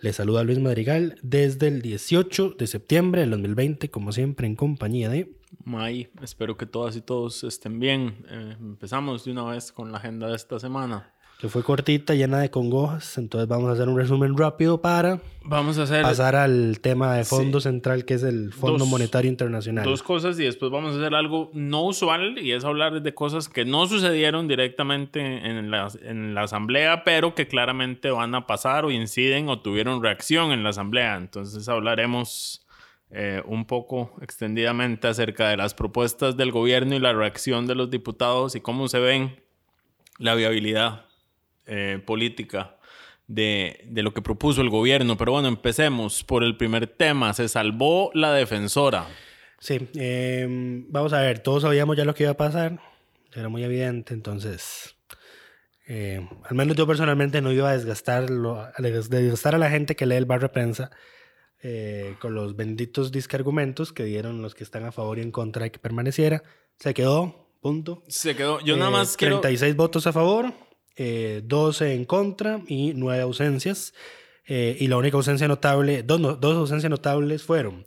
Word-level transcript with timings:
Les 0.00 0.14
saluda 0.14 0.44
Luis 0.44 0.58
Madrigal 0.58 1.18
desde 1.22 1.68
el 1.68 1.80
18 1.80 2.56
de 2.58 2.66
septiembre 2.66 3.22
del 3.22 3.30
2020, 3.30 3.90
como 3.90 4.12
siempre 4.12 4.46
en 4.46 4.54
compañía 4.54 5.08
de... 5.08 5.32
May, 5.64 6.10
espero 6.22 6.58
que 6.58 6.66
todas 6.66 6.96
y 6.96 7.00
todos 7.00 7.42
estén 7.44 7.80
bien. 7.80 8.24
Eh, 8.28 8.56
empezamos 8.60 9.24
de 9.24 9.32
una 9.32 9.44
vez 9.44 9.72
con 9.72 9.92
la 9.92 9.98
agenda 9.98 10.28
de 10.28 10.36
esta 10.36 10.60
semana 10.60 11.14
que 11.38 11.50
fue 11.50 11.62
cortita, 11.62 12.14
llena 12.14 12.38
de 12.38 12.50
congojas. 12.50 13.18
Entonces 13.18 13.46
vamos 13.46 13.68
a 13.68 13.72
hacer 13.72 13.88
un 13.88 13.96
resumen 13.96 14.36
rápido 14.36 14.80
para 14.80 15.20
vamos 15.42 15.78
a 15.78 15.82
hacer... 15.82 16.02
pasar 16.02 16.34
al 16.34 16.80
tema 16.80 17.14
de 17.14 17.24
fondo 17.24 17.60
central, 17.60 18.04
que 18.04 18.14
es 18.14 18.22
el 18.22 18.52
Fondo 18.52 18.86
Monetario 18.86 19.30
Internacional. 19.30 19.84
Dos 19.84 20.02
cosas 20.02 20.38
y 20.38 20.44
después 20.44 20.70
vamos 20.70 20.94
a 20.94 20.98
hacer 20.98 21.14
algo 21.14 21.50
no 21.52 21.84
usual 21.84 22.38
y 22.38 22.52
es 22.52 22.64
hablar 22.64 23.02
de 23.02 23.14
cosas 23.14 23.48
que 23.48 23.64
no 23.64 23.86
sucedieron 23.86 24.48
directamente 24.48 25.20
en 25.20 25.70
la, 25.70 25.88
en 26.02 26.34
la 26.34 26.42
Asamblea, 26.42 27.04
pero 27.04 27.34
que 27.34 27.46
claramente 27.46 28.10
van 28.10 28.34
a 28.34 28.46
pasar 28.46 28.86
o 28.86 28.90
inciden 28.90 29.48
o 29.50 29.60
tuvieron 29.60 30.02
reacción 30.02 30.52
en 30.52 30.62
la 30.62 30.70
Asamblea. 30.70 31.16
Entonces 31.16 31.68
hablaremos... 31.68 32.62
Eh, 33.12 33.40
un 33.46 33.66
poco 33.66 34.10
extendidamente 34.20 35.06
acerca 35.06 35.48
de 35.48 35.56
las 35.56 35.74
propuestas 35.74 36.36
del 36.36 36.50
gobierno 36.50 36.96
y 36.96 36.98
la 36.98 37.12
reacción 37.12 37.68
de 37.68 37.76
los 37.76 37.88
diputados 37.88 38.56
y 38.56 38.60
cómo 38.60 38.88
se 38.88 38.98
ven 38.98 39.40
la 40.18 40.34
viabilidad 40.34 41.05
eh, 41.66 42.02
política 42.04 42.76
de, 43.26 43.84
de, 43.88 44.02
lo 44.02 44.14
que 44.14 44.22
propuso 44.22 44.60
el 44.60 44.70
gobierno. 44.70 45.16
Pero 45.16 45.32
bueno, 45.32 45.48
empecemos 45.48 46.24
por 46.24 46.44
el 46.44 46.56
primer 46.56 46.86
tema. 46.86 47.32
Se 47.34 47.48
salvó 47.48 48.10
la 48.14 48.32
defensora. 48.32 49.06
Sí, 49.58 49.88
em, 49.94 50.86
vamos 50.90 51.12
a 51.12 51.20
ver, 51.20 51.40
todos 51.40 51.62
sabíamos 51.62 51.96
ya 51.96 52.04
lo 52.04 52.14
que 52.14 52.24
iba 52.24 52.32
a 52.32 52.36
pasar. 52.36 52.78
Era 53.34 53.48
muy 53.48 53.64
evidente, 53.64 54.14
entonces... 54.14 54.92
Eh, 55.88 56.28
al 56.42 56.56
menos 56.56 56.76
yo 56.76 56.84
personalmente 56.84 57.40
no 57.40 57.52
iba 57.52 57.70
a 57.70 57.76
desgastar, 57.76 58.24
a 58.24 58.82
desgastar 58.82 59.54
a 59.54 59.58
la 59.58 59.70
gente 59.70 59.94
que 59.94 60.04
lee 60.04 60.16
el 60.16 60.24
barrio 60.24 60.48
de 60.48 60.52
prensa 60.52 60.90
eh, 61.62 62.16
con 62.20 62.34
los 62.34 62.56
benditos 62.56 63.12
discargumentos 63.12 63.92
que 63.92 64.02
dieron 64.02 64.42
los 64.42 64.56
que 64.56 64.64
están 64.64 64.84
a 64.84 64.90
favor 64.90 65.18
y 65.18 65.22
en 65.22 65.30
contra 65.30 65.62
de 65.62 65.70
que 65.70 65.78
permaneciera. 65.78 66.42
Se 66.78 66.92
quedó, 66.92 67.50
punto. 67.60 68.02
Se 68.08 68.34
quedó. 68.34 68.60
Yo 68.60 68.76
nada 68.76 68.90
más 68.90 69.16
36 69.16 69.60
quiero... 69.60 69.76
votos 69.76 70.06
a 70.08 70.12
favor, 70.12 70.52
eh, 70.96 71.42
12 71.44 71.94
en 71.94 72.04
contra 72.04 72.60
y 72.66 72.92
9 72.94 73.22
ausencias. 73.22 73.94
Eh, 74.48 74.76
y 74.78 74.86
la 74.88 74.96
única 74.96 75.16
ausencia 75.16 75.48
notable, 75.48 76.02
dos, 76.02 76.20
dos 76.40 76.56
ausencias 76.56 76.88
notables 76.88 77.42
fueron 77.42 77.84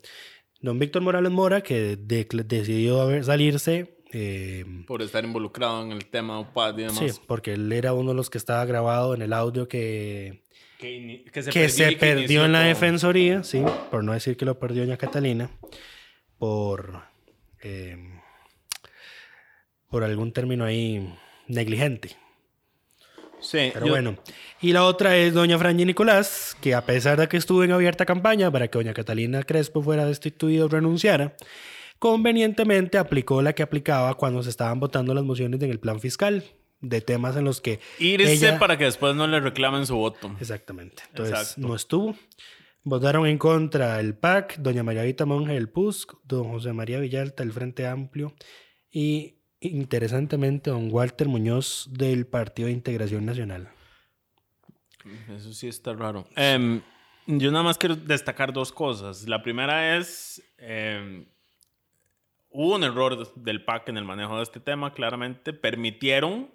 don 0.60 0.78
Víctor 0.78 1.02
Morales 1.02 1.32
Mora, 1.32 1.62
que 1.62 1.96
decidió 1.96 3.22
salirse. 3.22 3.96
Eh, 4.12 4.64
Por 4.86 5.02
estar 5.02 5.24
involucrado 5.24 5.82
en 5.84 5.92
el 5.92 6.04
tema 6.06 6.38
UPAD 6.40 6.78
y 6.78 6.82
demás. 6.82 6.98
Sí, 6.98 7.20
porque 7.26 7.54
él 7.54 7.72
era 7.72 7.94
uno 7.94 8.10
de 8.10 8.16
los 8.16 8.28
que 8.28 8.38
estaba 8.38 8.64
grabado 8.66 9.14
en 9.14 9.22
el 9.22 9.32
audio 9.32 9.68
que, 9.68 10.42
que, 10.78 11.24
que 11.32 11.42
se 11.42 11.50
que 11.50 11.60
perdió, 11.60 11.70
se 11.90 11.96
perdió 11.96 12.44
en 12.44 12.52
la 12.52 12.58
todo. 12.60 12.68
defensoría, 12.68 13.44
sí, 13.44 13.62
por 13.90 14.04
no 14.04 14.12
decir 14.12 14.36
que 14.36 14.44
lo 14.44 14.58
perdió 14.58 14.82
doña 14.82 14.96
Catalina, 14.96 15.50
por, 16.38 17.04
eh, 17.62 17.96
por 19.88 20.02
algún 20.04 20.32
término 20.32 20.64
ahí 20.64 21.14
negligente. 21.46 22.16
Sí, 23.40 23.70
Pero 23.72 23.86
yo- 23.86 23.92
bueno. 23.92 24.16
Y 24.60 24.72
la 24.72 24.84
otra 24.84 25.16
es 25.16 25.32
doña 25.34 25.58
Franji 25.58 25.84
Nicolás, 25.86 26.56
que 26.60 26.74
a 26.74 26.84
pesar 26.84 27.18
de 27.18 27.28
que 27.28 27.36
estuvo 27.38 27.64
en 27.64 27.72
abierta 27.72 28.04
campaña 28.04 28.50
para 28.50 28.68
que 28.68 28.78
doña 28.78 28.92
Catalina 28.92 29.42
Crespo 29.42 29.82
fuera 29.82 30.04
destituida 30.04 30.64
o 30.66 30.68
renunciara, 30.68 31.34
convenientemente 31.98 32.98
aplicó 32.98 33.42
la 33.42 33.52
que 33.54 33.62
aplicaba 33.62 34.14
cuando 34.14 34.42
se 34.42 34.50
estaban 34.50 34.80
votando 34.80 35.14
las 35.14 35.24
mociones 35.24 35.60
en 35.62 35.70
el 35.70 35.78
plan 35.80 36.00
fiscal, 36.00 36.44
de 36.80 37.00
temas 37.02 37.36
en 37.36 37.44
los 37.44 37.60
que 37.60 37.78
Irse 37.98 38.32
ella- 38.32 38.58
para 38.58 38.78
que 38.78 38.84
después 38.84 39.14
no 39.14 39.26
le 39.26 39.38
reclamen 39.40 39.84
su 39.86 39.96
voto. 39.96 40.34
Exactamente. 40.40 41.02
Entonces 41.08 41.38
Exacto. 41.38 41.60
no 41.68 41.74
estuvo. 41.76 42.16
Votaron 42.82 43.26
en 43.26 43.36
contra 43.36 44.00
el 44.00 44.14
PAC, 44.14 44.56
doña 44.56 44.82
Margarita 44.82 45.26
Monge 45.26 45.52
del 45.52 45.68
PUSC, 45.68 46.14
don 46.24 46.48
José 46.50 46.72
María 46.72 46.98
Villalta 46.98 47.42
del 47.42 47.52
Frente 47.52 47.86
Amplio 47.86 48.34
y 48.90 49.39
interesantemente 49.60 50.70
don 50.70 50.88
Walter 50.90 51.28
Muñoz 51.28 51.88
del 51.90 52.26
Partido 52.26 52.66
de 52.66 52.72
Integración 52.72 53.26
Nacional. 53.26 53.68
Eso 55.34 55.52
sí 55.52 55.68
está 55.68 55.92
raro. 55.92 56.26
Em, 56.36 56.80
yo 57.26 57.50
nada 57.50 57.64
más 57.64 57.78
quiero 57.78 57.96
destacar 57.96 58.52
dos 58.52 58.72
cosas. 58.72 59.28
La 59.28 59.42
primera 59.42 59.96
es, 59.96 60.42
em, 60.58 61.26
hubo 62.50 62.74
un 62.74 62.84
error 62.84 63.32
del 63.34 63.64
PAC 63.64 63.88
en 63.88 63.96
el 63.96 64.04
manejo 64.04 64.36
de 64.36 64.42
este 64.42 64.60
tema, 64.60 64.92
claramente. 64.92 65.52
Permitieron 65.52 66.50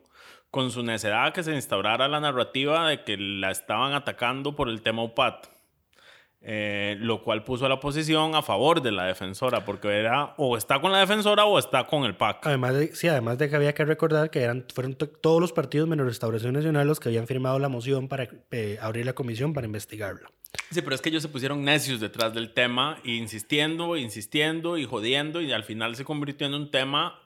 con 0.52 0.72
su 0.72 0.84
necedad 0.84 1.34
que 1.34 1.44
se 1.44 1.54
instaurara 1.54 2.08
la 2.08 2.20
narrativa 2.20 2.88
de 2.88 3.04
que 3.04 3.18
la 3.18 3.52
estaban 3.52 3.94
atacando 3.94 4.56
por 4.56 4.70
el 4.70 4.82
tema 4.82 5.04
UPAT. 5.04 5.48
Eh, 6.48 6.96
lo 7.00 7.24
cual 7.24 7.44
puso 7.44 7.66
a 7.66 7.70
la 7.70 7.74
oposición 7.76 8.36
a 8.36 8.44
favor 8.44 8.80
de 8.84 8.92
la 8.92 9.06
defensora, 9.06 9.66
porque 9.66 9.88
era 9.88 10.36
o 10.38 10.58
está 10.58 10.80
con 10.80 10.92
la 10.92 11.00
defensora 11.00 11.46
o 11.46 11.58
está 11.58 11.88
con 11.88 12.04
el 12.04 12.16
PAC. 12.16 12.46
Además 12.46 12.76
de, 12.76 12.96
sí, 12.96 13.08
además 13.08 13.40
de 13.40 13.50
que 13.50 13.56
había 13.56 13.74
que 13.74 13.84
recordar 13.84 14.30
que 14.30 14.42
eran, 14.44 14.64
fueron 14.72 14.94
to- 14.94 15.08
todos 15.10 15.42
los 15.42 15.52
partidos 15.54 15.88
menos 15.90 16.06
Restauración 16.06 16.54
Nacional 16.54 16.86
los 16.88 17.00
que 17.00 17.10
habían 17.10 17.26
firmado 17.26 17.58
la 17.58 17.68
moción 17.68 18.08
para 18.08 18.28
eh, 18.52 18.78
abrir 18.80 19.08
la 19.08 19.14
comisión 19.14 19.54
para 19.54 19.66
investigarlo. 19.66 20.30
Sí, 20.70 20.84
pero 20.84 20.94
es 20.94 21.02
que 21.02 21.10
ellos 21.10 21.24
se 21.24 21.30
pusieron 21.30 21.64
necios 21.64 22.00
detrás 22.00 22.36
del 22.36 22.54
tema, 22.54 23.00
e 23.04 23.14
insistiendo, 23.14 23.98
insistiendo 23.98 24.78
y 24.78 24.86
jodiendo, 24.86 25.42
y 25.42 25.52
al 25.52 25.64
final 25.64 25.96
se 25.96 26.06
convirtió 26.06 26.46
en 26.46 26.54
un 26.54 26.70
tema 26.70 27.20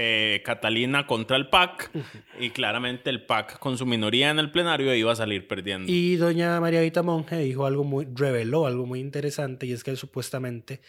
eh, 0.00 0.42
Catalina 0.44 1.08
contra 1.08 1.36
el 1.36 1.48
PAC, 1.48 1.90
y 2.38 2.50
claramente 2.50 3.10
el 3.10 3.26
PAC 3.26 3.58
con 3.58 3.76
su 3.76 3.84
minoría 3.84 4.30
en 4.30 4.38
el 4.38 4.52
plenario 4.52 4.94
iba 4.94 5.10
a 5.10 5.16
salir 5.16 5.48
perdiendo. 5.48 5.90
Y 5.90 6.14
doña 6.14 6.60
María 6.60 6.80
Vita 6.80 7.02
Monge 7.02 7.36
dijo 7.38 7.66
algo 7.66 7.82
muy, 7.82 8.06
reveló 8.14 8.66
algo 8.66 8.86
muy 8.86 9.00
interesante 9.00 9.66
y 9.66 9.72
es 9.72 9.82
que 9.82 9.96
supuestamente 9.96 10.80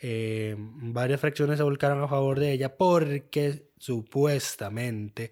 eh, 0.00 0.56
varias 0.58 1.20
fracciones 1.20 1.58
se 1.58 1.62
volcaron 1.62 2.02
a 2.02 2.08
favor 2.08 2.40
de 2.40 2.52
ella 2.52 2.74
porque 2.78 3.68
supuestamente 3.76 5.30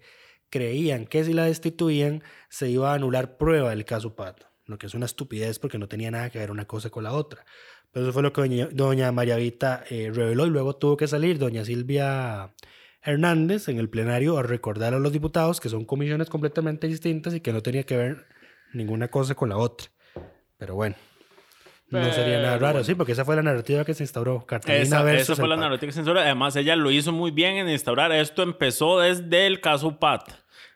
creían 0.51 1.07
que 1.07 1.23
si 1.23 1.33
la 1.33 1.45
destituían 1.45 2.21
se 2.49 2.69
iba 2.69 2.91
a 2.91 2.93
anular 2.93 3.37
prueba 3.37 3.71
del 3.71 3.83
caso 3.83 4.15
Pato, 4.15 4.45
lo 4.67 4.77
que 4.77 4.85
es 4.85 4.93
una 4.93 5.07
estupidez 5.07 5.57
porque 5.57 5.79
no 5.79 5.87
tenía 5.87 6.11
nada 6.11 6.29
que 6.29 6.37
ver 6.37 6.51
una 6.51 6.65
cosa 6.65 6.91
con 6.91 7.03
la 7.03 7.13
otra. 7.13 7.45
Pero 7.91 8.05
eso 8.05 8.13
fue 8.13 8.21
lo 8.21 8.31
que 8.31 8.67
doña, 8.73 9.11
María 9.11 9.37
Vita 9.37 9.83
eh, 9.89 10.11
reveló 10.13 10.45
y 10.45 10.51
luego 10.51 10.75
tuvo 10.75 10.97
que 10.97 11.07
salir 11.07 11.39
doña 11.39 11.65
Silvia 11.65 12.53
Hernández 13.03 13.67
en 13.67 13.79
el 13.79 13.89
plenario 13.89 14.37
a 14.37 14.43
recordar 14.43 14.93
a 14.93 14.99
los 14.99 15.11
diputados 15.11 15.59
que 15.59 15.69
son 15.69 15.85
comisiones 15.85 16.29
completamente 16.29 16.87
distintas 16.87 17.33
y 17.33 17.41
que 17.41 17.53
no 17.53 17.61
tenía 17.61 17.83
que 17.83 17.97
ver 17.97 18.25
ninguna 18.73 19.09
cosa 19.09 19.35
con 19.35 19.49
la 19.49 19.57
otra. 19.57 19.89
Pero 20.57 20.75
bueno, 20.75 20.95
no 22.01 22.11
sería 22.11 22.41
nada 22.41 22.57
raro, 22.57 22.73
bueno. 22.73 22.83
sí, 22.83 22.95
porque 22.95 23.11
esa 23.11 23.25
fue 23.25 23.35
la 23.35 23.43
narrativa 23.43 23.85
que 23.85 23.93
se 23.93 24.03
instauró. 24.03 24.45
Catalina 24.45 24.83
Esa, 24.83 25.03
versus 25.03 25.29
esa 25.29 25.35
fue 25.35 25.47
la 25.47 25.57
narrativa 25.57 25.89
que 25.89 25.93
censura. 25.93 26.21
Además, 26.21 26.55
ella 26.55 26.75
lo 26.75 26.89
hizo 26.91 27.11
muy 27.11 27.31
bien 27.31 27.57
en 27.57 27.69
instaurar. 27.69 28.11
Esto 28.11 28.41
empezó 28.41 28.99
desde 28.99 29.45
el 29.47 29.61
caso 29.61 29.99
PAT. 29.99 30.31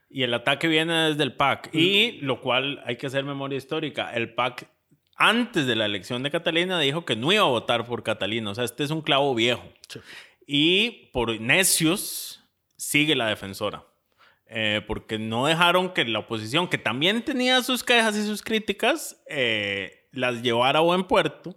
Y 0.09 0.23
el 0.23 0.33
ataque 0.33 0.67
viene 0.67 1.09
desde 1.09 1.23
el 1.23 1.33
PAC. 1.33 1.73
Y 1.73 2.19
lo 2.21 2.41
cual 2.41 2.81
hay 2.85 2.97
que 2.97 3.07
hacer 3.07 3.23
memoria 3.23 3.57
histórica. 3.57 4.13
El 4.13 4.33
PAC, 4.33 4.69
antes 5.15 5.65
de 5.65 5.75
la 5.75 5.85
elección 5.85 6.23
de 6.23 6.31
Catalina, 6.31 6.79
dijo 6.79 7.03
que 7.03 7.15
no 7.15 7.31
iba 7.31 7.43
a 7.43 7.47
votar 7.47 7.85
por 7.85 8.03
Catalina. 8.03 8.51
O 8.51 8.55
sea, 8.55 8.63
este 8.63 8.83
es 8.83 8.91
un 8.91 9.01
clavo 9.01 9.33
viejo. 9.33 9.63
Sí. 9.89 9.99
Y 10.47 11.09
por 11.11 11.39
necios, 11.39 12.41
sigue 12.77 13.15
la 13.15 13.27
defensora. 13.27 13.85
Eh, 14.49 14.81
porque 14.87 15.19
no 15.19 15.45
dejaron 15.45 15.93
que 15.93 16.05
la 16.05 16.19
oposición, 16.19 16.69
que 16.69 16.77
también 16.77 17.21
tenía 17.23 17.61
sus 17.63 17.83
quejas 17.83 18.15
y 18.15 18.25
sus 18.25 18.41
críticas, 18.41 19.21
eh, 19.29 20.07
las 20.11 20.41
llevara 20.41 20.79
a 20.79 20.83
buen 20.83 21.03
puerto. 21.03 21.55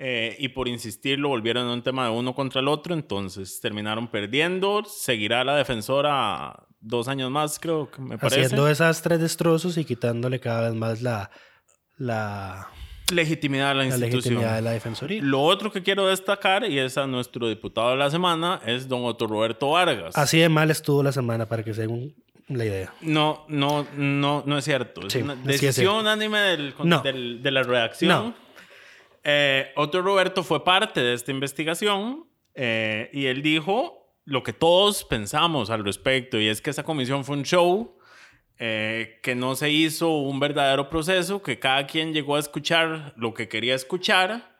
eh, 0.00 0.36
y 0.38 0.48
por 0.50 0.68
insistir 0.68 1.18
lo 1.18 1.28
volvieron 1.28 1.66
a 1.68 1.72
un 1.72 1.82
tema 1.82 2.04
de 2.04 2.10
uno 2.12 2.32
contra 2.32 2.60
el 2.60 2.68
otro, 2.68 2.94
entonces 2.94 3.60
terminaron 3.60 4.08
perdiendo. 4.08 4.84
Seguirá 4.84 5.42
la 5.42 5.56
defensora 5.56 6.68
dos 6.80 7.08
años 7.08 7.30
más, 7.32 7.58
creo 7.58 7.90
que 7.90 8.00
me 8.00 8.16
parece. 8.16 8.42
Haciendo 8.42 8.66
desastres, 8.66 9.20
destrozos 9.20 9.76
y 9.76 9.84
quitándole 9.84 10.38
cada 10.38 10.68
vez 10.68 10.74
más 10.74 11.02
la, 11.02 11.30
la, 11.96 12.68
legitimidad 13.12 13.68
de 13.70 13.74
la, 13.74 13.80
la 13.80 13.86
institución. 13.86 14.16
legitimidad 14.34 14.56
de 14.56 14.62
la 14.62 14.70
defensoría. 14.72 15.20
Lo 15.22 15.42
otro 15.42 15.70
que 15.72 15.82
quiero 15.82 16.06
destacar, 16.06 16.64
y 16.68 16.78
es 16.78 16.96
a 16.98 17.06
nuestro 17.06 17.48
diputado 17.48 17.90
de 17.90 17.96
la 17.96 18.10
semana, 18.10 18.60
es 18.66 18.88
don 18.88 19.04
Otto 19.04 19.26
Roberto 19.26 19.70
Vargas. 19.70 20.16
Así 20.16 20.38
de 20.38 20.48
mal 20.48 20.70
estuvo 20.70 21.02
la 21.02 21.12
semana, 21.12 21.46
para 21.46 21.62
que 21.62 21.74
se 21.74 21.82
den 21.82 21.90
un- 21.90 22.14
la 22.48 22.64
idea. 22.64 22.94
No, 23.02 23.44
no, 23.48 23.86
no, 23.96 24.42
no 24.46 24.58
es 24.58 24.64
cierto. 24.64 25.06
Es 25.06 25.12
Sí, 25.12 25.20
una 25.20 25.34
es 25.34 25.44
decisión 25.44 25.72
cierto. 25.74 25.98
unánime 25.98 26.38
del, 26.38 26.74
No. 26.82 27.00
del- 27.02 27.42
de 27.42 27.50
la 27.50 27.62
redacción. 27.62 28.08
No. 28.08 28.34
Eh, 29.24 29.72
Otto 29.76 30.00
Roberto 30.00 30.42
fue 30.42 30.64
parte 30.64 31.00
de 31.02 31.12
esta 31.12 31.30
investigación 31.30 32.24
eh, 32.54 33.10
y 33.12 33.26
él 33.26 33.42
dijo 33.42 34.14
lo 34.24 34.42
que 34.42 34.52
todos 34.52 35.04
pensamos 35.04 35.70
al 35.70 35.84
respecto, 35.84 36.38
y 36.40 36.48
es 36.48 36.60
que 36.62 36.70
esa 36.70 36.82
comisión 36.84 37.24
fue 37.24 37.36
un 37.36 37.42
show, 37.44 37.97
eh, 38.58 39.20
que 39.22 39.34
no 39.34 39.54
se 39.54 39.70
hizo 39.70 40.10
un 40.18 40.40
verdadero 40.40 40.88
proceso, 40.90 41.42
que 41.42 41.58
cada 41.58 41.86
quien 41.86 42.12
llegó 42.12 42.36
a 42.36 42.40
escuchar 42.40 43.14
lo 43.16 43.34
que 43.34 43.48
quería 43.48 43.74
escuchar. 43.74 44.56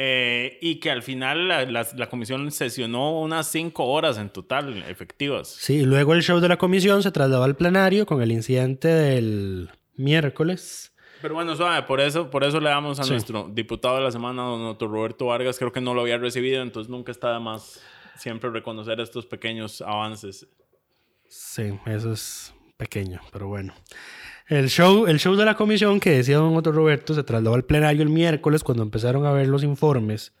eh, 0.00 0.58
y 0.60 0.76
que 0.78 0.92
al 0.92 1.02
final 1.02 1.48
la, 1.48 1.64
la- 1.64 1.84
la 1.96 2.08
comisión 2.08 2.52
sesionó 2.52 3.18
unas 3.20 3.48
cinco 3.50 3.84
horas 3.86 4.16
en 4.18 4.28
total 4.30 4.84
efectivas. 4.88 5.48
Sí, 5.48 5.82
luego 5.84 6.14
el 6.14 6.22
show 6.22 6.38
de 6.38 6.46
la 6.48 6.56
comisión 6.56 7.02
se 7.02 7.10
trasladó 7.10 7.42
al 7.42 7.56
plenario 7.56 8.06
con 8.06 8.22
el 8.22 8.30
incidente 8.30 8.86
del 8.86 9.70
miércoles. 9.96 10.92
Pero 11.20 11.34
bueno, 11.34 11.56
suave, 11.56 11.82
por 11.82 12.00
eso, 12.00 12.30
por 12.30 12.44
eso 12.44 12.60
le 12.60 12.68
damos 12.68 13.00
a 13.00 13.04
Sí. 13.04 13.10
nuestro 13.10 13.48
diputado 13.52 13.96
de 13.96 14.02
la 14.02 14.12
semana, 14.12 14.42
don 14.42 14.64
Otto 14.66 14.86
Roberto 14.86 15.26
Vargas, 15.26 15.58
creo 15.58 15.72
que 15.72 15.80
no 15.80 15.94
lo 15.94 16.02
había 16.02 16.18
recibido, 16.18 16.62
entonces 16.62 16.88
nunca 16.88 17.10
está 17.10 17.32
de 17.32 17.40
más 17.40 17.82
siempre 18.16 18.50
reconocer 18.50 19.00
estos 19.00 19.26
pequeños 19.26 19.80
avances. 19.80 20.46
Sí, 21.28 21.76
eso 21.86 22.12
es 22.12 22.54
pequeño, 22.78 23.20
pero 23.30 23.48
bueno. 23.48 23.74
El 24.48 24.70
show, 24.70 25.06
el 25.06 25.18
show 25.18 25.36
de 25.36 25.44
la 25.44 25.56
comisión 25.56 26.00
que 26.00 26.10
decía 26.10 26.38
don 26.38 26.56
Otto 26.56 26.72
Roberto 26.72 27.12
se 27.12 27.22
trasladó 27.22 27.54
al 27.54 27.66
plenario 27.66 28.02
el 28.02 28.08
miércoles 28.08 28.64
cuando 28.64 28.82
empezaron 28.82 29.26
a 29.26 29.32
ver 29.32 29.46
los 29.48 29.62
informes. 29.62 30.32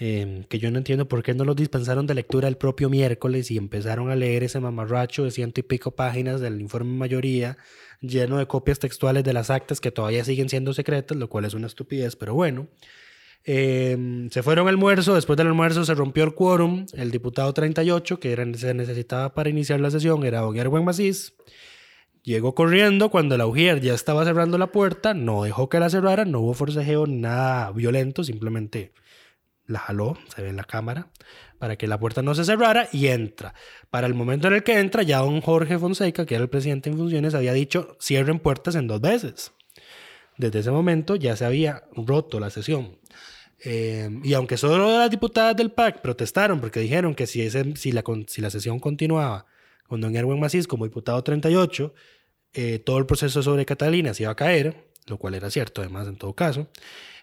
eh, 0.00 0.44
que 0.48 0.58
yo 0.58 0.70
no 0.72 0.78
entiendo 0.78 1.06
por 1.06 1.22
qué 1.22 1.34
no 1.34 1.44
los 1.44 1.54
dispensaron 1.54 2.06
de 2.08 2.14
lectura 2.14 2.48
el 2.48 2.56
propio 2.56 2.90
miércoles 2.90 3.50
y 3.52 3.56
empezaron 3.58 4.10
a 4.10 4.16
leer 4.16 4.42
ese 4.42 4.58
mamarracho 4.58 5.22
de 5.22 5.30
ciento 5.30 5.60
y 5.60 5.62
pico 5.62 5.92
páginas 5.92 6.40
del 6.40 6.60
informe 6.60 6.96
mayoría, 6.98 7.56
lleno 8.00 8.38
de 8.38 8.46
copias 8.48 8.80
textuales 8.80 9.22
de 9.22 9.32
las 9.32 9.50
actas 9.50 9.80
que 9.80 9.92
todavía 9.92 10.24
siguen 10.24 10.48
siendo 10.48 10.72
secretas, 10.74 11.16
lo 11.16 11.28
cual 11.28 11.44
es 11.44 11.54
una 11.54 11.68
estupidez, 11.68 12.16
pero 12.16 12.34
bueno. 12.34 12.66
Eh, 13.46 14.28
se 14.30 14.42
fueron 14.42 14.66
al 14.68 14.74
almuerzo, 14.74 15.14
después 15.14 15.36
del 15.36 15.48
almuerzo 15.48 15.84
se 15.84 15.94
rompió 15.94 16.24
el 16.24 16.34
quórum, 16.34 16.86
el 16.94 17.10
diputado 17.10 17.52
38, 17.52 18.18
que 18.18 18.32
era, 18.32 18.44
se 18.54 18.72
necesitaba 18.72 19.34
para 19.34 19.50
iniciar 19.50 19.80
la 19.80 19.90
sesión, 19.90 20.24
era 20.24 20.40
Erwin 20.54 20.84
Macís, 20.84 21.34
llegó 22.22 22.54
corriendo 22.54 23.10
cuando 23.10 23.36
la 23.36 23.46
Ujier 23.46 23.80
ya 23.80 23.92
estaba 23.92 24.24
cerrando 24.24 24.56
la 24.56 24.68
puerta, 24.68 25.12
no 25.12 25.42
dejó 25.42 25.68
que 25.68 25.78
la 25.78 25.90
cerrara, 25.90 26.24
no 26.24 26.40
hubo 26.40 26.54
forcejeo, 26.54 27.06
nada 27.06 27.70
violento, 27.72 28.24
simplemente 28.24 28.92
la 29.66 29.78
jaló, 29.78 30.16
se 30.34 30.42
ve 30.42 30.48
en 30.48 30.56
la 30.56 30.64
cámara, 30.64 31.08
para 31.58 31.76
que 31.76 31.86
la 31.86 31.98
puerta 31.98 32.22
no 32.22 32.34
se 32.34 32.44
cerrara 32.44 32.88
y 32.92 33.08
entra. 33.08 33.54
Para 33.90 34.06
el 34.06 34.14
momento 34.14 34.48
en 34.48 34.54
el 34.54 34.62
que 34.62 34.78
entra, 34.78 35.02
ya 35.02 35.18
don 35.18 35.40
Jorge 35.42 35.78
Fonseca, 35.78 36.24
que 36.24 36.34
era 36.34 36.44
el 36.44 36.50
presidente 36.50 36.88
en 36.88 36.96
funciones, 36.96 37.34
había 37.34 37.52
dicho 37.52 37.96
cierren 38.00 38.38
puertas 38.38 38.74
en 38.74 38.86
dos 38.86 39.00
veces. 39.02 39.52
Desde 40.36 40.60
ese 40.60 40.70
momento 40.70 41.16
ya 41.16 41.36
se 41.36 41.44
había 41.44 41.84
roto 41.94 42.40
la 42.40 42.50
sesión. 42.50 42.98
Eh, 43.66 44.10
y 44.22 44.34
aunque 44.34 44.58
solo 44.58 44.98
las 44.98 45.10
diputadas 45.10 45.56
del 45.56 45.70
PAC 45.70 46.02
protestaron 46.02 46.60
porque 46.60 46.80
dijeron 46.80 47.14
que 47.14 47.26
si, 47.26 47.40
ese, 47.40 47.74
si, 47.76 47.92
la, 47.92 48.04
si 48.26 48.42
la 48.42 48.50
sesión 48.50 48.78
continuaba 48.78 49.46
con 49.88 50.02
don 50.02 50.14
Erwin 50.14 50.38
Macís 50.38 50.66
como 50.66 50.84
diputado 50.84 51.24
38, 51.24 51.94
eh, 52.52 52.78
todo 52.78 52.98
el 52.98 53.06
proceso 53.06 53.42
sobre 53.42 53.64
Catalina 53.64 54.12
se 54.12 54.24
iba 54.24 54.32
a 54.32 54.36
caer, 54.36 54.90
lo 55.06 55.18
cual 55.18 55.34
era 55.34 55.50
cierto 55.50 55.80
además 55.80 56.06
en 56.08 56.16
todo 56.16 56.34
caso. 56.34 56.68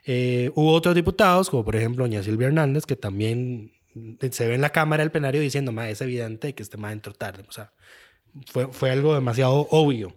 Eh, 0.03 0.51
hubo 0.55 0.73
otros 0.73 0.95
diputados, 0.95 1.49
como 1.49 1.63
por 1.63 1.75
ejemplo 1.75 2.05
doña 2.05 2.23
Silvia 2.23 2.47
Hernández, 2.47 2.87
que 2.87 2.95
también 2.95 3.71
se 4.31 4.47
ve 4.47 4.55
en 4.55 4.61
la 4.61 4.71
cámara 4.71 5.03
del 5.03 5.11
plenario 5.11 5.41
diciendo, 5.41 5.71
"Ma, 5.71 5.89
es 5.89 6.01
evidente 6.01 6.55
que 6.55 6.63
este 6.63 6.77
ma 6.77 6.91
entró 6.91 7.13
tarde. 7.13 7.44
O 7.47 7.51
sea, 7.51 7.73
fue, 8.48 8.68
fue 8.72 8.92
algo 8.92 9.13
demasiado 9.13 9.68
obvio. 9.72 10.16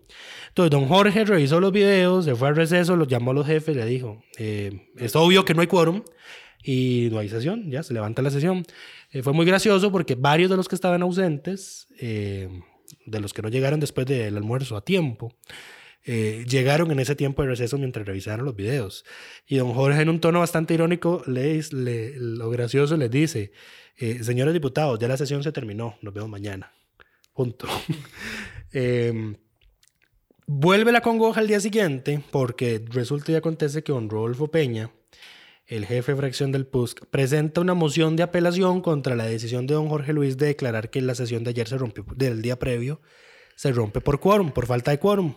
Entonces, 0.48 0.70
don 0.70 0.86
Jorge 0.86 1.24
revisó 1.24 1.60
los 1.60 1.72
videos, 1.72 2.24
se 2.24 2.34
fue 2.34 2.48
al 2.48 2.56
receso, 2.56 2.96
los 2.96 3.08
llamó 3.08 3.32
a 3.32 3.34
los 3.34 3.46
jefes, 3.46 3.74
le 3.76 3.84
dijo, 3.86 4.22
eh, 4.38 4.88
es 4.96 5.16
obvio 5.16 5.44
que 5.44 5.52
no 5.54 5.60
hay 5.62 5.66
quórum 5.66 6.02
y 6.62 7.08
no 7.10 7.18
hay 7.18 7.28
sesión, 7.28 7.70
ya 7.70 7.82
se 7.82 7.92
levanta 7.92 8.22
la 8.22 8.30
sesión. 8.30 8.64
Eh, 9.10 9.22
fue 9.22 9.32
muy 9.32 9.46
gracioso 9.46 9.90
porque 9.90 10.14
varios 10.14 10.50
de 10.50 10.56
los 10.56 10.68
que 10.68 10.74
estaban 10.76 11.02
ausentes, 11.02 11.88
eh, 11.98 12.48
de 13.06 13.20
los 13.20 13.32
que 13.34 13.42
no 13.42 13.48
llegaron 13.48 13.80
después 13.80 14.06
del 14.06 14.36
almuerzo 14.36 14.76
a 14.76 14.84
tiempo, 14.84 15.34
eh, 16.06 16.44
llegaron 16.48 16.90
en 16.90 17.00
ese 17.00 17.16
tiempo 17.16 17.42
de 17.42 17.48
receso 17.48 17.76
mientras 17.78 18.06
revisaron 18.06 18.44
los 18.44 18.54
videos. 18.54 19.04
Y 19.48 19.56
don 19.56 19.72
Jorge, 19.72 20.02
en 20.02 20.08
un 20.08 20.20
tono 20.20 20.38
bastante 20.40 20.74
irónico, 20.74 21.22
le, 21.26 21.60
le- 21.72 22.12
lo 22.16 22.48
gracioso 22.50 22.96
les 22.96 23.10
dice, 23.10 23.52
eh, 23.96 24.22
señores 24.22 24.54
diputados, 24.54 24.98
ya 25.00 25.08
la 25.08 25.16
sesión 25.16 25.42
se 25.42 25.50
terminó, 25.50 25.96
nos 26.02 26.14
vemos 26.14 26.30
mañana. 26.30 26.72
Punto. 27.34 27.66
Em, 28.76 29.36
vuelve 30.48 30.90
la 30.90 31.00
congoja 31.00 31.38
al 31.38 31.46
día 31.46 31.60
siguiente 31.60 32.24
porque 32.32 32.84
resulta 32.88 33.30
y 33.30 33.36
acontece 33.36 33.84
que 33.84 33.92
don 33.92 34.10
Rodolfo 34.10 34.48
Peña, 34.48 34.90
el 35.68 35.86
jefe 35.86 36.10
de 36.10 36.18
fracción 36.18 36.50
del 36.50 36.66
PUSC, 36.66 37.06
presenta 37.06 37.60
una 37.60 37.74
moción 37.74 38.16
de 38.16 38.24
apelación 38.24 38.80
contra 38.80 39.14
la 39.14 39.26
decisión 39.26 39.68
de 39.68 39.74
don 39.74 39.88
Jorge 39.88 40.12
Luis 40.12 40.36
de 40.38 40.46
declarar 40.46 40.90
que 40.90 41.00
la 41.02 41.14
sesión 41.14 41.44
de 41.44 41.50
ayer 41.50 41.68
se 41.68 41.78
rompió, 41.78 42.04
del 42.16 42.42
día 42.42 42.58
previo, 42.58 43.00
se 43.54 43.70
rompe 43.70 44.00
por 44.00 44.18
quórum, 44.18 44.50
por 44.50 44.66
falta 44.66 44.90
de 44.90 44.98
quórum. 44.98 45.34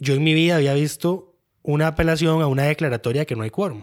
Yo 0.00 0.14
en 0.14 0.22
mi 0.22 0.34
vida 0.34 0.54
había 0.54 0.74
visto 0.74 1.36
una 1.62 1.88
apelación 1.88 2.42
a 2.42 2.46
una 2.46 2.62
declaratoria 2.62 3.24
que 3.24 3.34
no 3.34 3.42
hay 3.42 3.50
quórum. 3.50 3.82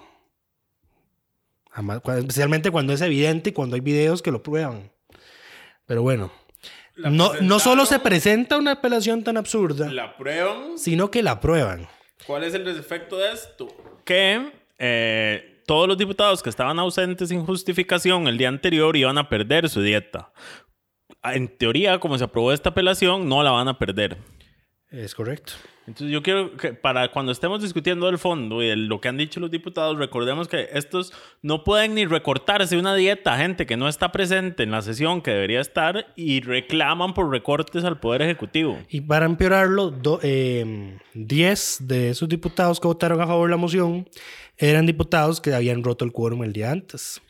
Especialmente 2.17 2.71
cuando 2.71 2.93
es 2.93 3.01
evidente 3.01 3.49
y 3.49 3.53
cuando 3.53 3.75
hay 3.75 3.81
videos 3.81 4.21
que 4.21 4.31
lo 4.31 4.41
prueban. 4.41 4.91
Pero 5.85 6.01
bueno, 6.01 6.31
no, 6.97 7.33
no 7.41 7.59
solo 7.59 7.85
se 7.85 7.99
presenta 7.99 8.57
una 8.57 8.71
apelación 8.73 9.23
tan 9.23 9.37
absurda, 9.37 9.91
La 9.91 10.15
prueban. 10.17 10.77
sino 10.77 11.11
que 11.11 11.21
la 11.23 11.31
aprueban. 11.31 11.87
¿Cuál 12.25 12.43
es 12.43 12.53
el 12.53 12.67
efecto 12.67 13.17
de 13.17 13.31
esto? 13.33 13.67
Que 14.05 14.51
eh, 14.79 15.61
todos 15.67 15.87
los 15.87 15.97
diputados 15.97 16.41
que 16.41 16.49
estaban 16.49 16.79
ausentes 16.79 17.29
sin 17.29 17.45
justificación 17.45 18.27
el 18.27 18.37
día 18.37 18.49
anterior 18.49 18.95
iban 18.95 19.17
a 19.17 19.29
perder 19.29 19.69
su 19.69 19.81
dieta. 19.81 20.31
En 21.23 21.47
teoría, 21.57 21.99
como 21.99 22.17
se 22.17 22.23
aprobó 22.23 22.51
esta 22.53 22.69
apelación, 22.69 23.27
no 23.27 23.41
la 23.43 23.51
van 23.51 23.67
a 23.67 23.77
perder. 23.79 24.17
Es 24.91 25.13
correcto. 25.15 25.53
Entonces 25.87 26.11
yo 26.11 26.23
quiero 26.23 26.57
que 26.57 26.73
para 26.73 27.11
cuando 27.11 27.31
estemos 27.31 27.61
discutiendo 27.61 28.07
del 28.07 28.17
fondo 28.17 28.63
y 28.63 28.67
de 28.69 28.75
lo 28.75 28.99
que 28.99 29.07
han 29.07 29.17
dicho 29.17 29.39
los 29.39 29.51
diputados, 29.51 29.97
recordemos 29.97 30.47
que 30.47 30.67
estos 30.73 31.13
no 31.43 31.63
pueden 31.63 31.93
ni 31.93 32.05
recortarse 32.05 32.77
una 32.77 32.95
dieta 32.95 33.37
gente 33.37 33.65
que 33.67 33.77
no 33.77 33.87
está 33.87 34.11
presente 34.11 34.63
en 34.63 34.71
la 34.71 34.81
sesión 34.81 35.21
que 35.21 35.31
debería 35.31 35.61
estar 35.61 36.07
y 36.15 36.41
reclaman 36.41 37.13
por 37.13 37.29
recortes 37.29 37.83
al 37.83 37.99
Poder 37.99 38.23
Ejecutivo. 38.23 38.79
Y 38.89 39.01
para 39.01 39.25
empeorarlo, 39.27 39.91
do- 39.91 40.19
eh, 40.23 40.97
10 41.13 41.77
de 41.87 42.09
esos 42.09 42.27
diputados 42.29 42.79
que 42.79 42.87
votaron 42.87 43.21
a 43.21 43.27
favor 43.27 43.47
de 43.47 43.51
la 43.51 43.57
moción 43.57 44.09
eran 44.57 44.85
diputados 44.85 45.39
que 45.41 45.53
habían 45.53 45.83
roto 45.83 46.03
el 46.05 46.11
quórum 46.11 46.43
el 46.43 46.53
día 46.53 46.71
antes, 46.71 47.21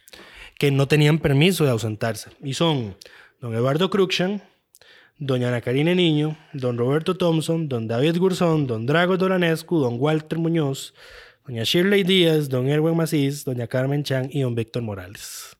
que 0.57 0.71
no 0.71 0.87
tenían 0.87 1.17
permiso 1.19 1.65
de 1.65 1.71
ausentarse. 1.71 2.29
Y 2.41 2.53
son 2.53 2.95
don 3.41 3.53
Eduardo 3.53 3.89
Cruxan, 3.89 4.41
doña 5.17 5.47
Ana 5.47 5.61
Karina 5.61 5.93
Niño, 5.95 6.37
don 6.53 6.77
Roberto 6.77 7.15
Thompson, 7.15 7.69
don 7.69 7.87
David 7.87 8.17
Gurzón, 8.17 8.67
don 8.67 8.85
Drago 8.85 9.17
Dolanescu, 9.17 9.79
don 9.79 9.97
Walter 9.99 10.39
Muñoz, 10.39 10.93
doña 11.47 11.63
Shirley 11.63 12.03
Díaz, 12.03 12.49
don 12.49 12.67
Erwin 12.67 12.97
Macís, 12.97 13.45
doña 13.45 13.67
Carmen 13.67 14.03
Chan 14.03 14.29
y 14.31 14.41
don 14.41 14.55
Víctor 14.55 14.83
Morales. 14.83 15.55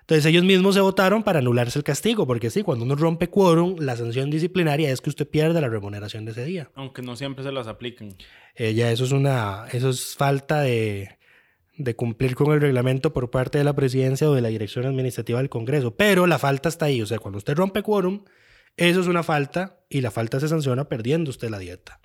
Entonces 0.00 0.26
ellos 0.26 0.44
mismos 0.44 0.74
se 0.74 0.80
votaron 0.80 1.22
para 1.22 1.38
anularse 1.38 1.78
el 1.78 1.84
castigo, 1.84 2.26
porque 2.26 2.50
sí, 2.50 2.62
cuando 2.62 2.84
uno 2.84 2.96
rompe 2.96 3.30
quórum, 3.30 3.76
la 3.78 3.96
sanción 3.96 4.30
disciplinaria 4.30 4.90
es 4.90 5.00
que 5.00 5.10
usted 5.10 5.28
pierde 5.28 5.60
la 5.60 5.68
remuneración 5.68 6.24
de 6.24 6.32
ese 6.32 6.44
día. 6.44 6.70
Aunque 6.74 7.02
no 7.02 7.14
siempre 7.14 7.44
se 7.44 7.52
las 7.52 7.68
apliquen. 7.68 8.16
Eh, 8.56 8.74
ya 8.74 8.90
eso 8.90 9.04
es 9.04 9.12
una, 9.12 9.66
eso 9.72 9.90
es 9.90 10.16
falta 10.16 10.60
de, 10.60 11.18
de 11.76 11.94
cumplir 11.94 12.34
con 12.34 12.52
el 12.52 12.60
reglamento 12.60 13.12
por 13.12 13.30
parte 13.30 13.58
de 13.58 13.64
la 13.64 13.74
presidencia 13.74 14.28
o 14.28 14.34
de 14.34 14.42
la 14.42 14.48
dirección 14.48 14.86
administrativa 14.86 15.38
del 15.38 15.48
Congreso. 15.48 15.94
Pero 15.94 16.26
la 16.26 16.38
falta 16.38 16.68
está 16.68 16.86
ahí. 16.86 17.00
O 17.00 17.06
sea, 17.06 17.20
cuando 17.20 17.38
usted 17.38 17.54
rompe 17.54 17.82
quórum, 17.82 18.24
eso 18.76 19.00
es 19.00 19.06
una 19.06 19.22
falta 19.22 19.80
y 19.88 20.00
la 20.00 20.10
falta 20.10 20.40
se 20.40 20.48
sanciona 20.48 20.88
perdiendo 20.88 21.30
usted 21.30 21.50
la 21.50 21.58
dieta. 21.58 22.00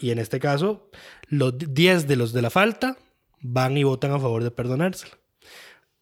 Y 0.00 0.10
en 0.10 0.18
este 0.18 0.38
caso, 0.40 0.90
los 1.28 1.54
10 1.58 2.06
de 2.06 2.16
los 2.16 2.32
de 2.32 2.42
la 2.42 2.50
falta 2.50 2.96
van 3.40 3.76
y 3.76 3.84
votan 3.84 4.12
a 4.12 4.18
favor 4.18 4.42
de 4.44 4.50
perdonársela. 4.50 5.18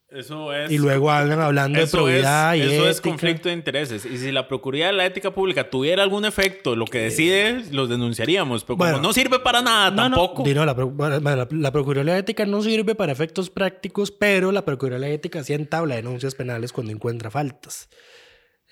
Eso 0.09 0.53
es. 0.55 0.71
Y 0.71 0.79
luego 0.79 1.11
andan 1.11 1.41
hablando 1.41 1.81
de 1.81 1.87
probidad 1.89 2.57
es, 2.57 2.63
y 2.71 2.75
eso 2.75 2.89
es 2.89 2.99
ética. 2.99 3.11
conflicto 3.11 3.49
de 3.49 3.55
intereses. 3.55 4.05
Y 4.07 4.17
si 4.19 4.31
la 4.31 4.47
Procuraduría 4.47 4.87
de 4.87 4.93
la 4.93 5.05
Ética 5.05 5.33
Pública 5.35 5.69
tuviera 5.69 6.03
algún 6.05 6.25
efecto, 6.25 6.77
lo 6.77 6.85
que 6.85 6.99
decide, 7.01 7.65
los 7.73 7.89
denunciaríamos. 7.89 8.65
Pero 8.65 8.77
Bueno. 8.77 8.95
como 8.99 9.09
no 9.09 9.13
sirve 9.13 9.41
para 9.41 9.63
nada 9.63 9.91
No, 9.91 9.97
tampoco. 9.97 10.45
no, 10.47 10.65
la, 10.65 10.75
la, 11.21 11.49
la 11.51 11.73
Procuraduría 11.73 12.15
de 12.15 12.21
Ética 12.21 12.47
no 12.47 12.63
sirve 12.63 12.95
para 12.95 13.11
efectos 13.13 13.51
prácticos, 13.51 14.13
pero 14.13 14.53
la 14.53 14.65
Procuraduría 14.65 15.09
de 15.09 15.15
Ética 15.15 15.43
sí 15.43 15.55
entabla 15.55 15.97
denuncias 15.97 16.35
penales 16.37 16.73
cuando 16.73 16.93
encuentra 16.93 17.31
faltas. 17.31 17.89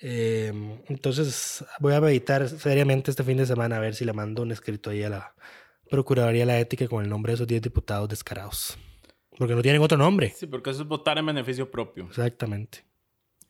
Eh, 0.01 0.51
entonces 0.87 1.63
voy 1.79 1.93
a 1.93 2.01
meditar 2.01 2.47
seriamente 2.49 3.11
este 3.11 3.23
fin 3.23 3.37
de 3.37 3.45
semana 3.45 3.77
a 3.77 3.79
ver 3.79 3.95
si 3.95 4.03
le 4.05 4.13
mando 4.13 4.41
un 4.41 4.51
escrito 4.51 4.89
ahí 4.89 5.03
a 5.03 5.09
la 5.09 5.35
Procuraduría 5.89 6.41
de 6.41 6.45
la 6.47 6.59
Ética 6.59 6.87
con 6.87 7.03
el 7.03 7.09
nombre 7.09 7.31
de 7.31 7.35
esos 7.35 7.47
10 7.47 7.61
diputados 7.61 8.09
descarados. 8.09 8.77
Porque 9.37 9.53
no 9.53 9.61
tienen 9.61 9.81
otro 9.81 9.97
nombre. 9.97 10.29
Sí, 10.35 10.47
porque 10.47 10.71
eso 10.71 10.81
es 10.81 10.87
votar 10.87 11.17
en 11.17 11.25
beneficio 11.27 11.69
propio. 11.69 12.05
Exactamente. 12.05 12.83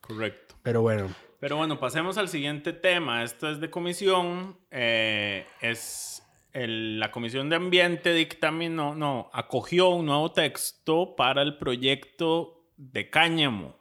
Correcto. 0.00 0.54
Pero 0.62 0.82
bueno, 0.82 1.14
Pero 1.40 1.56
bueno, 1.56 1.78
pasemos 1.78 2.16
al 2.18 2.28
siguiente 2.28 2.72
tema. 2.72 3.22
Esto 3.22 3.48
es 3.50 3.60
de 3.60 3.70
comisión. 3.70 4.58
eh, 4.70 5.46
es 5.60 6.22
el- 6.52 6.98
la 6.98 7.10
Comisión 7.10 7.48
de 7.50 7.56
Ambiente 7.56 8.12
dictaminó, 8.14 8.94
no, 8.94 9.30
acogió 9.32 9.88
un 9.90 10.06
nuevo 10.06 10.32
texto 10.32 11.14
para 11.16 11.42
el 11.42 11.56
proyecto 11.58 12.64
de 12.76 13.08
cáñamo. 13.10 13.76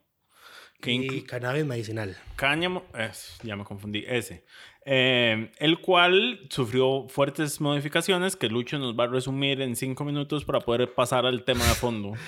Que 0.82 0.94
y 0.94 1.22
cannabis 1.22 1.66
medicinal. 1.66 2.16
cáñamo, 2.36 2.84
es, 2.98 3.38
ya 3.44 3.56
me 3.56 3.64
confundí, 3.64 4.04
ese. 4.08 4.44
Eh, 4.86 5.52
el 5.58 5.80
cual 5.80 6.42
sufrió 6.50 7.08
fuertes 7.10 7.60
modificaciones 7.60 8.36
que 8.36 8.50
Lucho 8.50 8.78
nos 8.78 8.98
va 8.98 9.06
a 9.06 9.08
resumir 9.08 9.62
en 9.62 9.76
cinco 9.76 10.06
minutos 10.06 10.46
para 10.46 10.60
poder 10.60 10.94
pasar 10.94 11.26
al 11.26 11.44
tema 11.44 11.66
de 11.66 11.74
fondo. 11.74 12.14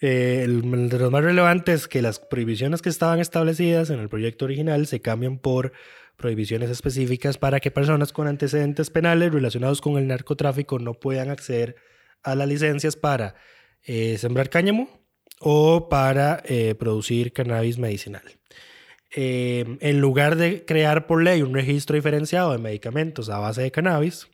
Eh, 0.00 0.42
el, 0.42 0.88
de 0.90 0.98
los 0.98 1.10
más 1.10 1.22
relevantes 1.22 1.82
es 1.82 1.88
que 1.88 2.02
las 2.02 2.18
prohibiciones 2.18 2.82
que 2.82 2.88
estaban 2.88 3.20
establecidas 3.20 3.90
en 3.90 4.00
el 4.00 4.08
proyecto 4.08 4.44
original 4.44 4.86
se 4.88 5.00
cambian 5.00 5.38
por 5.38 5.72
prohibiciones 6.16 6.68
específicas 6.68 7.38
para 7.38 7.60
que 7.60 7.70
personas 7.70 8.12
con 8.12 8.26
antecedentes 8.26 8.90
penales 8.90 9.32
relacionados 9.32 9.80
con 9.80 9.96
el 9.96 10.08
narcotráfico 10.08 10.78
no 10.78 10.94
puedan 10.94 11.30
acceder 11.30 11.76
a 12.22 12.34
las 12.34 12.48
licencias 12.48 12.96
para 12.96 13.36
eh, 13.82 14.18
sembrar 14.18 14.50
cáñamo 14.50 15.03
o 15.46 15.88
para 15.90 16.42
eh, 16.46 16.74
producir 16.74 17.32
cannabis 17.32 17.76
medicinal. 17.78 18.22
Eh, 19.16 19.76
en 19.80 20.00
lugar 20.00 20.36
de 20.36 20.64
crear 20.64 21.06
por 21.06 21.22
ley 21.22 21.42
un 21.42 21.54
registro 21.54 21.94
diferenciado 21.94 22.52
de 22.52 22.58
medicamentos 22.58 23.28
a 23.28 23.38
base 23.38 23.62
de 23.62 23.70
cannabis, 23.70 24.26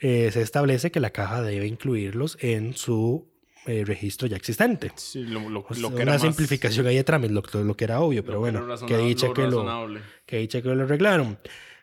eh, 0.00 0.30
se 0.32 0.42
establece 0.42 0.90
que 0.90 0.98
la 1.00 1.10
caja 1.10 1.42
debe 1.42 1.66
incluirlos 1.66 2.36
en 2.40 2.74
su 2.74 3.28
eh, 3.66 3.84
registro 3.84 4.26
ya 4.28 4.36
existente. 4.36 4.90
Sí, 4.96 5.24
lo, 5.24 5.48
lo- 5.48 5.64
O 5.68 5.74
sea, 5.74 5.82
lo 5.82 5.88
que 5.90 5.94
una 5.96 6.02
era 6.02 6.12
más- 6.14 6.22
simplificación 6.22 6.86
ahí 6.86 6.96
de 6.96 7.04
trámite, 7.04 7.34
lo, 7.34 7.42
lo- 7.64 7.76
que 7.76 7.84
era 7.84 8.00
obvio, 8.00 8.24
pero 8.24 8.40
bueno, 8.40 8.66
que 8.86 8.96
dicha 8.98 9.32
que 9.32 9.42
que 10.26 10.38
dicha 10.38 10.62
que 10.62 10.68
lo 10.74 10.82
arreglaron. 10.84 11.38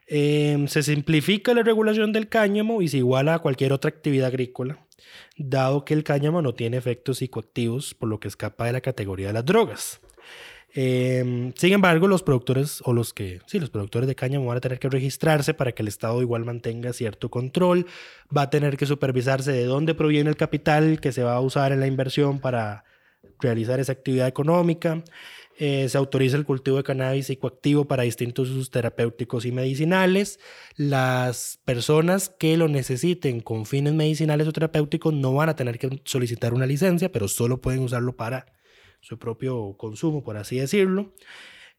Eh, 0.08 0.66
se 0.68 0.84
simplifica 0.84 1.54
la 1.54 1.64
regulación 1.64 2.12
del 2.12 2.28
cáñamo 2.28 2.82
y 2.82 2.88
se 2.90 2.98
iguala 2.98 3.36
a 3.36 3.40
cualquier 3.40 3.72
otra 3.74 3.90
actividad 3.90 4.28
agrícola, 4.28 4.78
dado 5.38 5.86
que 5.86 5.94
el 5.94 6.04
cáñamo 6.04 6.42
no 6.42 6.54
tiene 6.54 6.78
efectos 6.78 7.18
psicoactivos, 7.20 7.94
por 7.94 8.10
lo 8.10 8.20
que 8.20 8.28
escapa 8.28 8.66
de 8.66 8.74
la 8.74 8.82
categoría 8.82 9.28
de 9.28 9.34
las 9.34 9.46
drogas. 9.46 10.02
Eh, 10.76 11.54
sin 11.56 11.74
embargo, 11.74 12.08
los 12.08 12.24
productores 12.24 12.82
o 12.86 12.94
los 12.94 13.14
que, 13.14 13.42
sí, 13.46 13.60
los 13.60 13.70
productores 13.70 14.08
de 14.08 14.16
cáñamo 14.16 14.48
van 14.48 14.58
a 14.58 14.62
tener 14.62 14.80
que 14.80 14.90
registrarse 14.90 15.54
para 15.54 15.72
que 15.72 15.84
el 15.84 15.88
Estado 15.88 16.22
igual 16.22 16.46
mantenga 16.46 16.94
cierto 16.94 17.30
control. 17.30 17.86
Va 18.36 18.44
a 18.44 18.50
tener 18.50 18.76
que 18.78 18.86
supervisarse 18.86 19.52
de 19.52 19.66
dónde 19.66 19.94
proviene 19.94 20.30
el 20.30 20.36
capital 20.36 21.00
que 21.00 21.12
se 21.12 21.24
va 21.24 21.36
a 21.36 21.42
usar 21.42 21.72
en 21.72 21.80
la 21.80 21.88
inversión 21.88 22.40
para 22.40 22.86
realizar 23.40 23.80
esa 23.80 23.92
actividad 23.92 24.28
económica. 24.28 25.04
Eh, 25.60 25.88
se 25.88 25.98
autoriza 25.98 26.36
el 26.36 26.46
cultivo 26.46 26.78
de 26.78 26.84
cannabis 26.84 27.28
psicoactivo 27.28 27.86
para 27.86 28.04
distintos 28.04 28.50
usos 28.50 28.72
terapéuticos 28.72 29.46
y 29.46 29.52
medicinales. 29.52 30.40
Las 30.76 31.60
personas 31.64 32.30
que 32.30 32.58
lo 32.58 32.68
necesiten 32.68 33.40
con 33.40 33.66
fines 33.66 33.94
medicinales 33.94 34.48
o 34.48 34.54
terapéuticos 34.54 35.14
no 35.14 35.34
van 35.34 35.50
a 35.50 35.56
tener 35.56 35.78
que 35.78 36.02
solicitar 36.06 36.54
una 36.54 36.66
licencia, 36.66 37.12
pero 37.12 37.28
solo 37.28 37.62
pueden 37.62 37.82
usarlo 37.82 38.16
para 38.16 38.54
su 39.00 39.20
propio 39.20 39.76
consumo, 39.78 40.24
por 40.24 40.38
así 40.38 40.58
decirlo. 40.58 41.14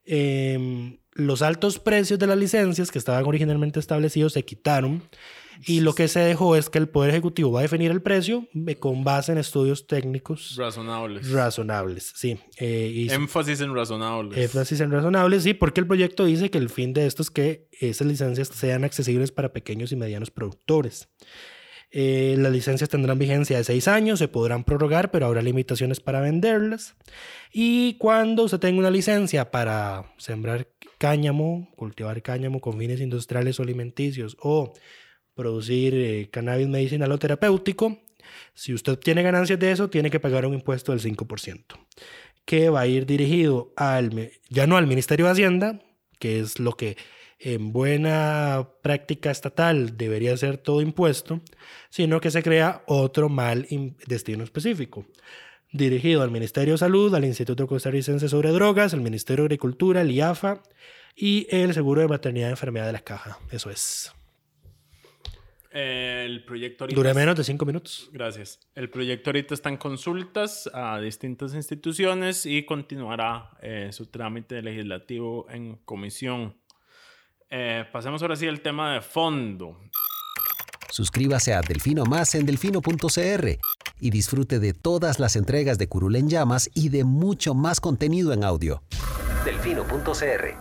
Em, 0.05 0.97
los 1.13 1.41
altos 1.41 1.79
precios 1.79 2.19
de 2.19 2.27
las 2.27 2.37
licencias 2.37 2.91
que 2.91 2.99
estaban 2.99 3.25
originalmente 3.25 3.79
establecidos 3.79 4.33
se 4.33 4.43
quitaron 4.43 5.01
y 5.65 5.79
lo 5.79 5.95
que 5.95 6.09
se 6.09 6.19
dejó 6.19 6.57
es 6.57 6.69
que 6.69 6.77
el 6.77 6.89
Poder 6.89 7.11
Ejecutivo 7.11 7.53
va 7.53 7.59
a 7.59 7.61
definir 7.63 7.89
el 7.89 8.01
precio 8.01 8.45
eh, 8.67 8.75
con 8.75 9.05
base 9.05 9.31
en 9.31 9.37
estudios 9.37 9.87
técnicos 9.87 10.55
Razonables. 10.57 11.31
razonables. 11.31 12.11
Sí, 12.15 12.37
eh, 12.59 12.91
y 12.93 13.09
Énfasis 13.09 13.61
en 13.61 13.73
razonables. 13.73 14.37
énfasis 14.37 14.81
en 14.81 14.91
razonables, 14.91 15.43
sí, 15.43 15.53
porque 15.53 15.79
el 15.79 15.87
proyecto 15.87 16.25
dice 16.25 16.51
que 16.51 16.57
el 16.57 16.69
fin 16.69 16.91
de 16.93 17.05
esto 17.07 17.21
es 17.21 17.31
que 17.31 17.69
esas 17.71 18.05
licencias 18.05 18.49
sean 18.49 18.83
accesibles 18.83 19.31
para 19.31 19.53
pequeños 19.53 19.91
y 19.93 19.95
medianos 19.95 20.29
productores. 20.29 21.07
Eh, 21.97 22.35
las 22.37 22.51
licencias 22.51 22.89
tendrán 22.89 23.17
vigencia 23.17 23.55
de 23.55 23.63
seis 23.63 23.87
años, 23.87 24.19
se 24.19 24.27
podrán 24.27 24.65
prorrogar, 24.65 25.11
pero 25.11 25.27
habrá 25.27 25.41
limitaciones 25.41 26.01
para 26.01 26.19
venderlas. 26.19 26.93
Y 27.53 27.93
cuando 27.93 28.43
usted 28.43 28.59
tenga 28.59 28.79
una 28.79 28.91
licencia 28.91 29.49
para 29.49 30.13
sembrar 30.17 30.67
cáñamo, 30.97 31.71
cultivar 31.77 32.21
cáñamo 32.21 32.59
con 32.59 32.77
fines 32.77 32.99
industriales 32.99 33.61
o 33.61 33.63
alimenticios 33.63 34.35
o 34.41 34.73
producir 35.35 35.93
eh, 35.93 36.29
cannabis 36.29 36.67
medicinal 36.67 37.13
o 37.13 37.17
terapéutico, 37.17 37.97
si 38.53 38.73
usted 38.73 38.99
tiene 38.99 39.23
ganancias 39.23 39.57
de 39.57 39.71
eso, 39.71 39.89
tiene 39.89 40.11
que 40.11 40.19
pagar 40.19 40.45
un 40.45 40.53
impuesto 40.53 40.91
del 40.91 40.99
5%, 40.99 41.63
que 42.43 42.67
va 42.69 42.81
a 42.81 42.87
ir 42.87 43.05
dirigido 43.05 43.71
al, 43.77 44.33
ya 44.49 44.67
no 44.67 44.75
al 44.75 44.85
Ministerio 44.85 45.27
de 45.27 45.31
Hacienda, 45.31 45.79
que 46.19 46.41
es 46.41 46.59
lo 46.59 46.73
que 46.73 46.97
en 47.39 47.71
buena 47.71 48.69
práctica 48.81 49.31
estatal 49.31 49.97
debería 49.97 50.35
ser 50.37 50.57
todo 50.57 50.81
impuesto, 50.81 51.41
sino 51.89 52.21
que 52.21 52.31
se 52.31 52.43
crea 52.43 52.83
otro 52.87 53.29
mal 53.29 53.67
destino 54.07 54.43
específico, 54.43 55.05
dirigido 55.71 56.21
al 56.21 56.31
Ministerio 56.31 56.75
de 56.75 56.77
Salud, 56.79 57.13
al 57.13 57.25
Instituto 57.25 57.67
Costarricense 57.67 58.29
sobre 58.29 58.49
Drogas, 58.51 58.93
al 58.93 59.01
Ministerio 59.01 59.43
de 59.43 59.47
Agricultura, 59.47 60.01
el 60.01 60.11
IAFA 60.11 60.61
y 61.15 61.47
el 61.49 61.73
Seguro 61.73 62.01
de 62.01 62.07
Maternidad 62.07 62.49
y 62.49 62.51
Enfermedad 62.51 62.87
de 62.87 62.93
la 62.93 63.01
Caja. 63.01 63.37
Eso 63.51 63.69
es. 63.69 64.13
El 65.75 66.45
proyecto 66.45 66.85
ahorita 66.85 66.95
Dura 66.95 67.13
menos 67.13 67.35
de 67.35 67.43
cinco 67.43 67.65
minutos. 67.65 68.09
Gracias. 68.13 68.61
El 68.75 68.89
proyecto 68.89 69.29
ahorita 69.29 69.53
está 69.53 69.67
en 69.67 69.75
consultas 69.75 70.69
a 70.73 71.01
distintas 71.01 71.53
instituciones 71.53 72.45
y 72.45 72.63
continuará 72.63 73.49
eh, 73.61 73.89
su 73.91 74.05
trámite 74.05 74.61
legislativo 74.61 75.47
en 75.49 75.75
comisión. 75.83 76.55
Eh, 77.49 77.85
pasemos 77.91 78.21
ahora 78.21 78.35
sí 78.35 78.47
al 78.47 78.61
tema 78.61 78.93
de 78.93 79.01
fondo. 79.01 79.79
Suscríbase 80.89 81.53
a 81.53 81.61
Delfino 81.61 82.05
Más 82.05 82.35
en 82.35 82.45
delfino.cr 82.45 83.59
y 83.99 84.09
disfrute 84.09 84.59
de 84.59 84.73
todas 84.73 85.19
las 85.19 85.35
entregas 85.35 85.77
de 85.77 85.87
Curul 85.87 86.15
en 86.15 86.29
Llamas 86.29 86.69
y 86.73 86.89
de 86.89 87.03
mucho 87.03 87.53
más 87.53 87.79
contenido 87.81 88.33
en 88.33 88.43
audio. 88.43 88.81
Delfino.cr 89.45 90.53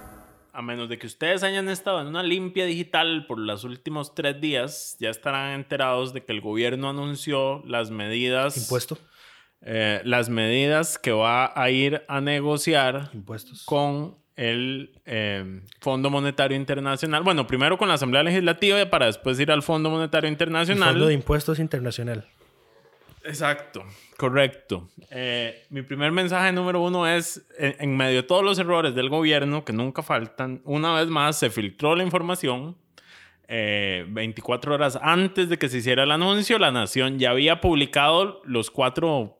A 0.52 0.62
menos 0.62 0.88
de 0.88 0.98
que 0.98 1.06
ustedes 1.06 1.42
hayan 1.42 1.68
estado 1.68 2.00
en 2.00 2.08
una 2.08 2.22
limpia 2.22 2.64
digital 2.64 3.26
por 3.26 3.38
los 3.38 3.64
últimos 3.64 4.14
tres 4.14 4.40
días, 4.40 4.96
ya 5.00 5.10
estarán 5.10 5.52
enterados 5.52 6.12
de 6.12 6.24
que 6.24 6.32
el 6.32 6.40
gobierno 6.40 6.90
anunció 6.90 7.62
las 7.64 7.90
medidas. 7.90 8.56
Impuesto. 8.56 8.98
eh, 9.62 10.00
las 10.04 10.28
medidas 10.28 10.98
que 10.98 11.12
va 11.12 11.52
a 11.60 11.70
ir 11.70 12.02
a 12.08 12.20
negociar 12.20 13.10
Impuestos. 13.14 13.64
con 13.64 14.16
el 14.36 14.90
eh, 15.06 15.60
Fondo 15.80 16.10
Monetario 16.10 16.56
Internacional. 16.56 17.22
Bueno, 17.22 17.46
primero 17.46 17.78
con 17.78 17.88
la 17.88 17.94
Asamblea 17.94 18.22
Legislativa 18.22 18.84
para 18.90 19.06
después 19.06 19.38
ir 19.38 19.50
al 19.52 19.62
Fondo 19.62 19.90
Monetario 19.90 20.28
El 20.28 20.32
Internacional. 20.32 20.90
Fondo 20.90 21.06
de 21.06 21.14
Impuestos 21.14 21.58
Internacional. 21.58 22.26
Exacto, 23.24 23.84
correcto. 24.18 24.88
Eh, 25.10 25.64
mi 25.70 25.80
primer 25.82 26.12
mensaje 26.12 26.52
número 26.52 26.80
uno 26.82 27.06
es, 27.06 27.46
en, 27.58 27.74
en 27.78 27.96
medio 27.96 28.16
de 28.16 28.22
todos 28.24 28.44
los 28.44 28.58
errores 28.58 28.94
del 28.94 29.08
gobierno, 29.08 29.64
que 29.64 29.72
nunca 29.72 30.02
faltan, 30.02 30.60
una 30.64 30.94
vez 30.94 31.08
más 31.08 31.38
se 31.38 31.48
filtró 31.50 31.96
la 31.96 32.02
información. 32.04 32.76
eh, 33.48 34.04
24 34.08 34.74
horas 34.74 34.98
antes 35.02 35.48
de 35.48 35.58
que 35.58 35.68
se 35.68 35.78
hiciera 35.78 36.02
el 36.04 36.10
anuncio, 36.10 36.58
la 36.58 36.70
Nación 36.70 37.18
ya 37.18 37.30
había 37.30 37.60
publicado 37.60 38.40
los 38.44 38.70
cuatro 38.70 39.38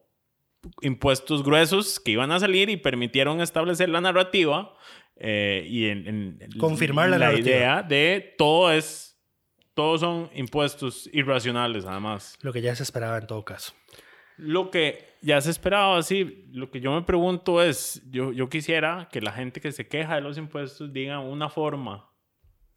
impuestos 0.81 1.43
gruesos 1.43 1.99
que 1.99 2.11
iban 2.11 2.31
a 2.31 2.39
salir 2.39 2.69
y 2.69 2.77
permitieron 2.77 3.41
establecer 3.41 3.89
la 3.89 4.01
narrativa 4.01 4.73
eh, 5.17 5.65
y 5.69 5.85
en, 5.87 6.07
en- 6.07 6.39
Confirmar 6.59 7.09
la 7.09 7.17
narrativa. 7.17 7.47
idea 7.49 7.83
de 7.83 8.35
todo 8.37 8.71
es 8.71 9.17
todos 9.73 9.99
son 10.01 10.29
impuestos 10.33 11.09
irracionales 11.11 11.85
además 11.85 12.37
Lo 12.41 12.53
que 12.53 12.61
ya 12.61 12.75
se 12.75 12.83
esperaba 12.83 13.17
en 13.17 13.27
todo 13.27 13.43
caso. 13.43 13.73
lo 14.37 14.69
que 14.71 15.13
ya 15.21 15.41
se 15.41 15.49
esperaba, 15.49 16.03
sí. 16.03 16.45
Lo 16.51 16.69
que 16.69 16.79
yo 16.81 16.93
me 16.93 17.01
pregunto 17.01 17.63
es, 17.63 18.03
yo, 18.11 18.31
yo 18.31 18.47
quisiera 18.47 19.09
que 19.11 19.19
la 19.21 19.31
gente 19.31 19.59
que 19.59 19.71
se 19.71 19.87
queja 19.87 20.15
de 20.15 20.21
los 20.21 20.37
impuestos 20.37 20.93
diga 20.93 21.19
una 21.19 21.49
forma 21.49 22.09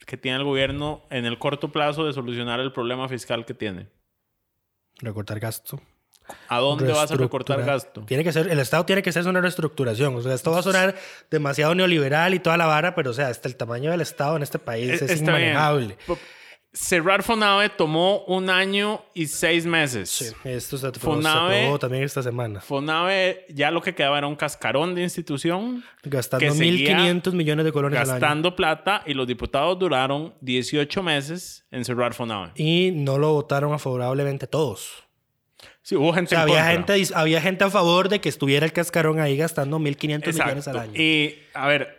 que 0.06 0.16
tiene 0.16 0.38
el 0.38 0.44
gobierno 0.44 1.04
en 1.10 1.26
el 1.26 1.38
corto 1.38 1.70
plazo 1.70 2.06
de 2.06 2.12
solucionar 2.14 2.58
el 2.60 2.72
problema 2.72 3.06
fiscal 3.08 3.44
que 3.44 3.52
tiene. 3.54 3.88
Recortar 5.00 5.38
gasto. 5.40 5.80
¿A 6.48 6.58
dónde 6.58 6.92
vas 6.92 7.10
a 7.10 7.16
recortar 7.16 7.62
gasto? 7.64 8.02
Tiene 8.06 8.24
que 8.24 8.32
ser, 8.32 8.48
el 8.48 8.58
Estado 8.58 8.84
tiene 8.86 9.02
que 9.02 9.10
hacer 9.10 9.26
una 9.26 9.40
reestructuración. 9.40 10.14
O 10.16 10.22
sea, 10.22 10.34
esto 10.34 10.50
va 10.50 10.60
a 10.60 10.62
sonar 10.62 10.94
demasiado 11.30 11.74
neoliberal 11.74 12.34
y 12.34 12.38
toda 12.38 12.56
la 12.56 12.66
vara, 12.66 12.94
pero 12.94 13.10
o 13.10 13.14
sea, 13.14 13.28
hasta 13.28 13.48
el 13.48 13.56
tamaño 13.56 13.90
del 13.90 14.00
Estado 14.00 14.36
en 14.36 14.42
este 14.42 14.58
país 14.58 14.90
Eh, 14.90 15.04
es 15.06 15.06
bien. 15.06 15.18
inmanejable. 15.24 15.96
Cerrar 16.70 17.22
Fonave 17.22 17.70
tomó 17.70 18.24
un 18.26 18.50
año 18.50 19.02
y 19.14 19.26
seis 19.26 19.64
meses. 19.64 20.10
Sí, 20.10 20.26
esto 20.44 20.76
se, 20.76 20.86
se 20.92 21.00
Fonave- 21.00 21.60
aprobó 21.62 21.78
también 21.78 22.04
esta 22.04 22.22
semana. 22.22 22.60
Fonave 22.60 23.46
ya 23.48 23.70
lo 23.70 23.80
que 23.80 23.94
quedaba 23.94 24.18
era 24.18 24.26
un 24.26 24.36
cascarón 24.36 24.94
de 24.94 25.02
institución 25.02 25.82
Gastando 26.04 26.44
que 26.44 26.50
seguía 26.52 26.98
1.500 26.98 27.32
millones 27.32 27.64
de 27.64 27.72
colones 27.72 27.98
al 27.98 28.10
año. 28.10 28.20
gastando 28.20 28.54
plata 28.54 29.02
y 29.06 29.14
los 29.14 29.26
diputados 29.26 29.78
duraron 29.78 30.34
18 30.42 31.02
meses 31.02 31.64
en 31.70 31.84
cerrar 31.86 32.12
Fonave. 32.12 32.52
Y 32.54 32.90
no 32.92 33.16
lo 33.18 33.32
votaron 33.32 33.72
a 33.72 33.78
favorablemente 33.78 34.46
todos. 34.46 35.07
Sí, 35.88 35.96
hubo 35.96 36.10
O 36.10 36.12
gente 36.12 36.28
sea, 36.28 36.40
en 36.40 36.50
había 36.50 36.74
contra. 36.74 36.96
gente, 36.96 37.14
había 37.14 37.40
gente 37.40 37.64
a 37.64 37.70
favor 37.70 38.10
de 38.10 38.20
que 38.20 38.28
estuviera 38.28 38.66
el 38.66 38.74
cascarón 38.74 39.20
ahí 39.20 39.38
gastando 39.38 39.78
1.500 39.78 40.34
millones 40.34 40.68
al 40.68 40.78
año. 40.80 40.92
Y, 40.94 41.38
a 41.54 41.66
ver, 41.66 41.98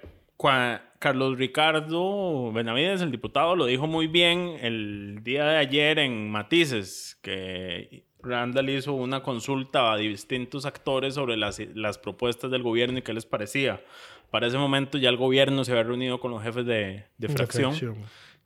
Carlos 0.99 1.39
Ricardo 1.39 2.51
Benavides, 2.51 3.01
el 3.01 3.09
diputado, 3.09 3.55
lo 3.55 3.65
dijo 3.65 3.87
muy 3.87 4.05
bien 4.05 4.57
el 4.61 5.21
día 5.23 5.43
de 5.45 5.57
ayer 5.57 5.97
en 5.97 6.29
Matices, 6.29 7.17
que 7.23 8.03
Randall 8.21 8.69
hizo 8.69 8.93
una 8.93 9.23
consulta 9.23 9.91
a 9.91 9.97
distintos 9.97 10.67
actores 10.67 11.15
sobre 11.15 11.35
las, 11.35 11.59
las 11.73 11.97
propuestas 11.97 12.51
del 12.51 12.61
gobierno 12.61 12.99
y 12.99 13.01
qué 13.01 13.15
les 13.15 13.25
parecía. 13.25 13.81
Para 14.29 14.45
ese 14.45 14.59
momento 14.59 14.99
ya 14.99 15.09
el 15.09 15.17
gobierno 15.17 15.63
se 15.63 15.71
había 15.71 15.85
reunido 15.85 16.19
con 16.19 16.29
los 16.29 16.43
jefes 16.43 16.67
de, 16.67 17.05
de 17.17 17.27
De 17.27 17.29
fracción. 17.29 17.73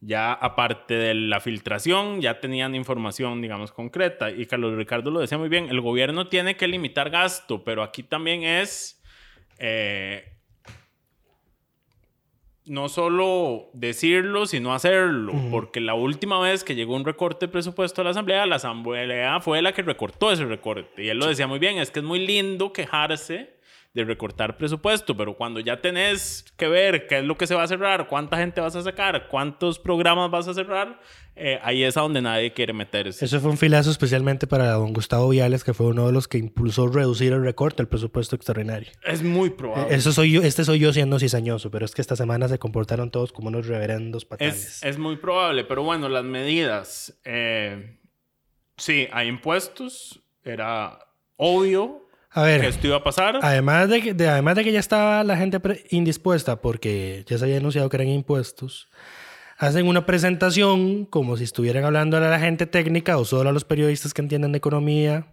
Ya 0.06 0.34
aparte 0.34 0.96
de 0.96 1.14
la 1.14 1.40
filtración, 1.40 2.20
ya 2.20 2.42
tenían 2.42 2.76
información, 2.76 3.42
digamos, 3.42 3.72
concreta. 3.72 4.32
Y 4.32 4.46
Carlos 4.46 4.76
Ricardo 4.76 5.12
lo 5.12 5.22
decía 5.22 5.38
muy 5.38 5.48
bien, 5.48 5.70
el 5.70 5.80
gobierno 5.80 6.28
tiene 6.28 6.58
que 6.58 6.68
limitar 6.68 7.10
gasto, 7.10 7.64
pero 7.64 7.84
aquí 7.84 8.04
también 8.04 8.44
es 8.44 9.02
eh, 9.60 10.26
no 12.66 12.90
solo 12.90 13.70
decirlo, 13.74 14.46
sino 14.46 14.74
hacerlo. 14.74 15.34
Porque 15.52 15.80
la 15.80 15.94
última 15.94 16.40
vez 16.40 16.64
que 16.64 16.76
llegó 16.76 16.96
un 16.96 17.06
recorte 17.06 17.48
de 17.48 17.52
presupuesto 17.52 18.02
a 18.02 18.04
la 18.04 18.12
Asamblea, 18.12 18.46
la 18.46 18.56
Asamblea 18.56 19.40
fue 19.40 19.62
la 19.62 19.74
que 19.74 19.82
recortó 19.82 20.32
ese 20.32 20.46
recorte. 20.46 21.04
Y 21.04 21.10
él 21.10 21.18
lo 21.18 21.28
decía 21.28 21.48
muy 21.48 21.60
bien, 21.60 21.78
es 21.78 21.92
que 21.92 22.00
es 22.00 22.06
muy 22.06 22.26
lindo 22.26 22.72
quejarse 22.74 23.58
de 23.94 24.04
recortar 24.04 24.58
presupuesto, 24.58 25.16
pero 25.16 25.36
cuando 25.36 25.60
ya 25.60 25.80
tenés 25.80 26.46
que 26.58 26.68
ver 26.68 27.06
qué 27.06 27.20
es 27.20 27.24
lo 27.24 27.38
que 27.38 27.46
se 27.46 27.54
va 27.54 27.62
a 27.64 27.68
cerrar, 27.68 28.08
cuánta 28.08 28.38
gente 28.38 28.60
vas 28.60 28.76
a 28.76 28.82
sacar, 28.82 29.28
cuántos 29.30 29.78
programas 29.78 30.32
vas 30.32 30.48
a 30.48 30.54
cerrar, 30.56 31.00
eh, 31.36 31.60
ahí 31.62 31.84
es 31.84 31.96
a 31.96 32.02
donde 32.02 32.20
nadie 32.20 32.54
quiere 32.54 32.74
meterse. 32.74 33.24
Eso 33.24 33.40
fue 33.40 33.52
un 33.52 33.58
filazo 33.58 33.92
especialmente 33.92 34.48
para 34.48 34.72
don 34.72 34.94
Gustavo 34.94 35.30
Viales, 35.30 35.64
que 35.64 35.76
fue 35.76 35.86
uno 35.86 36.08
de 36.08 36.12
los 36.12 36.28
que 36.28 36.40
impulsó 36.40 36.88
reducir 36.88 37.34
el 37.34 37.44
recorte 37.44 37.78
del 37.78 37.88
presupuesto 37.88 38.36
extraordinario. 38.36 38.92
Es 39.06 39.22
muy 39.22 39.52
probable. 39.52 39.94
Eso 39.94 40.12
soy 40.12 40.32
yo, 40.32 40.42
este 40.42 40.66
soy 40.66 40.80
yo 40.80 40.92
siendo 40.92 41.20
cizañoso, 41.20 41.70
pero 41.70 41.86
es 41.86 41.94
que 41.94 42.02
esta 42.02 42.16
semana 42.16 42.48
se 42.48 42.58
comportaron 42.58 43.12
todos 43.12 43.32
como 43.32 43.50
unos 43.50 43.68
reverendos 43.68 44.26
patanes. 44.26 44.56
Es, 44.56 44.84
es 44.84 44.98
muy 44.98 45.18
probable, 45.18 45.66
pero 45.66 45.84
bueno, 45.84 46.10
las 46.10 46.24
medidas. 46.24 47.20
eh, 47.26 48.00
sí, 48.78 49.08
hay 49.12 49.28
impuestos. 49.28 50.20
Era 50.44 50.98
obvio 51.38 52.03
A 52.34 52.44
ver, 52.44 52.62
que 52.62 52.68
esto 52.68 52.88
iba 52.88 52.98
a 52.98 53.04
pasar. 53.04 53.40
además 53.42 53.90
de, 53.90 54.02
que, 54.02 54.14
de- 54.14 54.28
además 54.28 54.56
de 54.56 54.64
que 54.64 54.72
ya 54.72 54.80
estaba 54.80 55.24
la 55.24 55.38
gente 55.38 55.60
indispuesta 55.92 56.62
porque 56.62 57.24
ya 57.28 57.38
se 57.38 57.46
había 57.46 57.58
anunciado 57.58 57.90
que 57.90 57.98
eran 57.98 58.08
impuestos, 58.10 58.88
hacen 59.58 59.88
una 59.88 60.06
presentación 60.06 61.06
como 61.06 61.38
si 61.38 61.44
estuvieran 61.44 61.86
hablando 61.86 62.18
a 62.18 62.20
la 62.20 62.40
gente 62.40 62.66
técnica 62.66 63.18
o 63.18 63.26
solo 63.26 63.50
a 63.50 63.54
los 63.54 63.66
periodistas 63.66 64.14
que 64.14 64.22
entienden 64.22 64.52
de 64.52 64.58
economía 64.58 65.28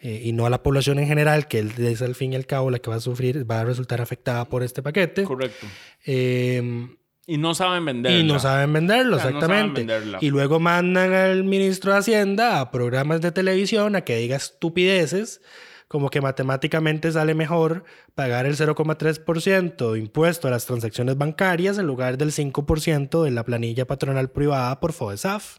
eh, 0.00 0.20
y 0.24 0.32
no 0.32 0.44
a 0.44 0.50
la 0.50 0.62
población 0.62 0.98
en 0.98 1.06
general, 1.06 1.48
que 1.48 1.66
es 1.78 2.02
al 2.02 2.14
fin 2.14 2.34
y 2.34 2.36
al 2.36 2.44
cabo 2.46 2.70
la 2.70 2.78
que 2.78 2.90
va 2.90 2.96
a 2.96 3.00
sufrir, 3.00 3.50
va 3.50 3.60
a 3.60 3.64
resultar 3.64 4.02
afectada 4.02 4.44
por 4.48 4.62
este 4.62 4.82
paquete. 4.82 5.24
Correcto. 5.24 5.66
Eh, 6.04 6.88
Y 7.26 7.38
no 7.38 7.54
saben 7.54 7.82
venderla. 7.86 8.18
Y 8.18 8.22
no 8.24 8.38
saben 8.38 8.70
venderlo, 8.74 9.16
O 9.16 9.18
sea, 9.20 9.30
no 9.30 9.38
exactamente. 9.38 9.80
saben 9.80 9.86
venderla. 10.02 10.18
y 10.20 10.28
luego 10.28 10.60
mandan 10.60 11.14
al 11.14 11.44
ministro 11.44 11.92
de 11.92 11.98
Hacienda 12.00 12.60
a 12.60 12.70
programas 12.70 13.22
de 13.22 13.32
televisión 13.32 13.96
a 13.96 14.02
que 14.02 14.16
diga 14.18 14.36
estupideces, 14.36 15.40
como 15.94 16.10
que 16.10 16.20
matemáticamente 16.20 17.12
sale 17.12 17.34
mejor 17.36 17.84
pagar 18.16 18.46
el 18.46 18.56
0,3% 18.56 19.92
de 19.92 19.98
impuesto 20.00 20.48
a 20.48 20.50
las 20.50 20.66
transacciones 20.66 21.16
bancarias 21.16 21.78
en 21.78 21.86
lugar 21.86 22.18
del 22.18 22.32
5% 22.32 23.22
de 23.22 23.30
la 23.30 23.44
planilla 23.44 23.86
patronal 23.86 24.28
privada 24.28 24.80
por 24.80 24.92
FODESAF. 24.92 25.58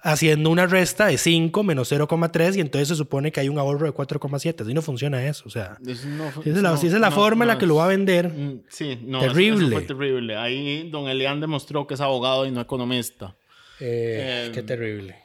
Haciendo 0.00 0.48
una 0.48 0.66
resta 0.66 1.08
de 1.08 1.18
5 1.18 1.62
menos 1.64 1.92
0,3 1.92 2.56
y 2.56 2.60
entonces 2.60 2.88
se 2.88 2.94
supone 2.94 3.30
que 3.30 3.40
hay 3.40 3.50
un 3.50 3.58
ahorro 3.58 3.84
de 3.84 3.92
4,7. 3.92 4.62
Así 4.62 4.72
no 4.72 4.80
funciona 4.80 5.26
eso. 5.26 5.44
O 5.46 5.50
sea, 5.50 5.76
Eso 5.86 6.08
no- 6.08 6.32
si 6.32 6.48
esa 6.48 6.56
es 6.56 6.62
la, 6.62 6.70
no- 6.70 6.76
si 6.78 6.86
esa 6.86 6.96
es 6.96 7.02
la 7.02 7.10
no- 7.10 7.16
forma 7.16 7.44
en 7.44 7.48
la 7.48 7.58
que 7.58 7.66
lo 7.66 7.74
va 7.74 7.84
a 7.84 7.88
vender. 7.88 8.30
Mm, 8.32 8.62
Sí, 8.70 8.98
no. 9.04 9.18
eso- 9.18 9.26
Terrible. 9.34 9.66
Eso, 9.66 9.76
fue 9.76 9.82
terrible. 9.82 10.36
Ahí 10.36 10.88
don 10.90 11.08
Elian 11.10 11.40
demostró 11.42 11.86
que 11.86 11.92
es 11.92 12.00
abogado 12.00 12.46
y 12.46 12.52
no 12.52 12.62
economista. 12.62 13.34
Eh, 13.80 14.46
Eh, 14.46 14.50
qué 14.54 14.62
terrible. 14.62 15.16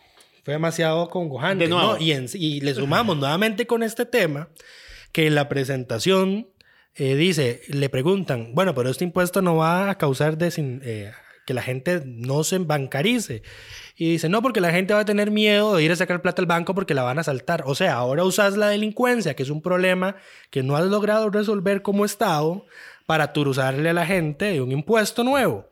Fue 0.43 0.53
demasiado 0.53 1.09
congojante. 1.09 1.65
de 1.65 1.69
nuevo. 1.69 1.93
¿no? 1.93 1.99
Y, 1.99 2.11
en- 2.11 2.27
y 2.33 2.61
le 2.61 2.73
sumamos 2.75 3.17
nuevamente 3.17 3.65
con 3.67 3.81
este 3.83 4.05
tema 4.05 4.49
que 5.11 5.27
en 5.27 5.35
la 5.35 5.47
presentación 5.49 6.47
eh, 6.95 7.15
dice, 7.15 7.61
le 7.69 7.89
preguntan, 7.89 8.53
bueno, 8.53 8.75
pero 8.75 8.89
este 8.89 9.03
impuesto 9.03 9.41
no 9.41 9.55
va 9.55 9.89
a 9.89 9.97
causar 9.97 10.37
desin- 10.37 10.81
eh, 10.83 11.11
que 11.45 11.53
la 11.53 11.61
gente 11.63 12.03
no 12.05 12.43
se 12.43 12.57
bancarice. 12.59 13.41
Y 13.97 14.11
dice, 14.11 14.29
no, 14.29 14.41
porque 14.41 14.61
la 14.61 14.71
gente 14.71 14.93
va 14.93 15.01
a 15.01 15.05
tener 15.05 15.29
miedo 15.31 15.75
de 15.75 15.83
ir 15.83 15.91
a 15.91 15.95
sacar 15.95 16.21
plata 16.21 16.41
al 16.41 16.45
banco 16.45 16.73
porque 16.75 16.93
la 16.93 17.03
van 17.03 17.19
a 17.19 17.23
saltar. 17.23 17.63
O 17.65 17.75
sea, 17.75 17.95
ahora 17.95 18.23
usas 18.23 18.55
la 18.57 18.69
delincuencia, 18.69 19.35
que 19.35 19.43
es 19.43 19.49
un 19.49 19.61
problema 19.61 20.15
que 20.51 20.63
no 20.63 20.75
has 20.77 20.85
logrado 20.85 21.29
resolver 21.29 21.81
como 21.81 22.05
Estado, 22.05 22.65
para 23.05 23.33
turuzarle 23.33 23.89
a 23.89 23.93
la 23.93 24.05
gente 24.05 24.61
un 24.61 24.71
impuesto 24.71 25.23
nuevo. 25.25 25.67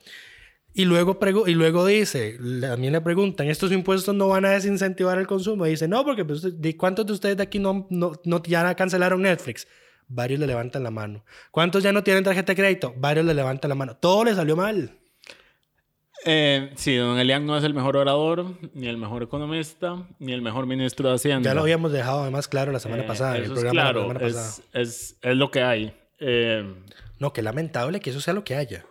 Y 0.73 0.85
luego, 0.85 1.17
y 1.47 1.53
luego 1.53 1.85
dice, 1.85 2.37
también 2.61 2.93
le 2.93 3.01
preguntan, 3.01 3.47
¿estos 3.49 3.71
impuestos 3.73 4.15
no 4.15 4.29
van 4.29 4.45
a 4.45 4.51
desincentivar 4.51 5.17
el 5.19 5.27
consumo? 5.27 5.67
Y 5.67 5.71
dice, 5.71 5.87
no, 5.87 6.03
porque 6.05 6.23
pues, 6.23 6.61
¿de 6.61 6.77
¿cuántos 6.77 7.05
de 7.05 7.13
ustedes 7.13 7.35
de 7.37 7.43
aquí 7.43 7.59
no, 7.59 7.87
no, 7.89 8.13
no 8.23 8.41
ya 8.43 8.73
cancelaron 8.75 9.21
Netflix? 9.21 9.67
Varios 10.07 10.39
le 10.39 10.47
levantan 10.47 10.83
la 10.83 10.91
mano. 10.91 11.23
¿Cuántos 11.51 11.83
ya 11.83 11.91
no 11.91 12.03
tienen 12.03 12.23
tarjeta 12.23 12.53
de 12.53 12.55
crédito? 12.55 12.93
Varios 12.97 13.25
le 13.25 13.33
levantan 13.33 13.69
la 13.69 13.75
mano. 13.75 13.95
Todo 13.97 14.23
le 14.25 14.33
salió 14.33 14.55
mal. 14.55 14.97
Eh, 16.25 16.71
sí, 16.75 16.95
don 16.95 17.17
Elian 17.17 17.45
no 17.45 17.57
es 17.57 17.63
el 17.63 17.73
mejor 17.73 17.97
orador, 17.97 18.45
ni 18.73 18.87
el 18.87 18.97
mejor 18.97 19.23
economista, 19.23 20.07
ni 20.19 20.33
el 20.33 20.41
mejor 20.41 20.67
ministro 20.67 21.09
de 21.09 21.15
Hacienda. 21.15 21.49
Ya 21.49 21.53
lo 21.55 21.61
habíamos 21.61 21.91
dejado 21.91 22.21
además 22.21 22.47
claro 22.47 22.71
la 22.71 22.79
semana 22.79 23.03
Eh, 23.03 23.07
pasada, 23.07 23.31
en 23.37 23.37
el 23.37 23.43
eso 23.45 23.53
es 23.55 23.59
programa 23.61 23.81
de 23.81 23.85
la 23.87 23.91
claro, 23.93 24.01
semana 24.07 24.19
pasada. 24.19 24.47
es, 24.73 24.89
es, 24.89 25.17
es 25.21 25.35
lo 25.35 25.49
que 25.49 25.61
hay. 25.63 25.93
Eh, 26.19 26.73
No, 27.19 27.33
qué 27.33 27.41
lamentable 27.41 27.99
que 28.01 28.11
eso 28.11 28.21
sea 28.21 28.33
lo 28.33 28.43
que 28.43 28.55
haya. 28.55 28.85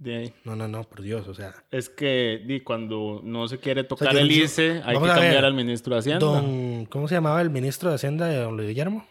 De 0.00 0.16
ahí. 0.16 0.34
No, 0.44 0.56
no, 0.56 0.66
no, 0.66 0.82
por 0.82 1.02
Dios, 1.02 1.28
o 1.28 1.34
sea. 1.34 1.54
Es 1.70 1.88
que 1.88 2.42
di, 2.44 2.60
cuando 2.60 3.20
no 3.22 3.46
se 3.46 3.58
quiere 3.58 3.84
tocar 3.84 4.16
el 4.16 4.28
yo- 4.28 4.44
ICE, 4.44 4.82
hay 4.84 4.96
que 4.96 5.02
ver. 5.04 5.12
cambiar 5.14 5.44
al 5.44 5.54
ministro 5.54 5.94
de 5.94 6.00
Hacienda. 6.00 6.26
Don, 6.26 6.86
¿cómo 6.86 7.06
se 7.06 7.14
llamaba 7.14 7.40
el 7.42 7.50
ministro 7.50 7.90
de 7.90 7.94
Hacienda 7.94 8.26
de 8.26 8.36
don 8.38 8.56
Luis 8.56 8.68
Guillermo? 8.68 9.06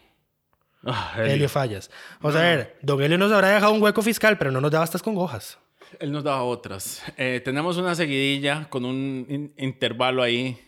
Ah, 0.84 1.12
Helio, 1.16 1.32
Helio. 1.34 1.48
Fallas. 1.48 1.90
Vamos 2.20 2.36
a 2.38 2.42
ver, 2.42 2.76
don 2.82 3.00
Helio 3.02 3.16
nos 3.18 3.30
habrá 3.32 3.48
dejado 3.48 3.72
un 3.72 3.82
hueco 3.82 4.02
fiscal, 4.02 4.36
pero 4.38 4.50
no 4.50 4.60
nos 4.60 4.70
da 4.70 4.80
bastas 4.80 5.02
con 5.02 5.16
hojas. 5.16 5.58
Él 5.98 6.12
nos 6.12 6.22
daba 6.24 6.42
otras. 6.44 7.02
Eh, 7.16 7.40
tenemos 7.44 7.76
una 7.76 7.94
seguidilla 7.94 8.68
con 8.70 8.84
un 8.84 9.26
in- 9.28 9.54
intervalo 9.58 10.22
ahí, 10.22 10.58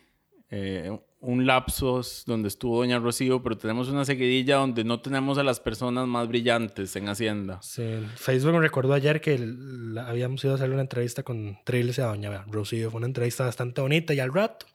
eh, 0.51 0.99
un 1.23 1.47
lapsus 1.47 2.25
donde 2.27 2.49
estuvo 2.49 2.79
Doña 2.79 2.99
Rocío, 2.99 3.43
pero 3.43 3.57
tenemos 3.57 3.89
una 3.89 4.05
seguidilla 4.05 4.57
donde 4.57 4.83
no 4.85 5.01
tenemos 5.01 5.39
a 5.39 5.43
las 5.45 5.61
personas 5.61 6.07
más 6.09 6.27
brillantes 6.29 6.95
en 6.97 7.09
Hacienda. 7.09 7.61
Sí, 7.63 8.01
Facebook 8.17 8.53
me 8.53 8.59
recordó 8.61 8.93
ayer 8.93 9.21
que 9.21 9.35
el- 9.37 9.95
la- 9.95 10.09
habíamos 10.09 10.43
ido 10.45 10.53
a 10.53 10.57
hacer 10.57 10.69
una 10.71 10.83
entrevista 10.83 11.23
con 11.23 11.59
Trilce 11.65 12.03
a 12.03 12.07
doña 12.07 12.45
Rocío. 12.51 12.91
Fue 12.91 12.99
una 12.99 13.07
entrevista 13.07 13.45
bastante 13.45 13.81
bonita 13.81 14.13
y 14.15 14.21
al 14.21 14.33
rato. 14.35 14.67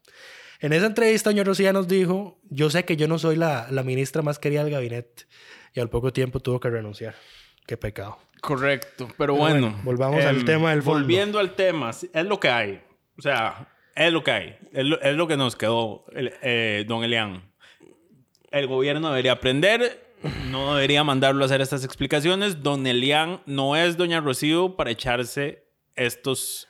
En 0.62 0.74
esa 0.74 0.86
entrevista, 0.88 1.30
doña 1.30 1.44
Rocío 1.44 1.72
nos 1.74 1.88
dijo, 1.88 2.40
yo 2.50 2.70
sé 2.70 2.86
que 2.86 2.96
yo 2.98 3.08
no 3.08 3.20
soy 3.20 3.36
la, 3.36 3.68
la 3.70 3.84
ministra 3.84 4.22
más 4.22 4.40
querida 4.40 4.64
del 4.64 4.72
gabinete. 4.74 5.26
Y 5.76 5.80
al 5.82 5.90
poco 5.90 6.12
tiempo 6.14 6.40
tuvo 6.40 6.60
que 6.60 6.70
renunciar. 6.70 7.14
Qué 7.68 7.78
pecado. 7.78 8.18
Correcto, 8.42 9.06
pero, 9.08 9.16
Pero 9.18 9.36
bueno. 9.36 9.68
bueno, 9.68 9.80
volvamos 9.84 10.24
al 10.24 10.38
em, 10.38 10.46
tema 10.46 10.70
del 10.72 10.82
fondo. 10.82 11.02
Volviendo 11.02 11.40
al 11.40 11.56
tema, 11.56 11.90
es 11.90 12.26
lo 12.26 12.40
que 12.40 12.48
hay. 12.50 12.82
O 13.18 13.22
sea, 13.22 13.68
es 13.98 14.14
lo 14.14 14.24
que 14.24 14.32
hay. 14.32 14.58
Es 14.74 14.86
lo, 14.86 15.02
es 15.02 15.16
lo 15.16 15.28
que 15.28 15.38
nos 15.38 15.56
quedó, 15.56 16.06
el- 16.14 16.34
eh, 16.42 16.86
don 16.88 17.04
Elian. 17.04 17.52
El 18.52 18.68
gobierno 18.68 19.10
debería 19.10 19.34
aprender, 19.34 20.14
no 20.50 20.76
debería 20.76 21.04
mandarlo 21.04 21.44
a 21.44 21.46
hacer 21.48 21.60
estas 21.62 21.84
explicaciones. 21.84 22.64
Don 22.64 22.88
Elian 22.88 23.42
no 23.46 23.76
es 23.76 23.98
doña 23.98 24.22
Rocío 24.22 24.76
para 24.76 24.92
echarse 24.92 25.66
estos 25.96 26.68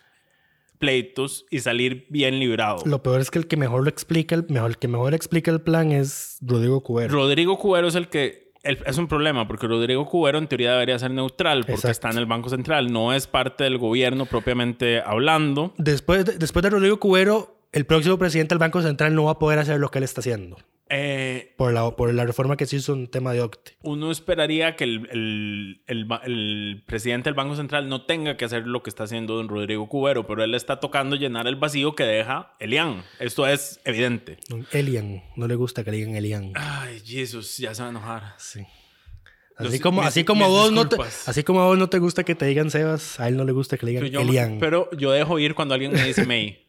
pleitos 0.80 1.46
y 1.50 1.60
salir 1.60 2.06
bien 2.10 2.40
librado. 2.40 2.84
Lo 2.86 3.02
peor 3.02 3.20
es 3.20 3.32
que 3.32 3.40
el 3.40 3.48
que 3.48 3.58
mejor 3.58 3.84
lo 3.84 3.90
explica, 3.90 4.36
el, 4.36 4.46
mejor, 4.50 4.72
el 4.72 4.78
que 4.78 4.88
mejor 4.88 5.14
explica 5.14 5.50
el 5.52 5.62
plan 5.62 5.92
es 5.92 6.38
Rodrigo 6.42 6.82
Cubero. 6.84 7.14
Rodrigo 7.14 7.58
Cubero 7.58 7.88
es 7.88 7.96
el 7.96 8.10
que... 8.10 8.47
el- 8.68 8.80
es 8.86 8.98
un 8.98 9.08
problema 9.08 9.48
porque 9.48 9.68
Rodrigo 9.68 10.06
Cubero 10.06 10.38
en 10.38 10.48
teoría 10.48 10.72
debería 10.74 11.00
ser 11.00 11.12
neutral 11.12 11.60
porque 11.62 11.74
Exacto. 11.74 11.92
está 11.92 12.10
en 12.12 12.18
el 12.18 12.26
Banco 12.26 12.50
Central, 12.50 12.92
no 12.92 13.14
es 13.14 13.28
parte 13.28 13.64
del 13.64 13.78
gobierno 13.78 14.26
propiamente 14.26 15.02
hablando. 15.06 15.74
Después 15.78 16.26
de, 16.26 16.38
después 16.38 16.64
de 16.64 16.70
Rodrigo 16.70 17.00
Cubero, 17.00 17.57
el 17.72 17.86
próximo 17.86 18.18
presidente 18.18 18.54
del 18.56 18.60
Banco 18.60 18.82
Central 18.82 19.14
no 19.16 19.26
va 19.26 19.32
a 19.32 19.40
poder 19.40 19.60
hacer 19.60 19.80
lo 19.80 19.90
que 19.90 20.00
él 20.00 20.04
está 20.04 20.22
haciendo. 20.22 20.58
Eh, 20.90 21.54
Por 21.58 21.74
la, 21.74 21.92
por 21.98 22.14
la 22.14 22.26
reforma 22.26 22.56
que 22.56 22.66
se 22.66 22.78
hizo 22.78 22.94
en 22.94 23.08
tema 23.10 23.34
de 23.34 23.42
OCTE. 23.42 23.74
uno 23.84 24.10
esperaría 24.10 24.78
que 24.78 24.86
el, 24.86 25.82
el- 25.86 26.08
el 26.24 26.84
presidente 26.88 27.28
del 27.30 27.34
Banco 27.34 27.58
Central 27.58 27.90
no 27.90 28.06
tenga 28.06 28.38
que 28.38 28.46
hacer 28.46 28.66
lo 28.66 28.82
que 28.84 28.90
está 28.90 29.04
haciendo 29.04 29.36
don 29.36 29.50
Rodrigo 29.50 29.90
Cubero, 29.90 30.26
pero 30.26 30.46
él 30.46 30.56
está 30.56 30.80
tocando 30.80 31.18
llenar 31.18 31.46
el 31.48 31.58
vacío 31.58 31.94
que 31.94 32.04
deja 32.06 32.54
Elian. 32.60 33.04
Esto 33.20 33.46
es 33.46 33.82
evidente. 33.84 34.38
Elian. 34.72 35.24
No 35.36 35.48
le 35.50 35.56
gusta 35.56 35.84
que 35.84 35.92
le 35.92 35.98
digan 35.98 36.16
Elian. 36.16 36.54
Ay, 36.56 37.02
Jesús, 37.06 37.58
ya 37.58 37.76
se 37.76 37.82
va 37.82 37.88
a 37.88 37.92
enojar. 37.92 38.34
Sí. 38.38 38.62
Así 39.58 39.72
sí- 39.74 39.80
como, 39.80 40.00
mis- 40.02 40.08
así 40.08 40.24
como 40.24 40.48
vos 40.48 40.72
no 40.72 40.88
te, 40.88 40.96
así 41.26 41.44
como 41.44 41.62
a 41.64 41.66
vos 41.66 41.78
no 41.78 41.90
te 41.90 42.00
gusta 42.00 42.24
que 42.24 42.34
te 42.36 42.46
digan 42.46 42.70
Sebas, 42.72 43.20
a 43.20 43.28
él 43.28 43.36
no 43.36 43.44
le 43.44 43.52
gusta 43.52 43.76
que 43.78 43.86
le 43.88 43.92
digan 43.92 44.04
Pero 44.06 44.14
yo, 44.14 44.30
Elian. 44.30 44.58
pero 44.60 44.90
yo 44.92 45.12
dejo 45.12 45.38
ir 45.40 45.54
cuando 45.54 45.74
alguien 45.74 45.92
me 45.92 46.02
dice 46.06 46.26
May. 46.26 46.64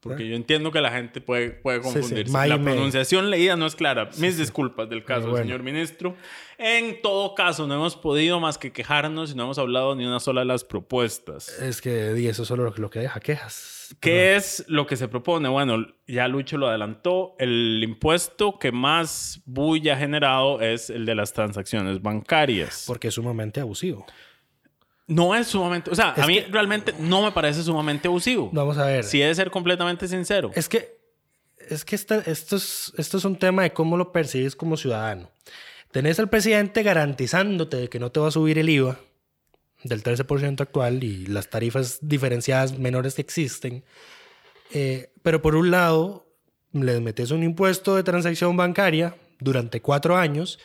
Porque 0.00 0.28
yo 0.28 0.36
entiendo 0.36 0.70
que 0.70 0.80
la 0.80 0.92
gente 0.92 1.20
puede, 1.20 1.50
puede 1.50 1.78
sí. 1.82 1.84
confundirse. 1.84 2.32
May, 2.32 2.48
la 2.48 2.58
May. 2.58 2.74
pronunciación 2.74 3.28
leída 3.30 3.56
no 3.56 3.66
es 3.66 3.74
clara. 3.74 4.08
Mis 4.18 4.38
disculpas 4.38 4.88
del 4.88 5.04
caso, 5.04 5.30
bueno. 5.30 5.44
señor 5.44 5.62
ministro. 5.64 6.14
En 6.58 7.02
todo 7.02 7.34
caso, 7.34 7.66
no 7.66 7.74
hemos 7.74 7.96
podido 7.96 8.38
más 8.38 8.56
que 8.56 8.72
quejarnos 8.72 9.32
y 9.32 9.34
no 9.34 9.44
hemos 9.44 9.58
hablado 9.58 9.94
ni 9.96 10.06
una 10.06 10.20
sola 10.20 10.42
de 10.42 10.46
las 10.46 10.62
propuestas. 10.64 11.48
Es 11.60 11.80
que 11.82 12.12
di, 12.14 12.28
eso 12.28 12.42
es 12.42 12.48
solo 12.48 12.64
lo 12.64 12.72
que- 12.72 12.80
lo 12.80 12.90
que 12.90 13.00
deja 13.00 13.18
quejas. 13.20 13.96
¿Qué 14.00 14.36
es 14.36 14.64
lo 14.68 14.86
que 14.86 14.96
se 14.96 15.06
propone? 15.08 15.48
Bueno, 15.48 15.86
ya 16.06 16.28
Lucho 16.28 16.56
lo 16.58 16.68
adelantó. 16.68 17.34
El 17.38 17.80
impuesto 17.84 18.58
que 18.58 18.72
más 18.72 19.42
bulla 19.44 19.94
ha 19.94 19.96
generado 19.96 20.60
es 20.60 20.90
el 20.90 21.04
de 21.06 21.14
las 21.14 21.32
transacciones 21.32 22.00
bancarias. 22.02 22.84
Porque 22.86 23.08
es 23.08 23.14
sumamente 23.14 23.60
abusivo. 23.60 24.06
No 25.08 25.34
es 25.34 25.46
sumamente... 25.46 25.90
O 25.90 25.94
sea, 25.94 26.14
Es 26.16 26.22
a 26.22 26.26
mí 26.26 26.42
que- 26.42 26.48
realmente 26.50 26.92
no 26.98 27.22
me 27.22 27.30
parece 27.32 27.62
sumamente 27.62 28.08
abusivo. 28.08 28.50
Vamos 28.52 28.76
a 28.78 28.86
ver. 28.86 29.04
Si 29.04 29.22
he 29.22 29.26
de 29.26 29.34
ser 29.34 29.50
completamente 29.50 30.08
sincero. 30.08 30.50
Es 30.54 30.68
que, 30.68 30.96
es 31.68 31.84
que 31.84 31.94
esta- 31.94 32.18
esto, 32.26 32.56
es, 32.56 32.92
esto 32.96 33.18
es 33.18 33.24
un 33.24 33.36
tema 33.38 33.62
de 33.62 33.72
cómo 33.72 33.96
lo 33.96 34.10
percibes 34.12 34.56
como 34.56 34.76
ciudadano. 34.76 35.30
Tenés 35.92 36.18
al 36.18 36.28
presidente 36.28 36.82
garantizándote 36.82 37.76
de 37.76 37.88
que 37.88 38.00
no 38.00 38.10
te 38.10 38.18
va 38.20 38.28
a 38.28 38.30
subir 38.32 38.58
el 38.58 38.68
IVA 38.68 38.98
del 39.84 40.02
13% 40.02 40.60
actual 40.60 41.04
y 41.04 41.26
las 41.26 41.48
tarifas 41.50 41.98
diferenciadas 42.02 42.76
menores 42.78 43.14
que 43.14 43.22
existen. 43.22 43.84
Eh, 44.72 45.10
pero 45.22 45.40
por 45.40 45.54
un 45.54 45.70
lado, 45.70 46.26
les 46.72 47.00
metes 47.00 47.30
un 47.30 47.44
impuesto 47.44 47.94
de 47.94 48.02
transacción 48.02 48.56
bancaria 48.56 49.14
durante 49.38 49.80
cuatro 49.80 50.16
años 50.16 50.58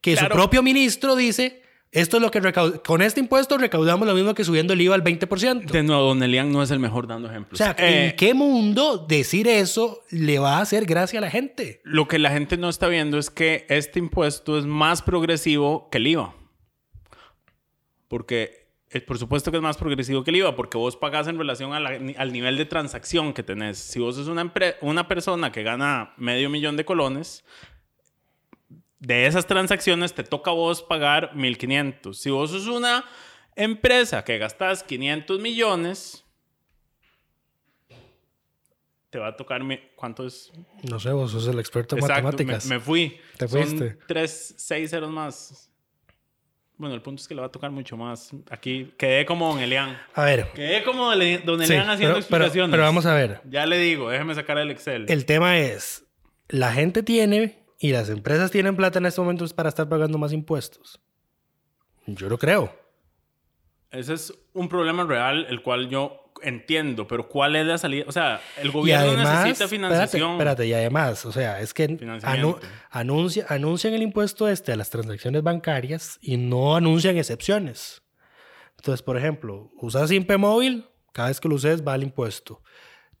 que 0.00 0.14
Claro. 0.14 0.34
su 0.34 0.38
propio 0.38 0.62
ministro 0.62 1.14
dice, 1.16 1.62
esto 1.94 2.16
es 2.18 2.22
lo 2.22 2.30
que 2.30 2.40
con 2.84 3.00
este 3.02 3.20
impuesto 3.20 3.56
recaudamos 3.56 4.06
lo 4.06 4.14
mismo 4.14 4.34
que 4.34 4.44
subiendo 4.44 4.72
el 4.74 4.80
IVA 4.82 4.94
al 4.96 5.02
20%. 5.04 5.64
De 5.70 5.82
nuevo, 5.82 6.02
Don 6.02 6.22
Elian 6.22 6.52
no 6.52 6.62
es 6.62 6.70
el 6.70 6.78
mejor 6.80 7.06
dando 7.06 7.28
ejemplos. 7.30 7.60
O 7.60 7.64
sea, 7.64 7.74
Eh, 7.78 8.10
¿en 8.10 8.16
qué 8.16 8.34
mundo 8.34 8.98
decir 8.98 9.48
eso 9.48 10.02
le 10.10 10.38
va 10.38 10.58
a 10.58 10.60
hacer 10.62 10.84
gracia 10.86 11.18
a 11.20 11.22
la 11.22 11.30
gente? 11.30 11.80
Lo 11.84 12.06
que 12.08 12.18
la 12.18 12.30
gente 12.30 12.56
no 12.56 12.68
está 12.68 12.88
viendo 12.88 13.16
es 13.18 13.30
que 13.30 13.64
este 13.68 13.98
impuesto 13.98 14.58
es 14.58 14.66
más 14.66 15.00
progresivo 15.02 15.88
que 15.90 15.98
el 15.98 16.06
IVA. 16.08 16.34
Porque, 18.08 18.68
eh, 18.90 19.00
por 19.00 19.18
supuesto 19.18 19.50
que 19.50 19.56
es 19.56 19.62
más 19.62 19.76
progresivo 19.76 20.22
que 20.24 20.30
el 20.30 20.36
IVA, 20.36 20.54
porque 20.56 20.76
vos 20.78 20.96
pagás 20.96 21.26
en 21.28 21.38
relación 21.38 21.72
a 21.72 21.80
la- 21.80 21.98
al 22.16 22.32
nivel 22.32 22.56
de 22.56 22.64
transacción 22.64 23.32
que 23.32 23.42
tenés. 23.42 23.78
Si 23.78 23.98
vos 23.98 24.14
sos 24.16 24.28
una, 24.28 24.52
una 24.82 25.08
persona 25.08 25.50
que 25.52 25.62
gana 25.62 26.12
medio 26.16 26.50
millón 26.50 26.76
de 26.76 26.84
colones, 26.84 27.44
de 29.04 29.26
esas 29.26 29.46
transacciones 29.46 30.14
te 30.14 30.24
toca 30.24 30.50
a 30.50 30.54
vos 30.54 30.82
pagar 30.82 31.32
1.500. 31.34 32.14
Si 32.14 32.30
vos 32.30 32.50
sos 32.50 32.66
una 32.66 33.04
empresa 33.56 34.24
que 34.24 34.38
gastas 34.38 34.82
500 34.82 35.40
millones, 35.40 36.24
te 39.10 39.18
va 39.18 39.28
a 39.28 39.36
tocar... 39.36 39.62
¿Cuánto 39.94 40.26
es? 40.26 40.50
No 40.90 40.98
sé, 40.98 41.10
vos 41.10 41.30
sos 41.30 41.46
el 41.46 41.58
experto 41.58 41.96
en 41.96 42.02
Exacto, 42.02 42.24
matemáticas. 42.24 42.66
Me, 42.66 42.76
me 42.76 42.80
fui. 42.80 43.20
Te 43.36 43.46
Son 43.46 43.62
fuiste. 43.62 43.98
tres, 44.08 44.54
seis 44.58 44.90
ceros 44.90 45.10
más. 45.10 45.70
Bueno, 46.76 46.94
el 46.96 47.02
punto 47.02 47.22
es 47.22 47.28
que 47.28 47.34
le 47.36 47.40
va 47.40 47.46
a 47.46 47.52
tocar 47.52 47.70
mucho 47.70 47.96
más. 47.96 48.30
Aquí 48.50 48.92
quedé 48.98 49.24
como 49.24 49.48
Don 49.52 49.60
Elian. 49.62 49.96
A 50.14 50.24
ver, 50.24 50.50
Quedé 50.52 50.82
como 50.82 51.04
Don 51.14 51.20
sí, 51.20 51.72
Elian 51.72 51.88
haciendo 51.88 51.90
pero, 51.90 51.98
pero- 51.98 52.16
explicaciones. 52.18 52.70
pero 52.72 52.82
vamos 52.82 53.06
a 53.06 53.14
ver. 53.14 53.40
Ya 53.48 53.64
le 53.66 53.78
digo, 53.78 54.10
déjeme 54.10 54.34
sacar 54.34 54.58
el 54.58 54.70
Excel. 54.72 55.06
El 55.08 55.24
tema 55.24 55.58
es, 55.58 56.04
la 56.48 56.72
gente 56.72 57.04
tiene 57.04 57.63
y 57.78 57.92
las 57.92 58.08
empresas 58.08 58.50
tienen 58.50 58.76
plata 58.76 58.98
en 58.98 59.06
estos 59.06 59.22
momentos 59.24 59.52
para 59.52 59.68
estar 59.68 59.88
pagando 59.88 60.18
más 60.18 60.32
impuestos. 60.32 61.00
Yo 62.06 62.28
lo 62.28 62.38
creo. 62.38 62.74
Ese 63.90 64.14
es 64.14 64.32
un 64.52 64.68
problema 64.68 65.04
real, 65.04 65.46
el 65.48 65.62
cual 65.62 65.88
yo 65.88 66.20
entiendo, 66.42 67.06
pero 67.06 67.28
¿cuál 67.28 67.54
es 67.56 67.64
la 67.64 67.78
salida? 67.78 68.04
O 68.08 68.12
sea, 68.12 68.40
el 68.60 68.70
gobierno 68.72 69.06
además, 69.12 69.44
necesita 69.44 69.68
financiación. 69.68 70.32
Espérate, 70.32 70.62
espérate, 70.62 70.66
y 70.66 70.72
además, 70.74 71.24
o 71.26 71.32
sea, 71.32 71.60
es 71.60 71.72
que 71.72 71.88
anu- 71.88 72.58
anuncia, 72.90 73.46
anuncian 73.48 73.94
el 73.94 74.02
impuesto 74.02 74.48
este 74.48 74.72
a 74.72 74.76
las 74.76 74.90
transacciones 74.90 75.42
bancarias 75.42 76.18
y 76.20 76.36
no 76.36 76.74
anuncian 76.76 77.16
excepciones. 77.16 78.02
Entonces, 78.76 79.02
por 79.02 79.16
ejemplo, 79.16 79.70
usas 79.80 80.10
Simpe 80.10 80.36
móvil, 80.36 80.86
cada 81.12 81.28
vez 81.28 81.40
que 81.40 81.48
lo 81.48 81.54
uses 81.54 81.86
va 81.86 81.94
el 81.94 82.02
impuesto. 82.02 82.62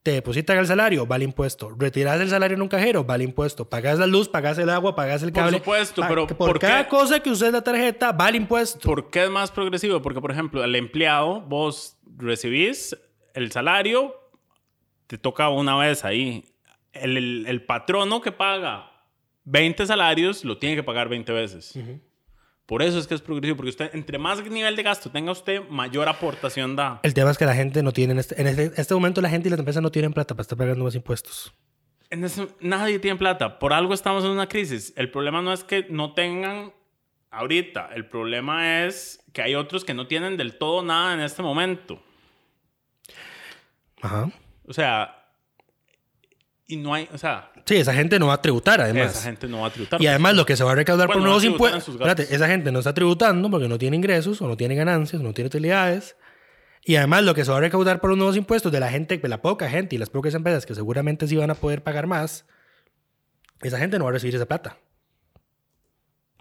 Te 0.04 0.12
depositan 0.12 0.58
el 0.58 0.66
salario, 0.66 1.06
va 1.06 1.16
el 1.16 1.22
impuesto. 1.22 1.70
Retiras 1.76 2.20
el 2.20 2.28
salario 2.28 2.54
en 2.56 2.62
un 2.62 2.68
cajero, 2.68 3.04
va 3.06 3.14
el 3.16 3.22
impuesto. 3.22 3.68
Pagas 3.70 3.98
la 3.98 4.06
luz, 4.06 4.28
pagas 4.28 4.58
el 4.58 4.68
agua, 4.68 4.94
pagas 4.94 5.22
el 5.22 5.32
Por 5.32 5.42
cable. 5.44 5.58
supuesto, 5.58 6.02
Pa- 6.02 6.08
pero 6.08 6.26
por 6.26 6.36
¿por 6.36 6.58
cada 6.58 6.84
qué? 6.84 6.90
cosa 6.90 7.20
que 7.20 7.30
uses 7.30 7.50
la 7.50 7.62
tarjeta, 7.64 8.12
va 8.12 8.28
el 8.28 8.36
impuesto. 8.36 8.80
¿Por 8.86 9.08
qué 9.10 9.24
es 9.24 9.30
más 9.30 9.50
progresivo? 9.50 10.02
Porque, 10.02 10.20
por 10.20 10.30
ejemplo, 10.30 10.62
al 10.62 10.76
empleado, 10.76 11.40
vos 11.40 11.96
recibís 12.18 12.94
el 13.32 13.50
salario, 13.50 14.14
te 15.06 15.16
toca 15.18 15.48
una 15.48 15.74
vez 15.78 16.04
ahí. 16.04 16.44
El, 16.92 17.16
el- 17.16 17.46
el 17.48 17.64
patrono 17.64 18.20
que 18.20 18.30
paga 18.30 18.90
20 19.44 19.86
salarios 19.86 20.44
lo 20.44 20.58
tiene 20.58 20.76
que 20.76 20.82
pagar 20.82 21.08
20 21.08 21.32
veces. 21.32 21.74
Por 22.66 22.82
eso 22.82 22.98
es 22.98 23.06
que 23.06 23.14
es 23.14 23.20
progresivo, 23.20 23.56
porque 23.56 23.70
usted, 23.70 23.90
entre 23.94 24.18
más 24.18 24.42
nivel 24.42 24.74
de 24.74 24.82
gasto 24.82 25.10
tenga 25.10 25.32
usted, 25.32 25.68
mayor 25.68 26.08
aportación 26.08 26.76
da. 26.76 27.00
El 27.02 27.12
tema 27.12 27.30
es 27.30 27.36
que 27.36 27.44
la 27.44 27.54
gente 27.54 27.82
no 27.82 27.92
tiene, 27.92 28.14
en 28.14 28.18
este, 28.18 28.40
en 28.40 28.46
este, 28.46 28.72
este 28.80 28.94
momento 28.94 29.20
la 29.20 29.28
gente 29.28 29.48
y 29.48 29.50
las 29.50 29.58
empresas 29.58 29.82
no 29.82 29.90
tienen 29.90 30.14
plata 30.14 30.34
para 30.34 30.42
estar 30.42 30.56
pagando 30.56 30.82
más 30.84 30.94
impuestos. 30.94 31.52
En 32.08 32.24
eso, 32.24 32.48
nadie 32.60 32.98
tiene 32.98 33.18
plata. 33.18 33.58
Por 33.58 33.72
algo 33.72 33.92
estamos 33.92 34.24
en 34.24 34.30
una 34.30 34.48
crisis. 34.48 34.94
El 34.96 35.10
problema 35.10 35.42
no 35.42 35.52
es 35.52 35.64
que 35.64 35.86
no 35.90 36.14
tengan 36.14 36.72
ahorita. 37.30 37.90
El 37.94 38.06
problema 38.06 38.84
es 38.84 39.22
que 39.32 39.42
hay 39.42 39.54
otros 39.54 39.84
que 39.84 39.92
no 39.92 40.06
tienen 40.06 40.36
del 40.36 40.56
todo 40.56 40.82
nada 40.82 41.12
en 41.14 41.20
este 41.20 41.42
momento. 41.42 42.00
Ajá. 44.00 44.30
O 44.66 44.72
sea, 44.72 45.23
y 46.66 46.76
no 46.76 46.94
hay, 46.94 47.08
o 47.12 47.18
sea, 47.18 47.50
Sí, 47.66 47.76
esa 47.76 47.94
gente 47.94 48.18
no 48.18 48.26
va 48.28 48.34
a 48.34 48.42
tributar 48.42 48.80
además. 48.80 49.12
esa 49.12 49.22
gente 49.22 49.46
no 49.48 49.60
va 49.62 49.68
a 49.68 49.70
tributar. 49.70 50.00
Y 50.02 50.06
además 50.06 50.34
lo 50.34 50.44
que 50.46 50.56
se 50.56 50.64
va 50.64 50.72
a 50.72 50.74
recaudar 50.74 51.06
Bueno, 51.06 51.20
por 51.20 51.22
no 51.22 51.26
nuevos 51.28 51.44
en 51.44 51.52
impuestos. 51.52 51.88
Espérate, 51.88 52.22
esa 52.34 52.46
gente 52.46 52.70
no 52.72 52.78
está 52.80 52.92
tributando 52.94 53.50
porque 53.50 53.68
no 53.68 53.78
tiene 53.78 53.96
ingresos 53.96 54.40
o 54.42 54.48
no 54.48 54.56
tiene 54.56 54.74
ganancias 54.74 55.20
o 55.20 55.24
no 55.24 55.32
tiene 55.32 55.46
utilidades. 55.48 56.16
Y 56.84 56.96
además 56.96 57.24
lo 57.24 57.34
que 57.34 57.44
se 57.44 57.50
va 57.50 57.56
a 57.58 57.60
recaudar 57.60 58.00
por 58.00 58.10
los 58.10 58.18
nuevos 58.18 58.36
impuestos 58.36 58.70
de 58.70 58.80
la 58.80 58.90
gente, 58.90 59.16
de 59.16 59.28
la 59.28 59.40
poca 59.40 59.68
gente 59.70 59.96
y 59.96 59.98
las 59.98 60.10
pocas 60.10 60.34
empresas 60.34 60.66
que 60.66 60.74
seguramente 60.74 61.26
sí 61.26 61.36
van 61.36 61.50
a 61.50 61.54
poder 61.54 61.82
pagar 61.82 62.06
más, 62.06 62.44
esa 63.62 63.78
gente 63.78 63.98
no 63.98 64.04
va 64.04 64.10
a 64.10 64.12
recibir 64.14 64.34
esa 64.34 64.44
plata. 64.46 64.76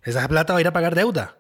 Esa 0.04 0.28
plata 0.28 0.54
va 0.54 0.58
a 0.60 0.62
ir 0.62 0.68
a 0.68 0.74
pagar 0.74 0.96
deuda. 0.96 1.38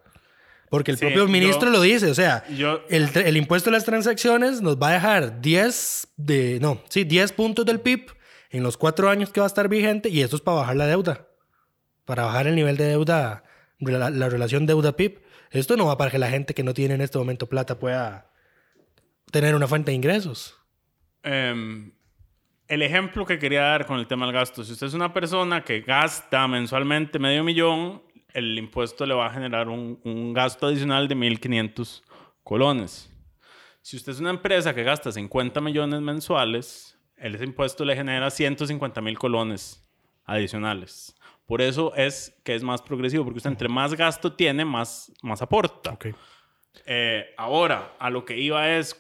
Porque 0.69 0.91
el 0.91 0.97
Sí, 0.97 1.05
propio 1.05 1.27
ministro 1.27 1.65
yo- 1.65 1.71
lo 1.77 1.81
dice, 1.81 2.09
o 2.09 2.15
sea, 2.15 2.45
yo- 2.49 2.81
el, 2.89 3.09
el 3.15 3.37
impuesto 3.37 3.69
a 3.69 3.73
las 3.73 3.83
transacciones 3.83 4.61
nos 4.61 4.77
va 4.81 4.89
a 4.89 4.93
dejar 4.93 5.41
10 5.41 6.07
de, 6.17 6.59
no, 6.61 6.81
sí, 6.89 7.03
10 7.03 7.31
puntos 7.33 7.65
del 7.65 7.79
PIB 7.81 8.07
en 8.53 8.61
los 8.63 8.77
cuatro 8.77 9.09
años 9.09 9.31
que 9.31 9.41
va 9.41 9.47
a 9.47 9.47
estar 9.47 9.67
vigente 9.67 10.09
y 10.09 10.21
eso 10.21 10.35
es 10.35 10.41
para 10.41 10.57
bajar 10.57 10.75
la 10.75 10.85
deuda, 10.85 11.27
para 12.05 12.23
bajar 12.23 12.45
el 12.45 12.55
nivel 12.55 12.77
de 12.77 12.85
deuda, 12.85 13.43
la, 13.79 14.11
la 14.11 14.29
relación 14.29 14.67
deuda-PIB. 14.67 15.21
Esto 15.49 15.75
no 15.75 15.87
va 15.87 15.97
para 15.97 16.11
que 16.11 16.19
la 16.19 16.29
gente 16.29 16.53
que 16.53 16.63
no 16.63 16.73
tiene 16.73 16.93
en 16.93 17.01
este 17.01 17.17
momento 17.17 17.49
plata 17.49 17.79
pueda 17.79 18.31
tener 19.31 19.55
una 19.55 19.67
fuente 19.67 19.89
de 19.89 19.95
ingresos. 19.95 20.55
Em, 21.23 21.93
el 22.67 22.83
ejemplo 22.83 23.25
que 23.25 23.39
quería 23.39 23.61
dar 23.61 23.87
con 23.87 23.97
el 23.97 24.05
tema 24.05 24.27
del 24.27 24.35
gasto, 24.35 24.63
si 24.63 24.73
usted 24.73 24.85
es 24.85 24.93
una 24.93 25.11
persona 25.11 25.63
que 25.63 25.81
gasta 25.81 26.47
mensualmente 26.47 27.17
medio 27.17 27.43
millón, 27.43 28.03
el 28.33 28.57
impuesto 28.59 29.03
le 29.07 29.15
va 29.15 29.27
a 29.27 29.33
generar 29.33 29.67
un, 29.67 29.99
un 30.03 30.31
gasto 30.31 30.67
adicional 30.67 31.07
de 31.07 31.15
1.500 31.15 32.03
colones. 32.43 33.09
Si 33.81 33.97
usted 33.97 34.11
es 34.11 34.19
una 34.19 34.29
empresa 34.29 34.75
que 34.75 34.83
gasta 34.83 35.11
50 35.11 35.59
millones 35.59 36.01
mensuales, 36.01 36.92
ese 37.23 37.43
impuesto 37.43 37.85
le 37.85 37.95
genera 37.95 38.29
150 38.29 39.01
mil 39.01 39.17
colones 39.17 39.83
adicionales. 40.25 41.15
Por 41.45 41.61
eso 41.61 41.93
es 41.95 42.39
que 42.43 42.55
es 42.55 42.63
más 42.63 42.81
progresivo, 42.81 43.23
porque 43.23 43.37
usted 43.37 43.49
entre 43.49 43.69
más 43.69 43.93
gasto 43.93 44.33
tiene, 44.33 44.65
más, 44.65 45.11
más 45.21 45.41
aporta. 45.41 45.97
Eh, 46.85 47.25
ahora, 47.37 47.95
a 47.99 48.09
lo 48.09 48.25
que 48.25 48.37
iba 48.37 48.69
es, 48.69 48.99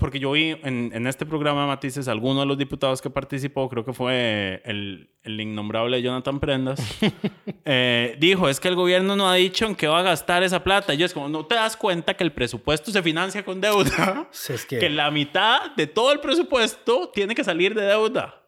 porque 0.00 0.18
yo 0.18 0.32
vi 0.32 0.56
en, 0.62 0.90
en 0.94 1.06
este 1.06 1.26
programa 1.26 1.66
Matices, 1.66 2.08
alguno 2.08 2.40
de 2.40 2.46
los 2.46 2.56
diputados 2.58 3.02
que 3.02 3.10
participó, 3.10 3.68
creo 3.68 3.84
que 3.84 3.92
fue 3.92 4.62
el, 4.64 5.10
el 5.22 5.40
innombrable 5.40 6.00
Jonathan 6.02 6.40
Prendas, 6.40 6.80
eh, 7.64 8.16
dijo, 8.18 8.48
es 8.48 8.58
que 8.58 8.68
el 8.68 8.74
gobierno 8.74 9.16
no 9.16 9.28
ha 9.28 9.34
dicho 9.34 9.66
en 9.66 9.74
qué 9.74 9.86
va 9.86 10.00
a 10.00 10.02
gastar 10.02 10.42
esa 10.42 10.64
plata. 10.64 10.94
Y 10.94 10.96
yo 10.96 11.06
es 11.06 11.12
como, 11.14 11.28
¿no 11.28 11.44
te 11.46 11.54
das 11.54 11.76
cuenta 11.76 12.14
que 12.14 12.24
el 12.24 12.32
presupuesto 12.32 12.90
se 12.90 13.02
financia 13.02 13.44
con 13.44 13.60
deuda? 13.60 14.28
Si 14.32 14.52
es 14.52 14.64
que, 14.66 14.78
que 14.78 14.90
la 14.90 15.10
mitad 15.10 15.72
de 15.76 15.86
todo 15.86 16.12
el 16.12 16.20
presupuesto 16.20 17.10
tiene 17.14 17.34
que 17.34 17.44
salir 17.44 17.74
de 17.74 17.82
deuda. 17.82 18.42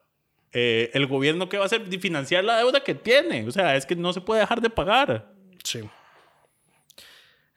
eh, 0.52 0.90
el 0.94 1.06
gobierno 1.06 1.48
qué 1.48 1.58
va 1.58 1.64
a 1.64 1.66
hacer? 1.66 1.82
Financiar 2.00 2.42
la 2.44 2.56
deuda 2.58 2.80
que 2.80 2.94
tiene. 2.94 3.46
O 3.46 3.50
sea, 3.50 3.76
es 3.76 3.84
que 3.84 3.94
no 3.96 4.12
se 4.12 4.20
puede 4.20 4.40
dejar 4.40 4.60
de 4.60 4.70
pagar. 4.70 5.30
Sí. 5.62 5.80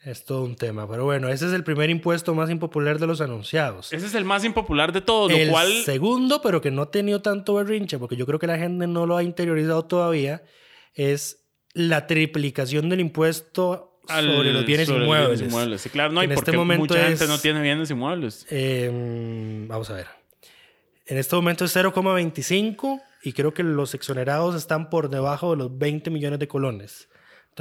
Es 0.04 0.26
todo 0.26 0.44
un 0.44 0.56
tema. 0.56 0.90
Pero 0.90 1.06
bueno, 1.06 1.30
ese 1.30 1.46
es 1.46 1.54
el 1.54 1.64
primer 1.64 1.90
impuesto 1.92 2.34
más 2.34 2.50
impopular 2.50 2.98
de 2.98 3.06
los 3.08 3.22
anunciados. 3.22 3.94
Ese 3.94 4.08
es 4.08 4.16
el 4.16 4.26
más 4.26 4.44
impopular 4.44 4.92
de 4.92 5.02
todos, 5.02 5.32
el 5.32 5.48
lo 5.48 5.54
cual... 5.54 5.72
segundo, 5.86 6.42
pero 6.42 6.60
que 6.62 6.72
no 6.72 6.82
ha 6.84 6.92
tenido 6.92 7.22
tanto 7.22 7.54
berrinche, 7.54 8.00
porque 8.00 8.16
yo 8.16 8.26
creo 8.26 8.40
que 8.40 8.48
la 8.48 8.58
gente 8.58 8.88
no 8.88 9.06
lo 9.06 9.16
ha 9.18 9.24
interiorizado 9.24 9.86
todavía, 9.86 10.42
es 10.96 11.46
la 11.74 12.08
triplicación 12.08 12.90
del 12.90 13.00
impuesto 13.00 14.00
al- 14.08 14.26
sobre 14.28 14.52
los 14.54 14.66
bienes 14.66 14.88
sobre 14.88 15.02
los 15.02 15.08
inmuebles. 15.08 15.42
inmuebles. 15.42 15.82
Sí, 15.82 15.90
claro, 15.90 16.12
no, 16.14 16.24
En 16.24 16.32
y 16.32 16.34
este 16.34 16.46
porque 16.46 16.58
momento 16.58 16.96
mucha 16.96 17.08
gente 17.08 17.28
no 17.28 17.38
tiene 17.38 17.62
bienes 17.62 17.92
inmuebles. 17.92 18.48
Eh, 18.50 18.90
vamos 19.68 19.90
a 19.92 19.94
ver. 19.94 20.08
En 21.06 21.18
este 21.18 21.36
momento 21.36 21.64
es 21.66 21.76
0,25 21.76 23.02
y 23.24 23.34
creo 23.34 23.54
que 23.54 23.64
los 23.64 23.94
exonerados 23.94 24.56
están 24.56 24.90
por 24.90 25.10
debajo 25.10 25.52
de 25.52 25.58
los 25.58 25.78
20 25.78 26.10
millones 26.10 26.40
de 26.40 26.48
colones. 26.48 27.08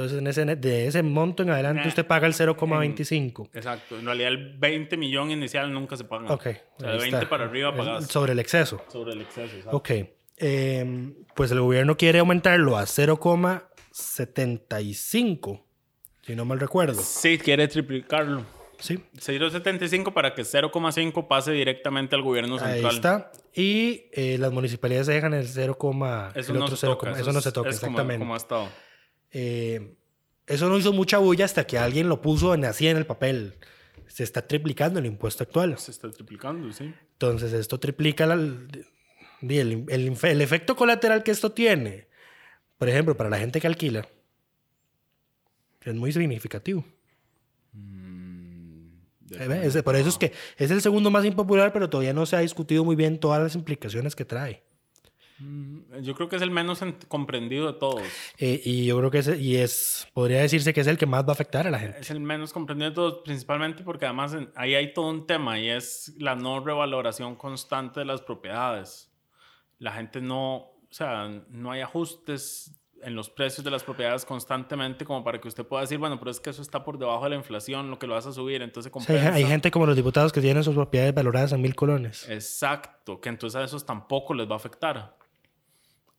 Entonces, 0.01 0.17
en 0.19 0.27
ese, 0.27 0.45
de 0.55 0.87
ese 0.87 1.03
monto 1.03 1.43
en 1.43 1.49
adelante, 1.51 1.87
usted 1.87 2.05
paga 2.05 2.27
el 2.27 2.33
0,25. 2.33 3.49
Exacto. 3.53 3.97
En 3.99 4.05
realidad, 4.05 4.29
el 4.29 4.57
20 4.57 4.95
millón 4.97 5.31
inicial 5.31 5.71
nunca 5.73 5.95
se 5.97 6.03
paga. 6.05 6.33
Ok. 6.33 6.47
O 6.77 6.79
sea, 6.79 6.89
de 6.89 6.93
ahí 6.95 6.99
20 6.99 7.17
está. 7.17 7.29
para 7.29 7.45
arriba 7.45 7.75
pagas 7.75 8.07
Sobre 8.07 8.31
el 8.33 8.39
exceso. 8.39 8.81
sobre 8.87 9.13
el 9.13 9.21
exceso. 9.21 9.55
exacto. 9.55 9.77
Ok. 9.77 9.89
Eh, 10.43 11.13
pues 11.35 11.51
el 11.51 11.59
gobierno 11.61 11.95
quiere 11.97 12.17
aumentarlo 12.19 12.75
a 12.77 12.83
0,75, 12.85 15.61
si 16.25 16.35
no 16.35 16.45
mal 16.45 16.59
recuerdo. 16.59 16.99
Sí, 17.01 17.37
quiere 17.37 17.67
triplicarlo. 17.67 18.43
Sí. 18.79 18.97
0.75 19.15 20.11
para 20.13 20.33
que 20.33 20.41
0,5 20.41 21.27
pase 21.27 21.51
directamente 21.51 22.15
al 22.15 22.23
gobierno 22.23 22.55
Ahí 22.55 22.81
central. 22.81 22.95
está. 22.95 23.31
Y 23.53 24.05
eh, 24.11 24.37
las 24.39 24.51
municipalidades 24.51 25.05
dejan 25.05 25.35
el 25.35 25.47
0, 25.47 25.77
Eso 26.33 26.53
el 26.53 26.57
no 26.57 26.65
otro 26.65 26.75
se 26.77 26.87
0, 26.87 26.97
toca. 26.97 27.11
eso 27.11 27.31
no 27.31 27.37
es- 27.39 27.43
se 27.43 27.51
toca, 27.51 27.69
es 27.69 27.79
como- 27.79 27.91
exactamente. 27.91 28.19
Como, 28.19 28.33
ha 28.33 28.37
estado. 28.37 28.67
Eh, 29.31 29.95
eso 30.47 30.67
no 30.69 30.77
hizo 30.77 30.91
mucha 30.93 31.17
bulla 31.19 31.45
hasta 31.45 31.65
que 31.65 31.77
alguien 31.77 32.09
lo 32.09 32.21
puso 32.21 32.53
en, 32.53 32.65
así 32.65 32.87
en 32.87 32.97
el 32.97 33.05
papel. 33.05 33.55
Se 34.07 34.23
está 34.23 34.45
triplicando 34.45 34.99
el 34.99 35.05
impuesto 35.05 35.43
actual. 35.43 35.77
Se 35.77 35.91
está 35.91 36.11
triplicando, 36.11 36.71
sí. 36.73 36.93
Entonces, 37.13 37.53
esto 37.53 37.79
triplica 37.79 38.25
la- 38.25 38.33
el, 38.33 38.85
el 39.41 40.09
infe- 40.11 40.31
el 40.31 40.41
efecto 40.41 40.75
colateral 40.75 41.23
que 41.23 41.31
esto 41.31 41.51
tiene. 41.51 42.07
Por 42.77 42.89
ejemplo, 42.89 43.15
para 43.15 43.29
la 43.29 43.37
gente 43.39 43.61
que 43.61 43.67
alquila, 43.67 44.07
es 45.83 45.95
muy 45.95 46.11
significativo. 46.11 46.83
Eh, 49.33 49.47
ve, 49.47 49.65
ese- 49.65 49.81
por 49.83 49.95
eso 49.95 50.09
es 50.09 50.17
que 50.17 50.33
es 50.57 50.71
el 50.71 50.81
segundo 50.81 51.09
más 51.09 51.23
impopular, 51.23 51.71
pero 51.71 51.89
todavía 51.89 52.13
no 52.13 52.25
se 52.25 52.35
ha 52.35 52.39
discutido 52.39 52.83
muy 52.83 52.95
bien 52.97 53.19
todas 53.19 53.41
las 53.41 53.55
implicaciones 53.55 54.15
que 54.15 54.25
trae. 54.25 54.63
Yo 56.01 56.15
creo 56.15 56.29
que 56.29 56.35
es 56.37 56.41
el 56.41 56.51
menos 56.51 56.79
comprendido 57.07 57.67
de 57.71 57.79
todos. 57.79 58.03
Eh, 58.37 58.61
y 58.63 58.85
yo 58.85 58.97
creo 58.97 59.11
que 59.11 59.19
ese- 59.19 59.37
y 59.37 59.57
es, 59.57 60.07
podría 60.13 60.41
decirse 60.41 60.73
que 60.73 60.81
es 60.81 60.87
el 60.87 60.97
que 60.97 61.05
más 61.05 61.23
va 61.23 61.29
a 61.29 61.31
afectar 61.33 61.67
a 61.67 61.71
la 61.71 61.79
gente. 61.79 61.99
Es 61.99 62.09
el 62.11 62.19
menos 62.19 62.53
comprendido 62.53 62.89
de 62.91 62.95
todos, 62.95 63.21
principalmente 63.23 63.83
porque 63.83 64.05
además 64.05 64.33
en- 64.33 64.51
ahí 64.55 64.75
hay 64.75 64.93
todo 64.93 65.09
un 65.09 65.27
tema 65.27 65.59
y 65.59 65.69
es 65.69 66.13
la 66.17 66.35
no 66.35 66.59
revaloración 66.63 67.35
constante 67.35 67.99
de 67.99 68.05
las 68.05 68.21
propiedades. 68.21 69.11
La 69.79 69.91
gente 69.91 70.21
no, 70.21 70.55
o 70.57 70.87
sea, 70.89 71.27
no 71.49 71.71
hay 71.71 71.81
ajustes 71.81 72.77
en 73.03 73.15
los 73.15 73.31
precios 73.31 73.63
de 73.65 73.71
las 73.71 73.83
propiedades 73.83 74.25
constantemente 74.25 75.05
como 75.05 75.23
para 75.23 75.41
que 75.41 75.47
usted 75.47 75.65
pueda 75.65 75.81
decir, 75.81 75.97
bueno, 75.97 76.19
pero 76.19 76.29
es 76.29 76.39
que 76.39 76.51
eso 76.51 76.61
está 76.61 76.83
por 76.83 76.99
debajo 76.99 77.23
de 77.23 77.31
la 77.31 77.35
inflación, 77.35 77.89
lo 77.89 77.97
que 77.97 78.05
lo 78.05 78.13
vas 78.13 78.27
a 78.27 78.31
subir, 78.31 78.61
entonces 78.61 78.91
O 78.93 78.99
sea, 78.99 79.15
compensa. 79.15 79.33
hay 79.33 79.45
gente 79.45 79.71
como 79.71 79.87
los 79.87 79.95
diputados 79.95 80.31
que 80.31 80.39
tienen 80.39 80.63
sus 80.63 80.75
propiedades 80.75 81.11
valoradas 81.15 81.51
en 81.51 81.61
mil 81.63 81.73
colones. 81.73 82.29
Exacto, 82.29 83.19
que 83.19 83.29
entonces 83.29 83.59
a 83.59 83.63
esos 83.63 83.85
tampoco 83.87 84.35
les 84.35 84.47
va 84.47 84.53
a 84.53 84.57
afectar. 84.57 85.17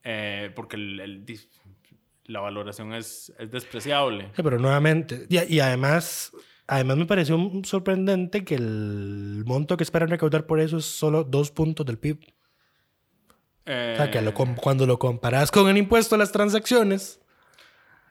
Eh, 0.04 0.50
porque 0.54 0.76
el- 0.76 1.00
el 1.00 1.24
la 2.26 2.40
valoración 2.40 2.94
es, 2.94 3.32
es 3.38 3.50
despreciable. 3.50 4.30
Sí, 4.36 4.42
pero 4.42 4.58
nuevamente, 4.58 5.26
y, 5.28 5.54
y 5.56 5.60
además, 5.60 6.32
además 6.66 6.96
me 6.96 7.04
pareció 7.06 7.36
sorprendente 7.64 8.44
que 8.44 8.54
el 8.54 9.42
monto 9.44 9.76
que 9.76 9.82
esperan 9.84 10.08
recaudar 10.08 10.46
por 10.46 10.60
eso 10.60 10.78
es 10.78 10.84
solo 10.84 11.24
dos 11.24 11.50
puntos 11.50 11.84
del 11.84 11.98
PIB. 11.98 12.18
O 13.64 13.66
sea, 13.66 14.10
que 14.10 14.20
lo 14.22 14.34
com- 14.34 14.56
cuando 14.56 14.86
lo 14.86 14.98
comparas 14.98 15.50
con 15.50 15.68
el 15.68 15.76
impuesto 15.76 16.14
a 16.14 16.18
las 16.18 16.32
transacciones, 16.32 17.20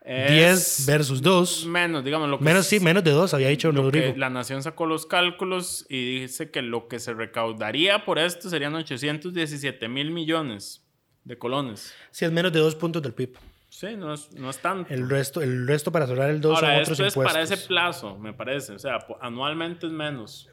Es 0.04 0.32
10 0.32 0.86
versus 0.88 1.22
2, 1.22 1.66
Menos, 1.68 2.04
digamos, 2.04 2.28
lo 2.30 2.38
que 2.40 2.44
menos 2.46 2.62
es- 2.62 2.68
sí, 2.68 2.80
menos 2.80 3.04
de 3.04 3.12
2, 3.12 3.34
había 3.34 3.50
dicho 3.50 3.72
Rodrigo. 3.72 4.14
la 4.18 4.30
Nación 4.30 4.64
sacó 4.64 4.86
los 4.88 5.06
cálculos 5.06 5.86
y 5.90 6.22
dice 6.22 6.50
que 6.52 6.62
lo 6.64 6.88
que 6.88 7.00
se 7.00 7.14
recaudaría 7.14 8.04
por 8.04 8.18
esto 8.18 8.50
serían 8.50 8.74
817 8.76 9.88
mil 9.90 10.10
millones 10.12 10.81
de 11.24 11.38
colones. 11.38 11.94
Sí, 12.12 12.26
es 12.26 12.32
menos 12.32 12.52
de 12.52 12.60
2 12.60 12.76
puntos 12.76 13.02
del 13.02 13.14
PIB. 13.14 13.38
Sí, 13.70 13.96
no 13.96 14.14
es, 14.14 14.32
no 14.34 14.50
es 14.50 14.60
tanto. 14.60 14.94
El 14.94 15.10
resto, 15.10 15.42
el 15.42 15.66
resto 15.68 15.92
para 15.92 16.06
cerrar 16.06 16.30
el 16.30 16.42
2 16.42 16.56
Ahora, 16.56 16.68
son 16.68 16.82
otros 16.82 17.00
esto 17.00 17.08
es 17.08 17.14
impuestos. 17.14 17.34
para 17.34 17.44
ese 17.44 17.58
plazo, 17.68 18.18
me 18.18 18.34
parece. 18.34 18.74
O 18.74 18.80
sea, 18.80 19.00
anualmente 19.22 19.88
es 19.88 19.94
menos. 19.94 20.50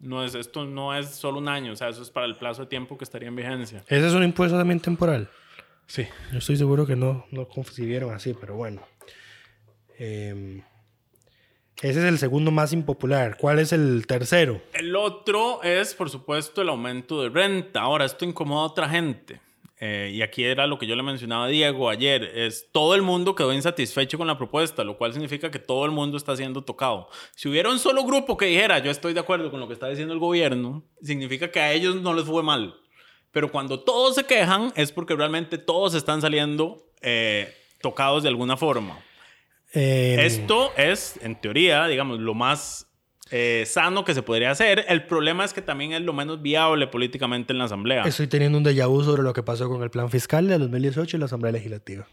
No 0.00 0.22
es, 0.24 0.34
esto 0.34 0.64
no 0.64 0.94
es 0.94 1.08
solo 1.08 1.38
un 1.38 1.48
año, 1.48 1.72
o 1.72 1.76
sea, 1.76 1.88
eso 1.88 2.02
es 2.02 2.10
para 2.10 2.26
el 2.26 2.36
plazo 2.36 2.62
de 2.62 2.68
tiempo 2.68 2.96
que 2.96 3.04
estaría 3.04 3.28
en 3.28 3.34
vigencia. 3.34 3.82
Ese 3.88 4.06
es 4.06 4.12
un 4.12 4.22
impuesto 4.22 4.56
también 4.56 4.78
temporal. 4.78 5.28
Sí. 5.86 6.06
Yo 6.30 6.38
estoy 6.38 6.56
seguro 6.56 6.86
que 6.86 6.94
no 6.94 7.24
lo 7.32 7.48
concibieron 7.48 8.14
así, 8.14 8.34
pero 8.38 8.54
bueno. 8.54 8.82
Eh, 9.98 10.62
ese 11.80 12.00
es 12.00 12.06
el 12.06 12.18
segundo 12.18 12.50
más 12.50 12.72
impopular. 12.72 13.36
¿Cuál 13.36 13.60
es 13.60 13.72
el 13.72 14.06
tercero? 14.06 14.60
El 14.72 14.96
otro 14.96 15.62
es, 15.62 15.94
por 15.94 16.10
supuesto, 16.10 16.60
el 16.60 16.68
aumento 16.68 17.22
de 17.22 17.28
renta. 17.28 17.82
Ahora, 17.82 18.04
esto 18.04 18.24
incomoda 18.24 18.62
a 18.62 18.66
otra 18.66 18.88
gente. 18.88 19.40
Eh, 19.80 20.10
y 20.12 20.22
aquí 20.22 20.42
era 20.42 20.66
lo 20.66 20.76
que 20.76 20.88
yo 20.88 20.96
le 20.96 21.04
mencionaba 21.04 21.44
a 21.44 21.48
Diego 21.48 21.88
ayer. 21.88 22.24
Es 22.34 22.68
todo 22.72 22.96
el 22.96 23.02
mundo 23.02 23.36
quedó 23.36 23.52
insatisfecho 23.52 24.18
con 24.18 24.26
la 24.26 24.36
propuesta, 24.36 24.82
lo 24.82 24.98
cual 24.98 25.12
significa 25.12 25.52
que 25.52 25.60
todo 25.60 25.84
el 25.84 25.92
mundo 25.92 26.16
está 26.16 26.36
siendo 26.36 26.62
tocado. 26.62 27.08
Si 27.36 27.48
hubiera 27.48 27.70
un 27.70 27.78
solo 27.78 28.04
grupo 28.04 28.36
que 28.36 28.46
dijera, 28.46 28.80
yo 28.80 28.90
estoy 28.90 29.14
de 29.14 29.20
acuerdo 29.20 29.50
con 29.52 29.60
lo 29.60 29.68
que 29.68 29.74
está 29.74 29.88
diciendo 29.88 30.12
el 30.12 30.20
gobierno, 30.20 30.82
significa 31.00 31.52
que 31.52 31.60
a 31.60 31.72
ellos 31.72 31.94
no 31.96 32.12
les 32.12 32.24
fue 32.24 32.42
mal. 32.42 32.74
Pero 33.30 33.52
cuando 33.52 33.78
todos 33.80 34.16
se 34.16 34.24
quejan 34.24 34.72
es 34.74 34.90
porque 34.90 35.14
realmente 35.14 35.58
todos 35.58 35.94
están 35.94 36.20
saliendo 36.20 36.82
eh, 37.02 37.54
tocados 37.80 38.24
de 38.24 38.30
alguna 38.30 38.56
forma. 38.56 38.98
Eh, 39.72 40.16
Esto 40.20 40.72
es, 40.76 41.18
en 41.22 41.40
teoría, 41.40 41.86
digamos, 41.86 42.20
lo 42.20 42.34
más 42.34 42.86
eh, 43.30 43.64
sano 43.66 44.04
que 44.04 44.14
se 44.14 44.22
podría 44.22 44.50
hacer. 44.50 44.84
El 44.88 45.04
problema 45.06 45.44
es 45.44 45.52
que 45.52 45.60
también 45.62 45.92
es 45.92 46.00
lo 46.00 46.12
menos 46.12 46.40
viable 46.40 46.86
políticamente 46.86 47.52
en 47.52 47.58
la 47.58 47.64
Asamblea. 47.64 48.02
Estoy 48.04 48.26
teniendo 48.26 48.58
un 48.58 48.64
déjà 48.64 48.88
vu 48.88 49.02
sobre 49.02 49.22
lo 49.22 49.32
que 49.32 49.42
pasó 49.42 49.68
con 49.68 49.82
el 49.82 49.90
plan 49.90 50.08
fiscal 50.08 50.48
de 50.48 50.58
2018 50.58 51.16
y 51.16 51.20
la 51.20 51.26
Asamblea 51.26 51.52
Legislativa. 51.52 52.06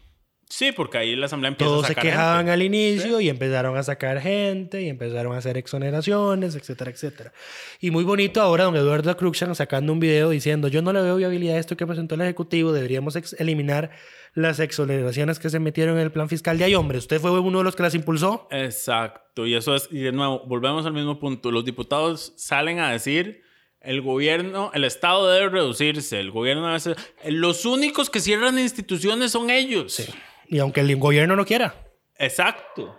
Sí, 0.48 0.70
porque 0.70 0.98
ahí 0.98 1.16
la 1.16 1.26
Asamblea 1.26 1.48
empieza 1.48 1.70
Todos 1.70 1.84
a 1.84 1.88
se 1.88 1.94
sacar 1.94 2.04
quejaban 2.04 2.38
gente. 2.38 2.52
al 2.52 2.62
inicio 2.62 3.20
y 3.20 3.28
empezaron 3.28 3.76
a 3.76 3.82
sacar 3.82 4.20
gente 4.20 4.80
y 4.80 4.88
empezaron 4.88 5.34
a 5.34 5.38
hacer 5.38 5.56
exoneraciones, 5.56 6.54
etcétera, 6.54 6.92
etcétera. 6.92 7.32
Y 7.80 7.90
muy 7.90 8.04
bonito 8.04 8.40
ahora 8.40 8.64
don 8.64 8.76
Eduardo 8.76 9.16
Cruxan 9.16 9.54
sacando 9.56 9.92
un 9.92 9.98
video 9.98 10.30
diciendo 10.30 10.68
yo 10.68 10.82
no 10.82 10.92
le 10.92 11.02
veo 11.02 11.16
viabilidad 11.16 11.56
a 11.56 11.58
esto 11.58 11.76
que 11.76 11.84
presentó 11.84 12.14
el 12.14 12.20
Ejecutivo, 12.20 12.72
deberíamos 12.72 13.16
eliminar 13.38 13.90
las 14.34 14.60
exoneraciones 14.60 15.40
que 15.40 15.50
se 15.50 15.58
metieron 15.58 15.96
en 15.96 16.02
el 16.02 16.12
plan 16.12 16.28
fiscal 16.28 16.58
de 16.58 16.64
ahí, 16.64 16.74
hombre, 16.74 16.98
usted 16.98 17.20
fue 17.20 17.32
uno 17.40 17.58
de 17.58 17.64
los 17.64 17.74
que 17.74 17.82
las 17.82 17.94
impulsó. 17.94 18.46
Exacto, 18.52 19.46
y 19.46 19.54
eso 19.54 19.74
es, 19.74 19.88
y 19.90 20.00
de 20.00 20.12
nuevo, 20.12 20.44
volvemos 20.46 20.86
al 20.86 20.92
mismo 20.92 21.18
punto. 21.18 21.50
Los 21.50 21.64
diputados 21.64 22.34
salen 22.36 22.78
a 22.78 22.92
decir, 22.92 23.42
el 23.80 24.02
gobierno, 24.02 24.70
el 24.74 24.84
Estado 24.84 25.28
debe 25.30 25.48
reducirse, 25.48 26.20
el 26.20 26.30
gobierno 26.30 26.66
debe 26.66 26.80
ser... 26.80 26.96
Los 27.24 27.64
únicos 27.64 28.10
que 28.10 28.20
cierran 28.20 28.58
instituciones 28.58 29.32
son 29.32 29.48
ellos. 29.48 30.02
Y 30.48 30.58
aunque 30.58 30.80
el 30.80 30.96
gobierno 30.96 31.36
no 31.36 31.44
quiera. 31.44 31.74
Exacto. 32.18 32.96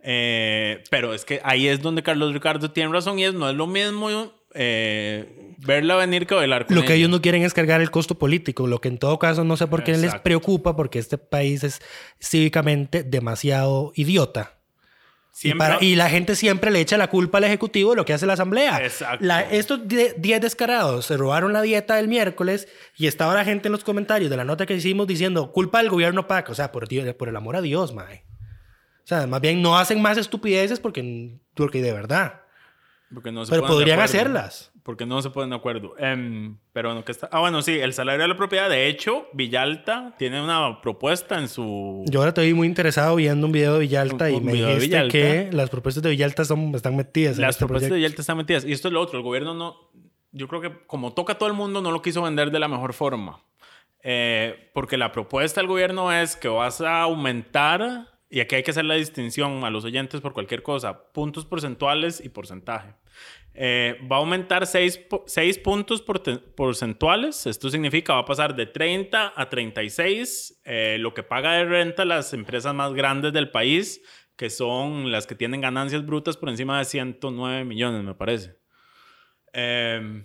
Eh, 0.00 0.82
pero 0.90 1.14
es 1.14 1.24
que 1.24 1.40
ahí 1.42 1.68
es 1.68 1.82
donde 1.82 2.02
Carlos 2.02 2.32
Ricardo 2.32 2.70
tiene 2.70 2.92
razón 2.92 3.18
y 3.18 3.24
es, 3.24 3.34
no 3.34 3.48
es 3.48 3.56
lo 3.56 3.66
mismo 3.66 4.08
eh, 4.54 5.54
verla 5.58 5.96
venir 5.96 6.26
que 6.26 6.34
bailar 6.34 6.66
con 6.66 6.76
Lo 6.76 6.82
que 6.82 6.88
ella. 6.88 6.96
ellos 6.96 7.10
no 7.10 7.20
quieren 7.20 7.42
es 7.42 7.52
cargar 7.52 7.80
el 7.80 7.90
costo 7.90 8.18
político, 8.18 8.66
lo 8.66 8.80
que 8.80 8.88
en 8.88 8.98
todo 8.98 9.18
caso 9.18 9.44
no 9.44 9.56
sé 9.56 9.66
por 9.66 9.84
qué 9.84 9.96
les 9.96 10.14
preocupa, 10.16 10.76
porque 10.76 10.98
este 10.98 11.18
país 11.18 11.64
es 11.64 11.80
cívicamente 12.20 13.02
demasiado 13.02 13.92
idiota. 13.94 14.57
Y, 15.38 15.40
Siempre- 15.40 15.68
para- 15.68 15.84
y 15.84 15.94
la 15.94 16.10
gente 16.10 16.34
siempre 16.34 16.70
le 16.72 16.80
echa 16.80 16.96
la 16.98 17.08
culpa 17.10 17.38
al 17.38 17.44
Ejecutivo 17.44 17.90
de 17.90 17.96
lo 17.96 18.04
que 18.04 18.12
hace 18.12 18.26
la 18.26 18.32
Asamblea. 18.32 18.82
Exacto. 18.84 19.24
La- 19.24 19.42
estos 19.42 19.80
10 19.86 20.40
descarados 20.40 21.06
se 21.06 21.16
robaron 21.16 21.52
la 21.52 21.62
dieta 21.62 21.94
del 21.94 22.08
miércoles 22.08 22.66
y 22.96 23.06
estaba 23.06 23.34
la 23.34 23.44
gente 23.44 23.68
en 23.68 23.72
los 23.72 23.84
comentarios 23.84 24.30
de 24.30 24.36
la 24.36 24.44
nota 24.44 24.66
que 24.66 24.74
hicimos 24.74 25.06
diciendo 25.06 25.52
culpa 25.52 25.78
del 25.78 25.90
gobierno 25.90 26.26
PAC. 26.26 26.48
O 26.50 26.54
sea, 26.56 26.72
por, 26.72 26.88
Dios- 26.88 27.14
por 27.14 27.28
el 27.28 27.36
amor 27.36 27.54
a 27.54 27.60
Dios, 27.60 27.94
mae. 27.94 28.24
O 29.04 29.06
sea, 29.08 29.26
más 29.28 29.40
bien 29.40 29.62
no 29.62 29.78
hacen 29.78 30.02
más 30.02 30.18
estupideces 30.18 30.80
porque, 30.80 31.38
porque 31.54 31.82
de 31.82 31.92
verdad. 31.92 32.40
porque 33.14 33.30
no 33.32 33.44
se 33.46 33.50
Pero 33.52 33.66
podrían 33.66 34.00
hacerlas. 34.00 34.72
Porque 34.88 35.04
no 35.04 35.20
se 35.20 35.28
ponen 35.28 35.50
de 35.50 35.56
acuerdo. 35.56 35.92
Em, 35.98 36.56
pero 36.72 36.88
bueno, 36.88 37.04
que 37.04 37.12
está... 37.12 37.28
Ah, 37.30 37.40
bueno, 37.40 37.60
sí, 37.60 37.78
el 37.78 37.92
salario 37.92 38.22
de 38.22 38.28
la 38.28 38.38
propiedad. 38.38 38.70
De 38.70 38.88
hecho, 38.88 39.26
Villalta 39.34 40.14
tiene 40.16 40.42
una 40.42 40.80
propuesta 40.80 41.38
en 41.38 41.50
su... 41.50 42.06
Yo 42.06 42.22
ahora 42.22 42.32
vi 42.40 42.54
muy 42.54 42.66
interesado 42.66 43.16
viendo 43.16 43.46
un 43.46 43.52
video 43.52 43.74
de 43.74 43.80
Villalta 43.80 44.24
Un- 44.24 44.30
y 44.32 44.34
un 44.36 44.44
me 44.46 44.52
video 44.52 44.68
de 44.68 44.74
dijiste 44.76 44.96
Villalta. 44.96 45.12
que 45.50 45.50
las 45.54 45.68
propuestas 45.68 46.02
de 46.02 46.08
Villalta 46.08 46.46
son, 46.46 46.74
están 46.74 46.96
metidas 46.96 47.36
en 47.36 47.42
Las 47.42 47.50
este 47.56 47.58
propuestas 47.66 47.82
de 47.82 47.88
proyecto. 47.90 47.96
Villalta 47.96 48.22
están 48.22 48.36
metidas. 48.38 48.64
Y 48.64 48.72
esto 48.72 48.88
es 48.88 48.94
lo 48.94 49.02
otro. 49.02 49.18
El 49.18 49.24
gobierno 49.24 49.52
no... 49.52 49.76
yo 50.32 50.48
creo 50.48 50.62
que 50.62 50.72
como 50.86 51.12
toca 51.12 51.34
a 51.34 51.38
todo 51.38 51.50
el 51.50 51.54
mundo, 51.54 51.82
no 51.82 51.90
lo 51.90 52.00
quiso 52.00 52.22
vender 52.22 52.50
de 52.50 52.58
la 52.58 52.68
mejor 52.68 52.94
forma. 52.94 53.42
Eh, 54.02 54.70
porque 54.72 54.96
la 54.96 55.12
propuesta 55.12 55.60
del 55.60 55.68
gobierno 55.68 56.10
es 56.14 56.34
que 56.34 56.48
vas 56.48 56.80
a 56.80 57.02
aumentar, 57.02 58.08
y 58.30 58.40
aquí 58.40 58.56
hay 58.56 58.62
que 58.62 58.72
hacer 58.72 58.84
la 58.84 58.94
distinción 58.94 59.64
a 59.64 59.70
los 59.70 59.84
oyentes 59.84 60.20
por 60.20 60.34
cualquier 60.34 60.62
cosa, 60.62 61.12
puntos 61.12 61.46
porcentuales 61.46 62.22
y 62.22 62.28
porcentaje. 62.28 62.94
Eh, 63.54 63.98
va 64.10 64.16
a 64.16 64.18
aumentar 64.20 64.66
6, 64.66 64.98
puntos 65.64 66.02
porcentuales. 66.02 67.46
Esto 67.46 67.70
significa 67.70 68.14
va 68.14 68.20
a 68.20 68.24
pasar 68.26 68.54
de 68.54 68.66
30 68.66 69.32
a 69.34 69.48
36, 69.48 70.60
eh, 70.64 70.96
lo 71.00 71.14
que 71.14 71.22
paga 71.22 71.54
de 71.54 71.64
renta 71.64 72.04
las 72.04 72.32
empresas 72.34 72.74
más 72.74 72.92
grandes 72.92 73.32
del 73.32 73.50
país, 73.50 74.02
que 74.36 74.50
son 74.50 75.10
las 75.10 75.26
que 75.26 75.34
tienen 75.34 75.60
ganancias 75.60 76.04
brutas 76.04 76.36
por 76.36 76.50
encima 76.50 76.78
de 76.78 76.84
109 76.84 77.64
millones, 77.64 78.04
me 78.04 78.14
parece. 78.14 78.58
Eh, 79.54 80.24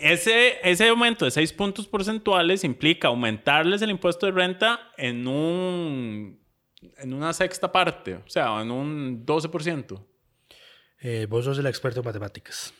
ese, 0.00 0.58
ese 0.62 0.88
aumento 0.88 1.26
de 1.26 1.30
6 1.30 1.52
puntos 1.52 1.86
porcentuales 1.86 2.64
implica 2.64 3.08
aumentarles 3.08 3.82
el 3.82 3.90
impuesto 3.90 4.26
de 4.26 4.32
renta 4.32 4.80
en, 4.96 5.26
un, 5.28 6.39
en 6.98 7.12
una 7.12 7.32
sexta 7.32 7.70
parte, 7.70 8.14
o 8.14 8.28
sea, 8.28 8.60
en 8.60 8.70
un 8.70 9.26
12%. 9.26 10.04
Eh, 11.02 11.26
vos 11.28 11.44
sos 11.44 11.58
el 11.58 11.66
experto 11.66 12.00
en 12.00 12.06
matemáticas. 12.06 12.74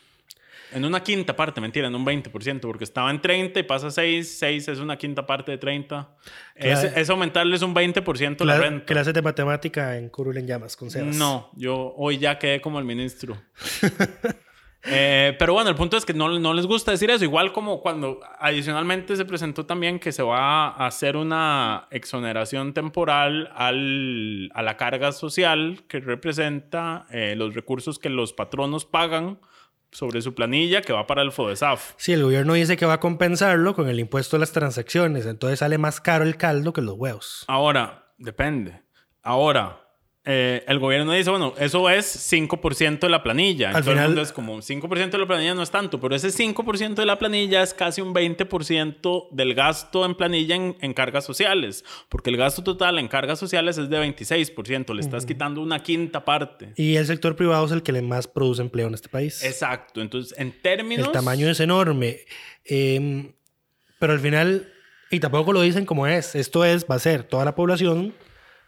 En 0.71 0.85
una 0.85 1.03
quinta 1.03 1.35
parte, 1.35 1.59
mentira, 1.59 1.87
en 1.87 1.95
un 1.95 2.05
20%, 2.05 2.61
porque 2.61 2.85
estaba 2.85 3.11
en 3.11 3.19
30 3.19 3.59
y 3.59 3.63
pasa 3.63 3.87
a 3.87 3.91
6, 3.91 4.37
6 4.39 4.67
es 4.69 4.79
una 4.79 4.97
quinta 4.97 5.25
parte 5.25 5.51
de 5.51 5.57
30. 5.57 6.15
Es, 6.55 6.83
es, 6.83 7.09
aumentarles 7.09 7.61
un 7.61 7.75
20% 7.75 8.45
la 8.45 8.57
renta. 8.57 8.85
¿Clases 8.85 9.13
de 9.13 9.21
matemática 9.21 9.97
en 9.97 10.07
Curul 10.07 10.37
en 10.37 10.47
Llamas 10.47 10.77
con 10.77 10.89
Sebas? 10.89 11.15
No, 11.15 11.51
yo 11.55 11.93
hoy 11.97 12.19
ya 12.19 12.39
quedé 12.39 12.61
como 12.61 12.79
el 12.79 12.85
ministro. 12.85 13.37
Eh, 14.83 15.35
pero 15.37 15.53
bueno, 15.53 15.69
el 15.69 15.75
punto 15.75 15.95
es 15.95 16.05
que 16.05 16.13
no, 16.13 16.39
no, 16.39 16.53
les 16.53 16.65
gusta 16.65 16.91
decir 16.91 17.11
eso. 17.11 17.23
Igual 17.23 17.53
como 17.53 17.81
cuando 17.81 18.19
adicionalmente 18.39 19.15
se 19.15 19.25
presentó 19.25 19.65
también 19.65 19.99
que 19.99 20.11
se 20.11 20.23
va 20.23 20.69
a 20.69 20.87
hacer 20.87 21.17
una 21.17 21.87
exoneración 21.91 22.73
temporal 22.73 23.51
al, 23.55 24.51
a 24.53 24.61
la 24.61 24.77
carga 24.77 25.11
social 25.11 25.83
que 25.87 25.99
representa 25.99 27.05
eh, 27.11 27.35
los 27.35 27.53
recursos 27.53 27.99
que 27.99 28.09
los 28.09 28.33
patronos 28.33 28.85
pagan 28.85 29.39
sobre 29.91 30.21
su 30.21 30.33
planilla 30.33 30.81
que 30.81 30.93
va 30.93 31.05
para 31.05 31.21
el 31.21 31.31
FODESAF. 31.31 31.93
Sí, 31.97 32.13
el 32.13 32.23
gobierno 32.23 32.53
dice 32.53 32.77
que 32.77 32.85
va 32.85 32.93
a 32.93 32.99
compensarlo 32.99 33.75
con 33.75 33.89
el 33.89 33.99
impuesto 33.99 34.37
a 34.37 34.39
las 34.39 34.51
transacciones. 34.51 35.25
Entonces 35.25 35.59
sale 35.59 35.77
más 35.77 35.99
caro 35.99 36.23
el 36.23 36.37
caldo 36.37 36.73
que 36.73 36.81
los 36.81 36.95
huevos. 36.95 37.43
Ahora, 37.47 38.13
depende. 38.17 38.81
Ahora, 39.21 39.81
eh, 40.23 40.63
el 40.67 40.77
gobierno 40.77 41.13
dice, 41.13 41.31
bueno, 41.31 41.55
eso 41.57 41.89
es 41.89 42.31
5% 42.31 42.99
de 42.99 43.09
la 43.09 43.23
planilla. 43.23 43.71
Al 43.71 43.83
final 43.83 44.15
es 44.19 44.31
como 44.31 44.57
5% 44.57 45.09
de 45.09 45.17
la 45.17 45.25
planilla 45.25 45.55
no 45.55 45.63
es 45.63 45.71
tanto, 45.71 45.99
pero 45.99 46.15
ese 46.15 46.27
5% 46.27 46.93
de 46.93 47.05
la 47.07 47.17
planilla 47.17 47.63
es 47.63 47.73
casi 47.73 48.01
un 48.01 48.13
20% 48.13 49.29
del 49.31 49.55
gasto 49.55 50.05
en 50.05 50.13
planilla 50.13 50.55
en, 50.55 50.93
cargas 50.93 51.25
sociales, 51.25 51.83
porque 52.07 52.29
el 52.29 52.37
gasto 52.37 52.63
total 52.63 52.99
en 52.99 53.07
cargas 53.07 53.39
sociales 53.39 53.79
es 53.79 53.89
de 53.89 53.97
26%, 53.97 54.93
le 54.93 55.01
estás 55.01 55.25
quitando 55.25 55.59
una 55.59 55.81
quinta 55.81 56.23
parte. 56.23 56.73
Y 56.75 56.97
el 56.97 57.07
sector 57.07 57.35
privado 57.35 57.65
es 57.65 57.71
el 57.71 57.81
que 57.81 57.99
más 58.01 58.27
produce 58.27 58.61
empleo 58.61 58.87
en 58.87 58.93
este 58.93 59.09
país. 59.09 59.43
Exacto, 59.43 60.01
entonces 60.01 60.37
en 60.37 60.51
términos... 60.61 61.07
El 61.07 61.13
tamaño 61.13 61.49
es 61.49 61.59
enorme, 61.59 62.19
em, 62.65 63.31
pero 63.97 64.13
al 64.13 64.19
final, 64.19 64.71
y 65.09 65.19
tampoco 65.19 65.51
lo 65.51 65.61
dicen 65.61 65.85
como 65.85 66.05
es, 66.05 66.35
esto 66.35 66.63
es, 66.63 66.85
va 66.85 66.95
a 66.95 66.99
ser 66.99 67.23
toda 67.23 67.43
la 67.43 67.55
población 67.55 68.13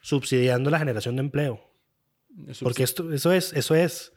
subsidiando 0.03 0.69
la 0.69 0.77
generación 0.77 1.15
de 1.15 1.21
empleo. 1.21 1.59
Porque 2.61 2.83
esto, 2.83 3.11
eso 3.11 3.31
es, 3.31 3.53
eso 3.53 3.73
es. 3.73 4.13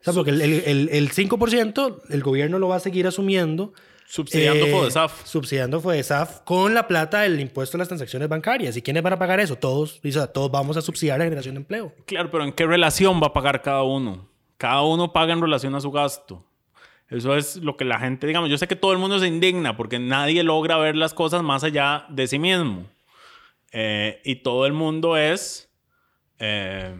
O 0.00 0.04
sea, 0.04 0.12
porque 0.12 0.32
el, 0.32 0.42
el, 0.42 0.88
el, 0.90 1.10
5% 1.10 2.02
el 2.10 2.22
gobierno 2.22 2.58
lo 2.58 2.68
va 2.68 2.76
a 2.76 2.80
seguir 2.80 3.06
asumiendo. 3.06 3.72
Subsidiando 4.06 4.66
eh, 4.66 4.70
FODESAF. 4.70 5.26
Subsidiando 5.26 5.80
FODESAF 5.80 6.40
con 6.40 6.74
la 6.74 6.86
plata 6.86 7.22
del 7.22 7.40
impuesto 7.40 7.76
a 7.76 7.78
las 7.78 7.88
transacciones 7.88 8.28
bancarias. 8.28 8.76
¿Y 8.76 8.82
quiénes 8.82 9.02
van 9.02 9.14
a 9.14 9.18
pagar 9.18 9.40
eso? 9.40 9.56
Todos. 9.56 10.00
O 10.04 10.10
sea, 10.10 10.26
todos 10.26 10.50
vamos 10.50 10.76
a 10.76 10.82
subsidiar 10.82 11.18
la 11.18 11.24
generación 11.24 11.54
de 11.54 11.60
empleo. 11.60 11.94
Claro, 12.06 12.30
pero 12.30 12.44
¿en 12.44 12.52
qué 12.52 12.66
relación 12.66 13.22
va 13.22 13.28
a 13.28 13.32
pagar 13.32 13.62
cada 13.62 13.82
uno? 13.82 14.28
Cada 14.58 14.82
uno 14.82 15.12
paga 15.12 15.32
en 15.32 15.40
relación 15.40 15.74
a 15.74 15.80
su 15.80 15.90
gasto. 15.90 16.44
Eso 17.08 17.36
es 17.36 17.56
lo 17.56 17.76
que 17.76 17.84
la 17.84 17.98
gente, 17.98 18.26
digamos, 18.26 18.50
yo 18.50 18.58
sé 18.58 18.66
que 18.66 18.76
todo 18.76 18.92
el 18.92 18.98
mundo 18.98 19.18
se 19.18 19.26
indigna 19.28 19.76
porque 19.76 19.98
nadie 19.98 20.42
logra 20.42 20.78
ver 20.78 20.96
las 20.96 21.14
cosas 21.14 21.42
más 21.42 21.62
allá 21.62 22.06
de 22.08 22.26
sí 22.26 22.38
mismo. 22.38 22.86
Eh, 23.76 24.22
y 24.24 24.36
todo 24.36 24.66
el 24.66 24.72
mundo 24.72 25.16
es... 25.16 25.68
Eh, 26.38 26.96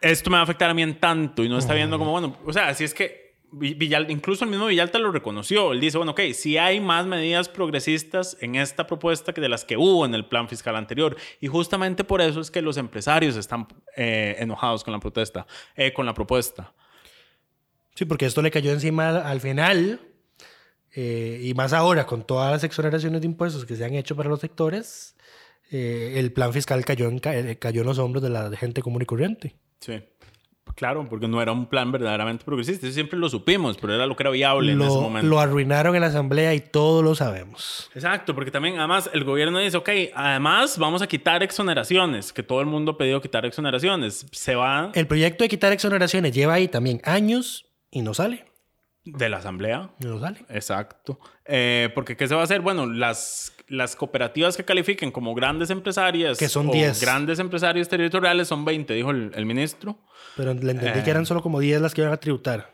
esto 0.00 0.30
me 0.30 0.34
va 0.34 0.40
a 0.40 0.42
afectar 0.42 0.68
a 0.68 0.74
mí 0.74 0.82
en 0.82 0.98
tanto 0.98 1.44
y 1.44 1.48
no 1.48 1.56
está 1.56 1.74
viendo 1.74 1.96
como, 1.96 2.10
bueno, 2.10 2.36
o 2.44 2.52
sea, 2.52 2.74
si 2.74 2.84
es 2.84 2.92
que 2.92 3.38
Villalta, 3.52 4.10
incluso 4.10 4.44
el 4.44 4.50
mismo 4.50 4.66
Villalta 4.66 4.98
lo 4.98 5.12
reconoció. 5.12 5.72
Él 5.72 5.80
dice, 5.80 5.96
bueno, 5.96 6.12
ok, 6.12 6.20
si 6.34 6.58
hay 6.58 6.80
más 6.80 7.06
medidas 7.06 7.48
progresistas 7.48 8.36
en 8.40 8.56
esta 8.56 8.86
propuesta 8.86 9.32
que 9.32 9.40
de 9.40 9.48
las 9.48 9.64
que 9.64 9.76
hubo 9.76 10.04
en 10.04 10.12
el 10.14 10.26
plan 10.26 10.48
fiscal 10.48 10.74
anterior. 10.74 11.16
Y 11.40 11.46
justamente 11.46 12.02
por 12.02 12.20
eso 12.20 12.40
es 12.40 12.50
que 12.50 12.60
los 12.62 12.76
empresarios 12.76 13.36
están 13.36 13.68
eh, 13.96 14.34
enojados 14.40 14.82
con 14.82 14.92
la 14.92 14.98
protesta, 14.98 15.46
con 15.94 16.04
la 16.04 16.14
propuesta. 16.14 16.74
Sí, 17.94 18.04
porque 18.04 18.26
esto 18.26 18.42
le 18.42 18.50
cayó 18.50 18.72
encima 18.72 19.20
al 19.20 19.40
final 19.40 20.13
eh, 20.94 21.40
y 21.42 21.54
más 21.54 21.72
ahora, 21.72 22.06
con 22.06 22.24
todas 22.24 22.52
las 22.52 22.64
exoneraciones 22.64 23.20
de 23.20 23.26
impuestos 23.26 23.64
que 23.64 23.76
se 23.76 23.84
han 23.84 23.94
hecho 23.94 24.14
para 24.14 24.28
los 24.28 24.40
sectores, 24.40 25.16
eh, 25.70 26.14
el 26.16 26.32
plan 26.32 26.52
fiscal 26.52 26.84
cayó 26.84 27.08
en, 27.08 27.20
eh, 27.24 27.58
cayó 27.58 27.80
en 27.80 27.86
los 27.86 27.98
hombros 27.98 28.22
de 28.22 28.30
la 28.30 28.56
gente 28.56 28.82
común 28.82 29.02
y 29.02 29.06
corriente. 29.06 29.56
Sí. 29.80 30.02
Claro, 30.76 31.06
porque 31.08 31.28
no 31.28 31.40
era 31.40 31.52
un 31.52 31.66
plan 31.66 31.92
verdaderamente 31.92 32.44
progresista. 32.44 32.86
Eso 32.86 32.94
siempre 32.94 33.18
lo 33.18 33.28
supimos, 33.28 33.76
pero 33.76 33.94
era 33.94 34.06
lo 34.06 34.16
que 34.16 34.22
era 34.24 34.30
viable 34.30 34.72
en 34.72 34.80
ese 34.80 34.90
momento. 34.90 35.28
Lo 35.28 35.38
arruinaron 35.38 35.94
en 35.94 36.00
la 36.00 36.08
asamblea 36.08 36.54
y 36.54 36.60
todos 36.60 37.04
lo 37.04 37.14
sabemos. 37.14 37.90
Exacto, 37.94 38.34
porque 38.34 38.50
también, 38.50 38.78
además, 38.78 39.08
el 39.12 39.24
gobierno 39.24 39.58
dice, 39.58 39.76
ok, 39.76 39.90
además 40.14 40.78
vamos 40.78 41.02
a 41.02 41.06
quitar 41.06 41.42
exoneraciones, 41.42 42.32
que 42.32 42.42
todo 42.42 42.60
el 42.60 42.66
mundo 42.66 42.92
ha 42.92 42.98
pedido 42.98 43.20
quitar 43.20 43.44
exoneraciones. 43.46 44.26
Se 44.32 44.54
va... 44.56 44.90
El 44.94 45.06
proyecto 45.06 45.44
de 45.44 45.48
quitar 45.48 45.72
exoneraciones 45.72 46.32
lleva 46.32 46.54
ahí 46.54 46.66
también 46.66 47.00
años 47.04 47.66
y 47.90 48.02
no 48.02 48.14
sale. 48.14 48.44
De 49.04 49.28
la 49.28 49.36
asamblea. 49.36 49.90
No 49.98 50.18
sale. 50.18 50.38
Exacto. 50.48 51.18
Eh, 51.44 51.90
porque 51.94 52.16
¿qué 52.16 52.26
se 52.26 52.34
va 52.34 52.40
a 52.40 52.44
hacer? 52.44 52.62
Bueno, 52.62 52.86
las, 52.86 53.52
las 53.68 53.96
cooperativas 53.96 54.56
que 54.56 54.64
califiquen 54.64 55.10
como 55.10 55.34
grandes 55.34 55.68
empresarias. 55.68 56.38
Que 56.38 56.48
son 56.48 56.70
10. 56.70 57.02
Grandes 57.02 57.38
empresarios 57.38 57.86
territoriales 57.88 58.48
son 58.48 58.64
20, 58.64 58.94
dijo 58.94 59.10
el, 59.10 59.46
ministro. 59.46 59.98
Pero 60.36 60.54
le 60.54 60.72
entendí 60.72 61.02
que 61.02 61.10
eran 61.10 61.24
eh, 61.24 61.26
solo 61.26 61.42
como 61.42 61.60
10 61.60 61.82
las 61.82 61.92
que 61.92 62.00
iban 62.00 62.14
a 62.14 62.16
tributar. 62.16 62.70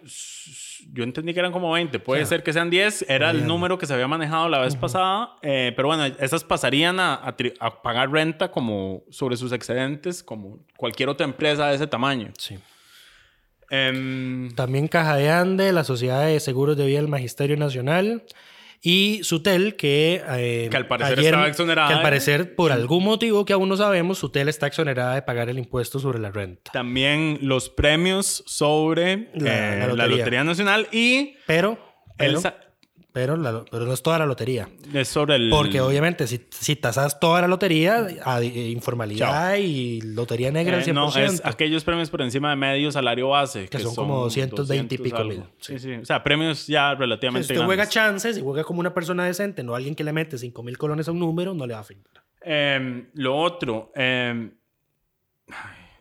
Yo 0.93 1.03
entendí 1.03 1.35
que 1.35 1.41
eran 1.41 1.51
como 1.51 1.73
20. 1.73 1.99
Puede 1.99 2.25
ser 2.27 2.45
que 2.45 2.53
sean 2.53 2.71
10. 2.71 3.07
Era 3.09 3.31
el 3.31 3.45
número 3.47 3.77
que 3.77 3.87
se 3.87 3.95
había 3.95 4.07
manejado 4.07 4.49
la 4.49 4.61
vez 4.61 4.77
pasada. 4.77 5.37
Eh, 5.43 5.73
pero 5.75 5.89
bueno, 5.89 6.05
esas 6.05 6.45
pasarían 6.45 7.01
a, 7.01 7.15
a 7.15 7.83
pagar 7.83 8.11
renta 8.11 8.53
como 8.53 9.03
sobre 9.11 9.37
sus 9.37 9.51
excedentes, 9.51 10.23
como 10.23 10.61
cualquier 10.77 11.09
otra 11.09 11.25
empresa 11.25 11.67
de 11.67 11.75
ese 11.75 11.89
tamaño. 11.89 12.31
Sí. 12.39 12.57
Em, 13.71 14.51
También 14.55 14.89
Caja 14.89 15.17
de 15.17 15.31
Ande, 15.31 15.73
la 15.73 15.85
Sociedad 15.85 16.27
de 16.27 16.39
Seguros 16.41 16.77
de 16.77 16.87
Vida 16.87 16.99
del 16.99 17.09
Magisterio 17.09 17.57
Nacional 17.57 18.25
y 18.83 19.21
Sutel, 19.23 19.77
que, 19.77 20.23
eh, 20.29 20.69
que 20.71 20.77
al 20.77 20.89
parecer 20.89 21.19
estaba 21.21 21.49
exonerada. 21.49 21.89
Que 21.89 21.95
al 21.95 22.03
parecer, 22.03 22.55
por 22.55 22.73
algún 22.73 23.05
motivo 23.05 23.45
que 23.45 23.53
aún 23.53 23.69
no 23.69 23.77
sabemos, 23.77 24.19
Sutel 24.19 24.49
está 24.49 24.67
exonerada 24.67 25.15
de 25.15 25.23
pagar 25.23 25.49
el 25.51 25.59
impuesto 25.59 25.99
sobre 25.99 26.19
la 26.19 26.31
renta. 26.31 26.73
También 26.73 27.39
los 27.43 27.69
premios 27.69 28.43
sobre 28.47 29.29
la, 29.35 29.85
eh, 29.85 29.95
lotería. 29.95 30.45
Nacional 30.45 30.89
y... 30.93 31.37
Pero... 31.47 31.79
pero 32.17 32.41
pero, 33.13 33.65
pero 33.71 33.85
no 33.87 33.93
es 33.93 34.03
toda 34.03 34.19
la 34.19 34.27
lotería. 34.27 34.69
Es 34.93 35.09
sobre 35.09 35.37
el... 35.37 35.51
Porque 35.51 35.81
obviamente 35.81 36.27
si, 36.27 36.47
si 36.51 36.77
tasas 36.77 37.19
toda 37.19 37.41
la 37.41 37.49
lotería, 37.49 38.07
informalidad 38.41 39.57
y 39.57 40.01
lotería 40.01 40.53
negra 40.53 40.77
al 40.77 40.85
100%. 40.85 40.89
Eh, 40.89 40.93
no, 40.93 41.09
es 41.17 41.43
aquellos 41.45 41.83
premios 41.85 42.09
por 42.11 42.23
encima 42.23 42.51
de 42.51 42.57
medio 42.57 42.93
salario 42.93 43.29
base. 43.31 43.69
Que, 43.69 43.79
son, 43.81 43.95
como 43.95 44.21
220 44.25 44.95
y 44.95 44.99
pico 44.99 45.25
mil. 45.25 45.43
Sí. 45.59 45.79
sí, 45.79 45.95
O 45.95 46.05
sea, 46.05 46.23
premios 46.23 46.67
ya 46.67 46.95
relativamente 46.95 47.49
Si 47.49 47.55
usted 47.55 47.65
juega 47.65 47.89
chances 47.89 48.39
y 48.39 48.43
juega 48.43 48.65
como 48.65 48.81
una 48.81 48.95
persona 48.95 49.25
decente, 49.25 49.63
no 49.63 49.75
alguien 49.75 49.95
que 49.95 50.05
le 50.05 50.13
mete 50.13 50.39
5 50.39 50.63
mil 50.63 50.79
colones 50.79 51.09
a 51.09 51.13
un 51.13 51.19
número, 51.19 51.55
no 51.55 51.67
le 51.67 51.75
va 51.75 51.79
a 51.79 51.83
afectar. 51.83 52.23
Em, 52.43 53.09
lo 53.15 53.37
otro, 53.37 53.93
em, 53.95 54.53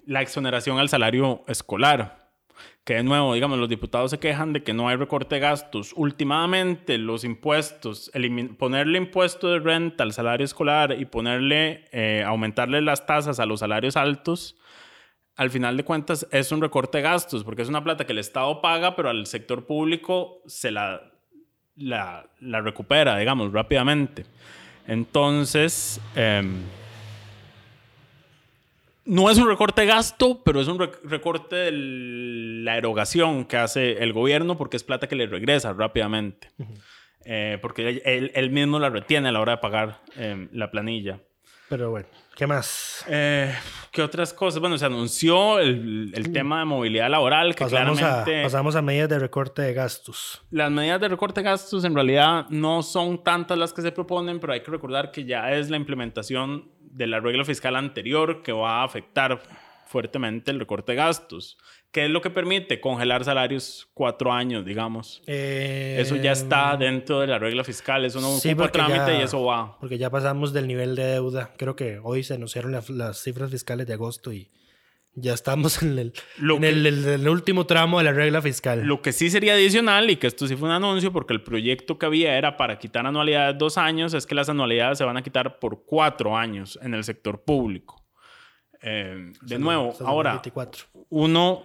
la 0.06 0.22
exoneración 0.22 0.80
al 0.80 0.90
salario 0.90 1.44
escolar 1.48 2.19
que 2.90 2.96
de 2.96 3.04
nuevo, 3.04 3.36
digamos, 3.36 3.60
los 3.60 3.70
diputados 3.70 4.10
se 4.10 4.18
quejan 4.18 4.52
de 4.52 4.64
que 4.64 4.74
no 4.74 4.90
hay 4.90 4.96
recorte 4.96 5.36
de 5.36 5.42
gastos. 5.42 5.94
Últimamente, 5.96 6.98
los 6.98 7.24
impuestos, 7.24 8.12
ponerle 8.58 8.98
impuesto 8.98 9.48
de 9.48 9.60
renta 9.60 10.04
al 10.04 10.12
salario 10.12 10.44
escolar 10.44 10.96
y 11.00 11.06
ponerle, 11.06 11.86
eh, 11.92 12.24
aumentarle 12.26 12.82
las 12.82 13.06
tasas 13.06 13.40
a 13.40 13.46
los 13.46 13.60
salarios 13.60 13.96
altos, 13.96 14.58
al 15.36 15.52
final 15.52 15.78
de 15.78 15.84
cuentas 15.84 16.26
es 16.32 16.52
un 16.52 16.62
recorte 16.64 16.98
de 16.98 17.04
gastos, 17.04 17.44
porque 17.44 17.62
es 17.62 17.70
una 17.70 17.84
plata 17.84 18.08
que 18.08 18.14
el 18.14 18.18
Estado 18.18 18.60
paga, 18.60 18.96
pero 18.96 19.12
al 19.12 19.28
sector 19.28 19.68
público 19.68 20.42
se 20.48 20.72
la, 20.72 21.00
la, 21.76 22.26
recupera, 22.42 23.20
digamos, 23.20 23.54
rápidamente. 23.54 24.26
Entonces, 24.88 26.02
em, 26.16 26.56
no 29.10 29.30
es 29.30 29.38
un 29.38 29.48
recorte 29.48 29.82
de 29.82 29.88
gasto, 29.88 30.42
pero 30.44 30.62
es 30.62 30.68
un 30.68 30.80
rec- 30.80 31.00
recorte 31.04 31.56
de 31.56 31.72
la 31.74 32.78
erogación 32.78 33.46
que 33.46 33.58
hace 33.58 34.02
el 34.04 34.14
gobierno 34.14 34.58
porque 34.58 34.78
es 34.78 34.84
plata 34.84 35.08
que 35.08 35.16
le 35.16 35.28
regresa 35.28 35.74
rápidamente. 35.74 36.50
Eh, 37.26 37.58
porque 37.62 38.02
él, 38.06 38.32
él 38.34 38.50
mismo 38.52 38.80
la 38.80 38.90
retiene 38.90 39.30
a 39.30 39.32
la 39.32 39.42
hora 39.42 39.54
de 39.54 39.58
pagar 39.58 40.00
eh, 40.16 40.48
la 40.54 40.72
planilla. 40.72 41.20
Pero 41.68 41.92
bueno, 41.92 42.08
¿qué 42.36 42.48
más? 42.48 43.06
Eh, 43.08 43.54
¿Qué 43.92 44.02
otras 44.02 44.34
cosas? 44.34 44.60
Bueno, 44.60 44.76
se 44.80 44.86
anunció 44.86 45.60
el, 45.60 46.12
el 46.16 46.32
tema 46.34 46.60
de 46.60 46.66
movilidad 46.66 47.12
laboral, 47.12 47.54
que 47.54 47.64
Pasamos 47.66 48.00
a, 48.00 48.02
claramente 48.02 48.42
pasamos 48.44 48.76
a 48.76 48.82
medidas 48.82 49.10
de 49.10 49.20
recorte 49.20 49.62
de 49.62 49.74
gastos. 49.76 50.42
las 50.50 50.72
medidas 50.72 51.00
de 51.00 51.10
recorte 51.10 51.42
de 51.42 51.46
gastos 51.46 51.84
en 51.84 51.94
realidad 51.94 52.48
no 52.50 52.82
son 52.82 53.24
tantas 53.24 53.56
las 53.58 53.72
que 53.72 53.84
se 53.84 53.92
proponen, 53.92 54.40
pero 54.40 54.54
hay 54.54 54.62
que 54.62 54.72
recordar 54.72 55.12
que 55.12 55.26
ya 55.26 55.52
es 55.52 55.70
la 55.70 55.78
implementación 55.78 56.72
de 56.92 57.08
la 57.08 57.20
regla 57.20 57.46
fiscal 57.46 57.76
anterior 57.76 58.42
que 58.44 58.52
va 58.52 58.82
a 58.82 58.84
afectar 58.84 59.42
fuertemente 59.86 60.52
el 60.52 60.60
recorte 60.60 60.92
de 60.92 60.98
gastos. 60.98 61.58
¿Qué 61.92 62.06
es 62.06 62.12
lo 62.12 62.22
que 62.22 62.30
permite? 62.30 62.80
Congelar 62.80 63.24
salarios 63.26 63.90
cuatro 63.96 64.32
años, 64.32 64.64
digamos. 64.64 65.24
Eso 65.26 66.16
ya 66.18 66.32
está 66.34 66.78
dentro 66.78 67.20
de 67.20 67.26
la 67.28 67.40
regla 67.40 67.64
fiscal, 67.64 68.06
eso 68.06 68.22
no 68.22 68.36
Eh, 68.36 68.40
Sí, 68.40 68.50
ocupa 68.52 68.72
trámite 68.72 69.14
ya- 69.14 69.20
y 69.20 69.22
eso 69.24 69.44
va. 69.44 69.76
Porque 69.80 69.98
ya 69.98 70.12
pasamos 70.12 70.54
del 70.54 70.68
nivel 70.68 70.96
de 70.96 71.04
deuda. 71.06 71.52
Creo 71.58 71.76
que 71.76 72.00
hoy 72.04 72.22
se 72.24 72.36
anunciaron 72.36 72.72
las, 72.72 72.90
las 72.92 73.18
cifras 73.24 73.50
fiscales 73.50 73.88
de 73.88 73.94
agosto 73.94 74.32
y 74.32 74.52
ya 75.16 75.34
estamos 75.34 75.82
en 75.84 75.98
el, 76.00 76.14
en 76.40 76.62
que- 76.62 76.70
el, 76.70 76.86
el- 76.86 77.06
el 77.06 77.28
último 77.30 77.66
tramo 77.66 77.98
de 77.98 78.06
la 78.06 78.12
regla 78.14 78.42
fiscal. 78.42 78.84
Lo 78.86 79.02
que 79.02 79.12
sí 79.12 79.30
sería 79.30 79.54
adicional, 79.54 80.10
y 80.10 80.16
que 80.16 80.28
esto 80.28 80.48
sí 80.48 80.56
fue 80.56 80.70
un 80.70 80.76
anuncio, 80.76 81.12
porque 81.12 81.34
el 81.34 81.42
proyecto 81.44 81.98
que 81.98 82.06
había 82.06 82.38
era 82.38 82.56
para 82.58 82.78
quitar 82.80 83.06
anualidades 83.06 83.58
dos 83.58 83.78
años, 83.78 84.14
es 84.14 84.26
que 84.26 84.36
las 84.36 84.50
anualidades 84.50 84.98
se 84.98 85.04
van 85.04 85.18
a 85.18 85.22
quitar 85.22 85.60
por 85.60 85.84
cuatro 85.86 86.38
años 86.38 86.80
en 86.82 86.94
el 86.94 87.04
sector 87.04 87.42
público. 87.44 88.06
Eh, 88.82 89.32
de 89.42 89.60
nuevo, 89.60 89.94
ahora, 90.06 90.32
2024. 90.36 90.86
uno 91.10 91.64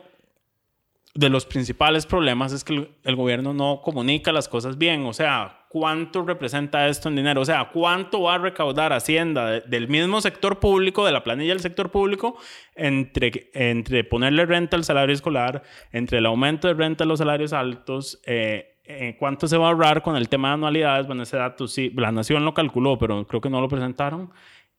de 1.14 1.28
los 1.28 1.46
principales 1.46 2.06
problemas 2.06 2.52
es 2.52 2.64
que 2.64 2.90
el, 3.04 3.16
gobierno 3.16 3.54
no 3.54 3.80
comunica 3.82 4.32
las 4.32 4.48
cosas 4.48 4.78
bien. 4.78 5.06
O 5.06 5.12
sea, 5.12 5.66
¿cuánto 5.68 6.24
representa 6.24 6.88
esto 6.88 7.08
en 7.08 7.16
dinero? 7.16 7.40
O 7.40 7.44
sea, 7.44 7.70
¿cuánto 7.72 8.22
va 8.22 8.34
a 8.34 8.38
recaudar 8.38 8.92
Hacienda 8.92 9.48
de- 9.48 9.60
del 9.60 9.88
mismo 9.88 10.20
sector 10.20 10.58
público, 10.58 11.06
de 11.06 11.12
la 11.12 11.22
planilla 11.22 11.52
del 11.52 11.60
sector 11.60 11.90
público, 11.90 12.36
entre, 12.74 13.50
entre 13.54 14.02
ponerle 14.02 14.44
renta 14.44 14.76
al 14.76 14.82
salario 14.84 15.14
escolar, 15.14 15.62
entre 15.92 16.18
el 16.18 16.26
aumento 16.26 16.66
de 16.66 16.74
renta 16.74 17.04
a 17.04 17.06
los 17.06 17.20
salarios 17.20 17.52
altos? 17.52 18.20
eh, 18.26 18.72
eh, 18.86 19.16
¿Cuánto 19.18 19.48
se 19.48 19.56
va 19.56 19.68
a 19.68 19.70
ahorrar 19.70 20.02
con 20.02 20.14
el 20.14 20.28
tema 20.28 20.48
de 20.48 20.54
anualidades? 20.54 21.06
Bueno, 21.06 21.22
ese 21.22 21.38
dato 21.38 21.66
sí, 21.66 21.90
la 21.96 22.12
Nación 22.12 22.44
lo 22.44 22.52
calculó, 22.52 22.98
pero 22.98 23.26
creo 23.26 23.40
que 23.40 23.48
no 23.48 23.60
lo 23.62 23.68
presentaron. 23.68 24.30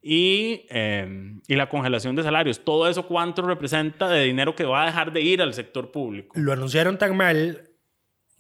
Y, 0.08 0.68
eh, 0.70 1.34
y 1.48 1.56
la 1.56 1.68
congelación 1.68 2.16
de 2.16 2.22
salarios. 2.22 2.64
Todo 2.64 2.88
eso, 2.88 3.08
¿cuánto 3.08 3.42
representa 3.42 4.08
de 4.08 4.24
dinero 4.26 4.54
que 4.54 4.64
va 4.64 4.84
a 4.84 4.86
dejar 4.86 5.12
de 5.12 5.22
ir 5.22 5.42
al 5.42 5.56
sector 5.56 5.90
público? 5.92 6.40
Lo 6.40 6.54
anunciaron 6.54 7.00
tan 7.00 7.18
mal 7.18 7.72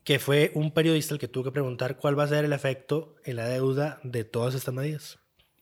que 0.03 0.19
fue 0.19 0.51
un 0.53 0.69
periodista 0.71 1.15
el 1.15 1.19
que 1.19 1.27
tuvo 1.27 1.45
que 1.45 1.51
preguntar 1.51 1.97
cuál 1.97 2.19
va 2.19 2.25
a 2.25 2.27
ser 2.27 2.45
el 2.45 2.53
efecto 2.53 3.15
en 3.23 3.37
la 3.37 3.47
deuda 3.47 3.99
de 4.03 4.23
todas 4.23 4.53
estas 4.53 4.75
medidas. 4.75 5.17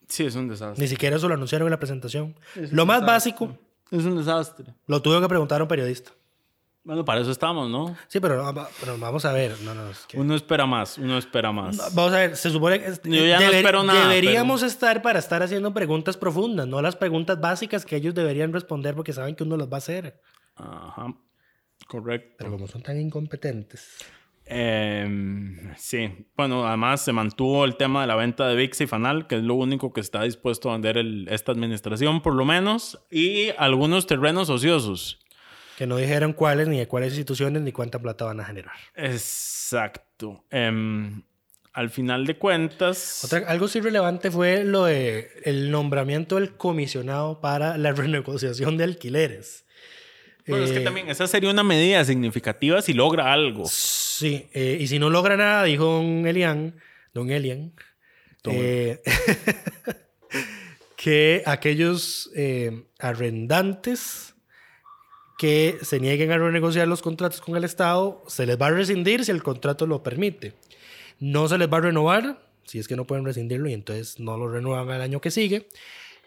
Sí, 0.09 0.25
es 0.25 0.35
un 0.35 0.49
desastre. 0.49 0.81
Ni 0.83 0.89
siquiera 0.89 1.15
eso 1.15 1.29
lo 1.29 1.35
anunciaron 1.35 1.67
en 1.67 1.71
la 1.71 1.79
presentación. 1.79 2.35
Lo 2.71 2.85
más 2.85 3.05
básico 3.05 3.57
Es 3.89 4.03
un 4.03 4.17
desastre. 4.17 4.73
lo 4.87 5.01
tuvo 5.01 5.21
que 5.21 5.29
preguntar 5.29 5.61
a 5.61 5.63
un 5.63 5.69
periodista. 5.69 6.11
Bueno, 6.85 7.05
para 7.05 7.21
eso 7.21 7.31
estamos, 7.31 7.69
¿no? 7.69 7.95
Sí, 8.09 8.19
pero, 8.19 8.43
no, 8.51 8.67
pero 8.81 8.97
vamos 8.97 9.23
a 9.23 9.31
ver. 9.31 9.53
No, 9.61 9.73
no, 9.73 9.89
es 9.89 10.05
que- 10.05 10.19
Uno 10.19 10.35
espera 10.35 10.65
más, 10.65 10.97
uno 10.97 11.17
espera 11.17 11.51
más. 11.53 11.77
Vamos 11.95 12.11
a 12.13 12.17
ver, 12.17 12.35
se 12.35 12.49
supone 12.49 12.79
que 12.81 12.91
Yo 13.09 13.25
ya 13.25 13.39
no 13.39 13.49
espero 13.51 13.83
nada, 13.83 14.09
deberíamos 14.09 14.63
estar 14.63 15.01
para 15.01 15.19
estar 15.19 15.41
haciendo 15.41 15.73
preguntas 15.73 16.17
profundas, 16.17 16.67
no 16.67 16.81
las 16.81 16.97
preguntas 16.97 17.39
básicas 17.39 17.85
que 17.85 17.95
ellos 17.95 18.13
deberían 18.13 18.51
responder 18.51 18.95
porque 18.95 19.13
saben 19.13 19.35
que 19.35 19.43
uno 19.43 19.55
las 19.55 19.69
va 19.69 19.75
a 19.75 19.77
hacer. 19.77 20.19
Ajá. 20.55 21.13
Correcto. 21.87 22.35
Pero 22.39 22.51
como 22.51 22.67
son 22.67 22.81
tan 22.81 22.99
incompetentes. 22.99 23.97
Em, 24.45 25.73
sí. 25.77 26.27
Bueno, 26.35 26.67
además 26.67 27.01
se 27.01 27.13
mantuvo 27.13 27.63
el 27.65 27.77
tema 27.77 28.01
de 28.01 28.07
la 28.07 28.15
venta 28.15 28.47
de 28.47 28.55
VIX 28.55 28.81
y 28.81 28.87
Fanal, 28.87 29.27
que 29.27 29.35
es 29.37 29.43
lo 29.43 29.55
único 29.55 29.93
que 29.93 30.01
está 30.01 30.23
dispuesto 30.23 30.69
a 30.69 30.73
vender 30.73 30.97
el- 30.97 31.27
esta 31.29 31.51
administración, 31.53 32.21
por 32.21 32.35
lo 32.35 32.43
menos, 32.45 32.99
y 33.09 33.49
algunos 33.57 34.05
terrenos 34.05 34.49
ociosos. 34.49 35.19
Que 35.83 35.87
no 35.87 35.97
dijeron 35.97 36.31
cuáles, 36.31 36.69
ni 36.69 36.79
de 36.79 36.87
cuáles 36.87 37.09
instituciones, 37.09 37.61
ni 37.61 37.73
cuánta 37.73 37.99
plata 37.99 38.23
van 38.23 38.39
a 38.39 38.45
generar. 38.45 38.71
Exacto. 38.95 40.45
Em, 40.49 41.23
al 41.73 41.89
final 41.89 42.25
de 42.25 42.37
cuentas... 42.37 43.25
Otra, 43.25 43.39
algo 43.49 43.67
sí 43.67 43.81
relevante 43.81 44.31
fue 44.31 44.63
lo 44.63 44.85
de 44.85 45.27
el 45.43 45.71
nombramiento 45.71 46.35
del 46.35 46.55
comisionado 46.55 47.41
para 47.41 47.77
la 47.77 47.91
renegociación 48.01 48.77
de 48.77 48.85
alquileres. 48.85 49.65
Bueno, 50.47 50.63
es 50.63 50.71
que 50.71 50.77
Eh, 50.77 50.83
también 50.85 51.09
esa 51.09 51.27
sería 51.27 51.49
una 51.49 51.63
medida 51.65 52.05
significativa 52.05 52.81
si 52.81 52.93
logra 52.93 53.33
algo. 53.33 53.65
Sí, 53.67 54.47
eh, 54.53 54.77
y 54.79 54.87
si 54.87 54.99
no 54.99 55.09
logra 55.09 55.35
nada, 55.35 55.65
dijo 55.65 55.83
don 55.83 56.25
Elian, 56.25 56.79
don 57.13 57.29
Elian, 57.29 57.73
eh, 58.45 59.01
que 60.95 61.43
aquellos 61.45 62.31
arrendantes 62.99 64.32
que 65.43 65.77
se 65.81 65.99
nieguen 65.99 66.31
a 66.31 66.37
renegociar 66.37 66.87
los 66.87 67.01
contratos 67.01 67.41
con 67.41 67.57
el 67.57 67.65
Estado, 67.65 68.23
se 68.27 68.45
les 68.45 68.57
va 68.57 68.67
a 68.67 68.71
rescindir 68.71 69.25
si 69.25 69.31
el 69.31 69.43
contrato 69.43 69.85
lo 69.85 70.01
permite. 70.01 70.53
No 71.19 71.49
se 71.49 71.57
les 71.57 71.67
va 71.67 71.79
a 71.79 71.81
renovar, 71.81 72.39
si 72.63 72.79
es 72.79 72.87
que 72.87 72.95
no 72.95 73.03
pueden 73.05 73.25
rescindirlo 73.25 73.67
y 73.67 73.73
entonces 73.73 74.21
no 74.21 74.37
lo 74.37 74.47
renuevan 74.49 74.89
al 74.89 75.01
año 75.01 75.19
que 75.19 75.31
sigue. 75.31 75.67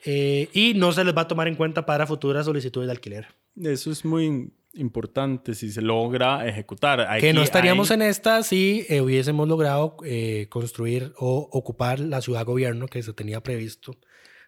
eh, 0.05 0.49
y 0.53 0.75
no 0.75 0.93
se 0.93 1.03
les 1.03 1.17
va 1.17 1.23
a 1.23 1.29
tomar 1.29 1.49
en 1.49 1.55
cuenta 1.57 1.87
para 1.87 2.07
futuras 2.07 2.45
solicitudes 2.45 2.87
de 2.89 2.93
alquiler. 2.93 3.27
Eso 3.61 3.91
es 3.91 4.05
muy 4.05 4.53
importante 4.75 5.55
si 5.55 5.71
se 5.73 5.81
logra 5.81 6.47
ejecutar. 6.47 6.99
que 7.19 7.33
no 7.33 7.41
Aquí 7.41 7.45
estaríamos 7.47 7.91
hay- 7.91 7.95
en 7.97 8.03
esta 8.03 8.43
si 8.43 8.85
eh, 8.91 9.01
hubiésemos 9.01 9.49
logrado 9.49 9.97
eh, 10.05 10.47
construir 10.51 11.13
o 11.17 11.49
ocupar 11.51 11.99
la 12.01 12.21
ciudad 12.21 12.45
gobierno 12.45 12.87
que 12.87 13.03
se 13.03 13.15
tenía 13.15 13.43
previsto. 13.43 13.97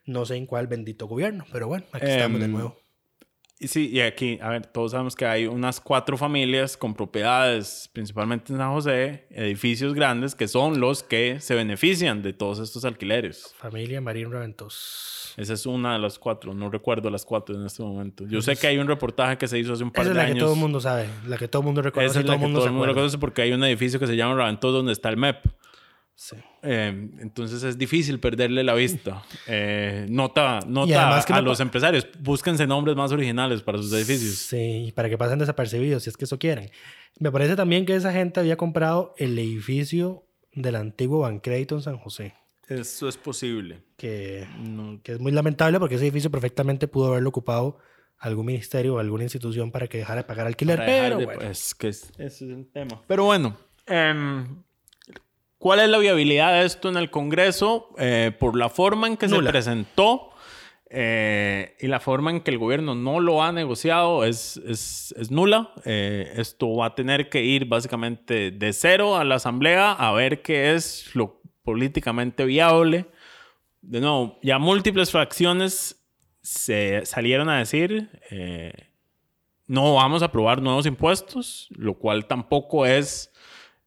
No 0.05 0.25
sé 0.25 0.35
en 0.35 0.45
cuál 0.45 0.67
bendito 0.67 1.07
gobierno, 1.07 1.45
pero 1.51 1.67
bueno, 1.67 1.85
aquí 1.91 2.05
estamos 2.05 2.39
de 2.39 2.45
Em, 2.45 2.51
nuevo. 2.51 2.77
Sí, 3.61 3.89
y 3.91 3.99
aquí, 3.99 4.39
a 4.41 4.49
ver, 4.49 4.67
todos 4.67 4.91
sabemos 4.91 5.17
que 5.17 5.25
hay 5.25 5.45
unas 5.45 5.81
cuatro 5.81 6.15
familias 6.17 6.77
con 6.77 6.93
propiedades, 6.93 7.89
principalmente 7.91 8.53
en 8.53 8.59
San 8.59 8.71
José, 8.71 9.25
edificios 9.31 9.93
grandes, 9.93 10.33
que 10.33 10.47
son 10.47 10.79
los 10.79 11.03
que 11.03 11.41
se 11.41 11.55
benefician 11.55 12.21
de 12.21 12.31
todos 12.31 12.59
estos 12.59 12.85
alquileres. 12.85 13.53
Familia 13.57 13.99
Marín 13.99 14.31
Raventos. 14.31 15.33
Esa 15.35 15.53
es 15.53 15.65
una 15.65 15.93
de 15.93 15.99
las 15.99 16.17
cuatro, 16.19 16.53
no 16.53 16.69
recuerdo 16.69 17.09
las 17.09 17.25
cuatro 17.25 17.55
en 17.55 17.65
este 17.65 17.83
momento. 17.83 18.25
Yo 18.27 18.41
sé 18.41 18.55
que 18.55 18.67
hay 18.67 18.77
un 18.77 18.87
reportaje 18.87 19.37
que 19.37 19.47
se 19.47 19.59
hizo 19.59 19.73
hace 19.73 19.83
un 19.83 19.91
par 19.91 20.03
Esa 20.03 20.11
es 20.11 20.15
de 20.15 20.21
la 20.21 20.25
que 20.25 20.31
años. 20.31 20.43
todo 20.45 20.53
el 20.53 20.59
mundo 20.59 20.79
sabe, 20.79 21.09
la 21.27 21.37
que 21.37 21.47
todo 21.49 21.61
el 21.61 21.65
mundo 21.65 21.81
Esa 21.81 22.01
y 22.01 22.05
es 22.05 22.13
todo 22.13 22.23
la 22.23 22.33
el 22.33 22.39
que 22.39 22.45
mundo 22.45 22.59
todo 22.59 22.67
el 22.67 22.73
mundo 22.73 22.87
reconoce 22.87 23.17
porque 23.17 23.41
hay 23.41 23.51
un 23.51 23.63
edificio 23.65 23.99
que 23.99 24.07
se 24.07 24.15
llama 24.15 24.35
Raventós 24.35 24.73
donde 24.73 24.93
está 24.93 25.09
el 25.09 25.17
MEP. 25.17 25.37
Sí. 26.21 26.35
Eh, 26.63 26.87
entonces 27.21 27.63
es 27.63 27.77
difícil 27.77 28.19
perderle 28.19 28.61
la 28.61 28.73
vista. 28.73 29.23
Eh, 29.47 30.05
nota 30.09 30.59
nota 30.67 31.23
que 31.25 31.31
a 31.31 31.39
los 31.41 31.61
empresarios, 31.61 32.05
búsquense 32.19 32.67
nombres 32.67 32.97
más 32.97 33.13
originales 33.13 33.61
para 33.61 33.77
sus 33.77 33.93
edificios. 33.93 34.35
Sí, 34.35 34.91
para 34.93 35.07
que 35.09 35.17
pasen 35.17 35.39
desapercibidos, 35.39 36.03
si 36.03 36.09
es 36.09 36.17
que 36.17 36.25
eso 36.25 36.37
quieren. 36.37 36.71
Me 37.19 37.31
parece 37.31 37.55
también 37.55 37.85
que 37.85 37.95
esa 37.95 38.11
gente 38.11 38.41
había 38.41 38.57
comprado 38.57 39.13
el 39.17 39.39
edificio 39.39 40.25
del 40.51 40.75
antiguo 40.75 41.19
Bancrédito 41.21 41.75
en 41.75 41.81
San 41.83 41.97
José, 41.97 42.33
Eso 42.67 43.07
es 43.07 43.15
posible. 43.15 43.81
que, 43.95 44.45
No, 44.59 44.99
que 45.01 45.13
es 45.13 45.19
muy 45.21 45.31
lamentable 45.31 45.79
porque 45.79 45.95
ese 45.95 46.03
edificio 46.03 46.29
perfectamente 46.29 46.89
pudo 46.89 47.07
haberlo 47.07 47.29
ocupado 47.29 47.77
algún 48.17 48.45
ministerio 48.45 48.95
o 48.95 48.99
alguna 48.99 49.23
institución 49.23 49.71
para 49.71 49.87
que 49.87 49.99
dejara 49.99 50.23
de 50.23 50.27
pagar 50.27 50.47
alquiler, 50.47 50.81
pero 50.85 51.17
de- 51.19 51.25
bueno. 51.25 51.41
es 51.43 51.73
que 51.73 51.87
es- 51.87 52.11
ese 52.17 52.25
es 52.45 52.51
el 52.51 52.67
tema. 52.67 53.01
Pero 53.07 53.23
bueno, 53.23 53.57
em, 53.87 54.61
¿cuál 55.59 55.79
es 55.79 55.89
la 55.89 55.99
viabilidad 55.99 56.53
de 56.53 56.65
esto 56.65 56.89
en 56.89 56.97
el 56.97 57.11
Congreso? 57.11 57.89
Eh, 57.99 58.31
por 58.39 58.57
la 58.57 58.69
forma 58.69 59.05
en 59.07 59.15
que 59.15 59.27
Nula. 59.27 59.47
se 59.47 59.51
presentó 59.51 60.31
eh, 60.89 61.75
y 61.79 61.85
la 61.85 61.99
forma 61.99 62.31
en 62.31 62.41
que 62.41 62.49
el 62.49 62.57
gobierno 62.57 62.95
no 62.95 63.19
lo 63.19 63.43
ha 63.43 63.51
negociado 63.51 64.25
es, 64.25 64.57
es, 64.57 65.13
es 65.17 65.29
nula. 65.29 65.71
Eh, 65.85 66.33
esto 66.37 66.75
va 66.75 66.87
a 66.87 66.95
tener 66.95 67.29
que 67.29 67.43
ir 67.43 67.65
básicamente 67.65 68.49
de 68.49 68.73
cero 68.73 69.15
a 69.15 69.23
la 69.23 69.35
Asamblea 69.35 69.91
a 69.91 70.11
ver 70.13 70.41
qué 70.41 70.73
es 70.73 71.11
lo 71.13 71.41
políticamente 71.63 72.45
viable. 72.45 73.05
De 73.81 74.01
nuevo, 74.01 74.39
ya 74.41 74.57
múltiples 74.57 75.11
fracciones 75.11 76.03
se 76.41 77.05
salieron 77.05 77.49
a 77.49 77.59
decir... 77.59 78.09
eh, 78.31 78.89
no 79.69 79.93
vamos 79.93 80.23
a 80.23 80.25
aprobar 80.25 80.63
nuevos 80.63 80.87
impuestos, 80.87 81.67
lo 81.69 81.93
cual 81.93 82.25
tampoco 82.25 82.87
es 82.87 83.31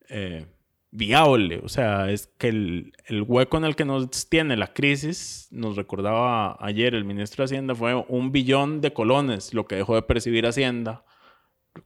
eh, 0.09 0.47
viable. 0.93 1.61
O 1.65 1.69
sea, 1.69 2.11
es 2.11 2.29
que 2.39 2.49
el, 2.49 2.93
hueco 3.27 3.57
en 3.57 3.65
el 3.65 3.75
que 3.75 3.85
nos 3.85 4.29
tiene 4.29 4.57
la 4.57 4.73
crisis, 4.73 5.49
nos 5.51 5.75
recordaba 5.75 6.57
ayer 6.61 6.95
el 6.95 7.05
ministro 7.05 7.43
de 7.43 7.47
Hacienda, 7.47 7.75
fue 7.75 7.95
un 8.09 8.31
billón 8.31 8.81
de 8.81 8.93
colones 8.93 9.53
lo 9.55 9.67
que 9.67 9.77
dejó 9.77 9.97
de 9.97 10.03
percibir 10.03 10.47
Hacienda 10.47 11.05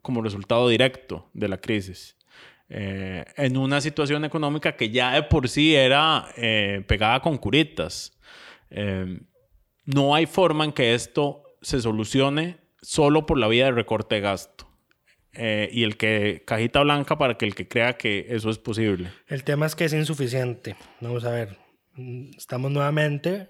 como 0.03 0.23
resultado 0.23 0.69
directo 0.69 1.31
de 1.33 1.49
la 1.49 1.59
crisis. 1.59 2.17
Eh, 2.69 3.25
en 3.37 3.57
una 3.57 3.81
situación 3.81 4.25
económica 4.25 4.75
que 4.75 4.91
ya 4.91 5.13
de 5.13 5.23
por 5.23 5.49
sí 5.49 5.77
era 5.77 6.27
eh, 6.37 6.85
pegada 6.87 7.21
con 7.21 7.39
curitas. 7.39 8.19
Eh, 8.71 9.21
no 9.85 10.17
hay 10.17 10.27
forma 10.27 10.65
en 10.65 10.73
que 10.73 10.95
esto 10.95 11.45
se 11.63 11.81
solucione 11.81 12.59
solo 12.83 13.25
por 13.25 13.39
la 13.39 13.47
vía 13.47 13.67
de 13.67 13.73
recorte 13.73 14.17
de 14.17 14.21
gasto. 14.21 14.66
Eh, 15.39 15.69
y 15.73 15.83
el 15.85 15.97
que 15.97 16.43
cajita 16.47 16.81
blanca 16.83 17.19
para 17.19 17.37
que 17.37 17.45
el 17.47 17.55
que 17.55 17.69
crea 17.69 17.95
que 17.95 18.27
eso 18.31 18.51
es 18.51 18.59
posible. 18.59 19.11
El 19.29 19.45
tema 19.45 19.67
es 19.67 19.75
que 19.75 19.85
es 19.85 19.93
insuficiente. 19.93 20.77
Vamos 21.01 21.25
a 21.25 21.31
ver. 21.31 21.57
Mm, 21.95 22.31
Estamos 22.37 22.71
nuevamente. 22.71 23.49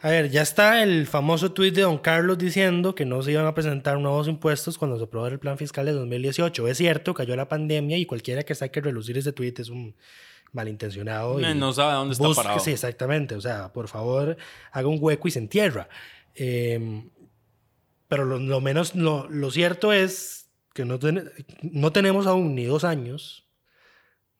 A 0.00 0.10
ver, 0.10 0.30
ya 0.30 0.42
está 0.42 0.82
el 0.84 1.06
famoso 1.08 1.52
tuit 1.52 1.74
de 1.74 1.82
Don 1.82 1.98
Carlos 1.98 2.38
diciendo 2.38 2.94
que 2.94 3.04
no 3.04 3.20
se 3.22 3.32
iban 3.32 3.46
a 3.46 3.54
presentar 3.54 3.98
nuevos 3.98 4.28
impuestos 4.28 4.78
cuando 4.78 4.96
se 4.96 5.04
aprobó 5.04 5.26
el 5.26 5.40
plan 5.40 5.58
fiscal 5.58 5.86
de 5.86 5.92
2018. 5.92 6.68
Es 6.68 6.78
cierto, 6.78 7.14
cayó 7.14 7.34
la 7.34 7.48
pandemia 7.48 7.96
y 7.98 8.06
cualquiera 8.06 8.44
que 8.44 8.54
saque 8.54 8.80
relucir 8.80 9.18
ese 9.18 9.32
tuit 9.32 9.58
es 9.58 9.70
un 9.70 9.96
malintencionado. 10.52 11.40
Eh, 11.40 11.50
y 11.50 11.54
no 11.54 11.72
sabe 11.72 11.94
dónde 11.94 12.12
está 12.12 12.26
busque- 12.28 12.36
parado. 12.42 12.60
Sí, 12.60 12.70
exactamente. 12.70 13.34
O 13.34 13.40
sea, 13.40 13.72
por 13.72 13.88
favor, 13.88 14.36
haga 14.70 14.86
un 14.88 14.98
hueco 15.00 15.26
y 15.26 15.30
se 15.32 15.40
entierra. 15.40 15.88
Eh, 16.36 17.02
pero 18.08 18.24
lo, 18.24 18.60
menos, 18.60 18.94
lo, 18.94 19.28
lo 19.28 19.50
cierto 19.50 19.92
es 19.92 20.50
que 20.74 20.84
no, 20.84 20.98
no 21.62 21.92
tenemos 21.92 22.26
aún 22.26 22.54
ni 22.54 22.64
dos 22.64 22.84
años 22.84 23.48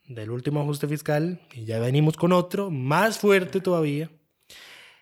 del 0.06 0.30
último 0.30 0.60
ajuste 0.60 0.88
fiscal 0.88 1.40
y 1.52 1.64
ya 1.64 1.78
venimos 1.78 2.16
con 2.16 2.32
otro 2.32 2.70
más 2.70 3.18
fuerte 3.18 3.60
todavía. 3.60 4.10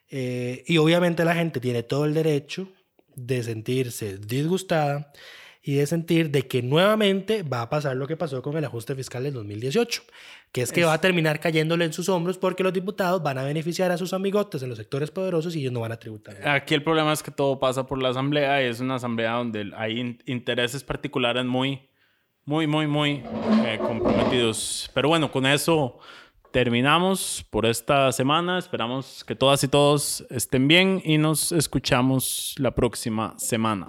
Eh, 0.08 0.64
y 0.66 0.78
obviamente 0.78 1.24
la 1.24 1.34
gente 1.34 1.60
tiene 1.60 1.82
todo 1.82 2.04
el 2.04 2.14
derecho 2.14 2.68
de 3.14 3.42
sentirse 3.42 4.18
disgustada 4.18 5.12
y 5.68 5.74
de 5.74 5.86
sentir 5.88 6.30
de 6.30 6.46
que 6.46 6.62
nuevamente 6.62 7.42
va 7.42 7.60
a 7.62 7.68
pasar 7.68 7.96
lo 7.96 8.06
que 8.06 8.16
pasó 8.16 8.40
con 8.40 8.56
el 8.56 8.64
ajuste 8.64 8.94
fiscal 8.94 9.24
del 9.24 9.32
2018, 9.34 10.02
que 10.52 10.62
es 10.62 10.70
que 10.70 10.84
va 10.84 10.92
a 10.92 11.00
terminar 11.00 11.40
cayéndole 11.40 11.84
en 11.84 11.92
sus 11.92 12.08
hombros 12.08 12.38
porque 12.38 12.62
los 12.62 12.72
diputados 12.72 13.20
van 13.20 13.36
a 13.38 13.42
beneficiar 13.42 13.90
a 13.90 13.96
sus 13.98 14.12
amigotes 14.12 14.62
en 14.62 14.68
los 14.68 14.78
sectores 14.78 15.10
poderosos 15.10 15.56
y 15.56 15.60
ellos 15.62 15.72
no 15.72 15.80
van 15.80 15.90
a 15.90 15.96
tributar. 15.98 16.36
Aquí 16.48 16.72
el 16.74 16.84
problema 16.84 17.12
es 17.12 17.20
que 17.20 17.32
todo 17.32 17.58
pasa 17.58 17.84
por 17.84 18.00
la 18.00 18.10
asamblea 18.10 18.62
y 18.62 18.66
es 18.70 18.78
una 18.78 18.94
asamblea 18.94 19.32
donde 19.32 19.72
hay 19.76 19.98
in- 19.98 20.22
intereses 20.26 20.84
particulares 20.84 21.44
muy, 21.44 21.88
muy, 22.44 22.68
muy, 22.68 22.86
muy 22.86 23.24
eh, 23.66 23.80
comprometidos. 23.84 24.88
Pero 24.94 25.08
bueno, 25.08 25.32
con 25.32 25.46
eso 25.46 25.98
terminamos 26.52 27.44
por 27.50 27.66
esta 27.66 28.12
semana. 28.12 28.56
Esperamos 28.60 29.24
que 29.24 29.34
todas 29.34 29.64
y 29.64 29.68
todos 29.68 30.24
estén 30.30 30.68
bien 30.68 31.02
y 31.04 31.18
nos 31.18 31.50
escuchamos 31.50 32.54
la 32.58 32.70
próxima 32.72 33.34
semana. 33.36 33.88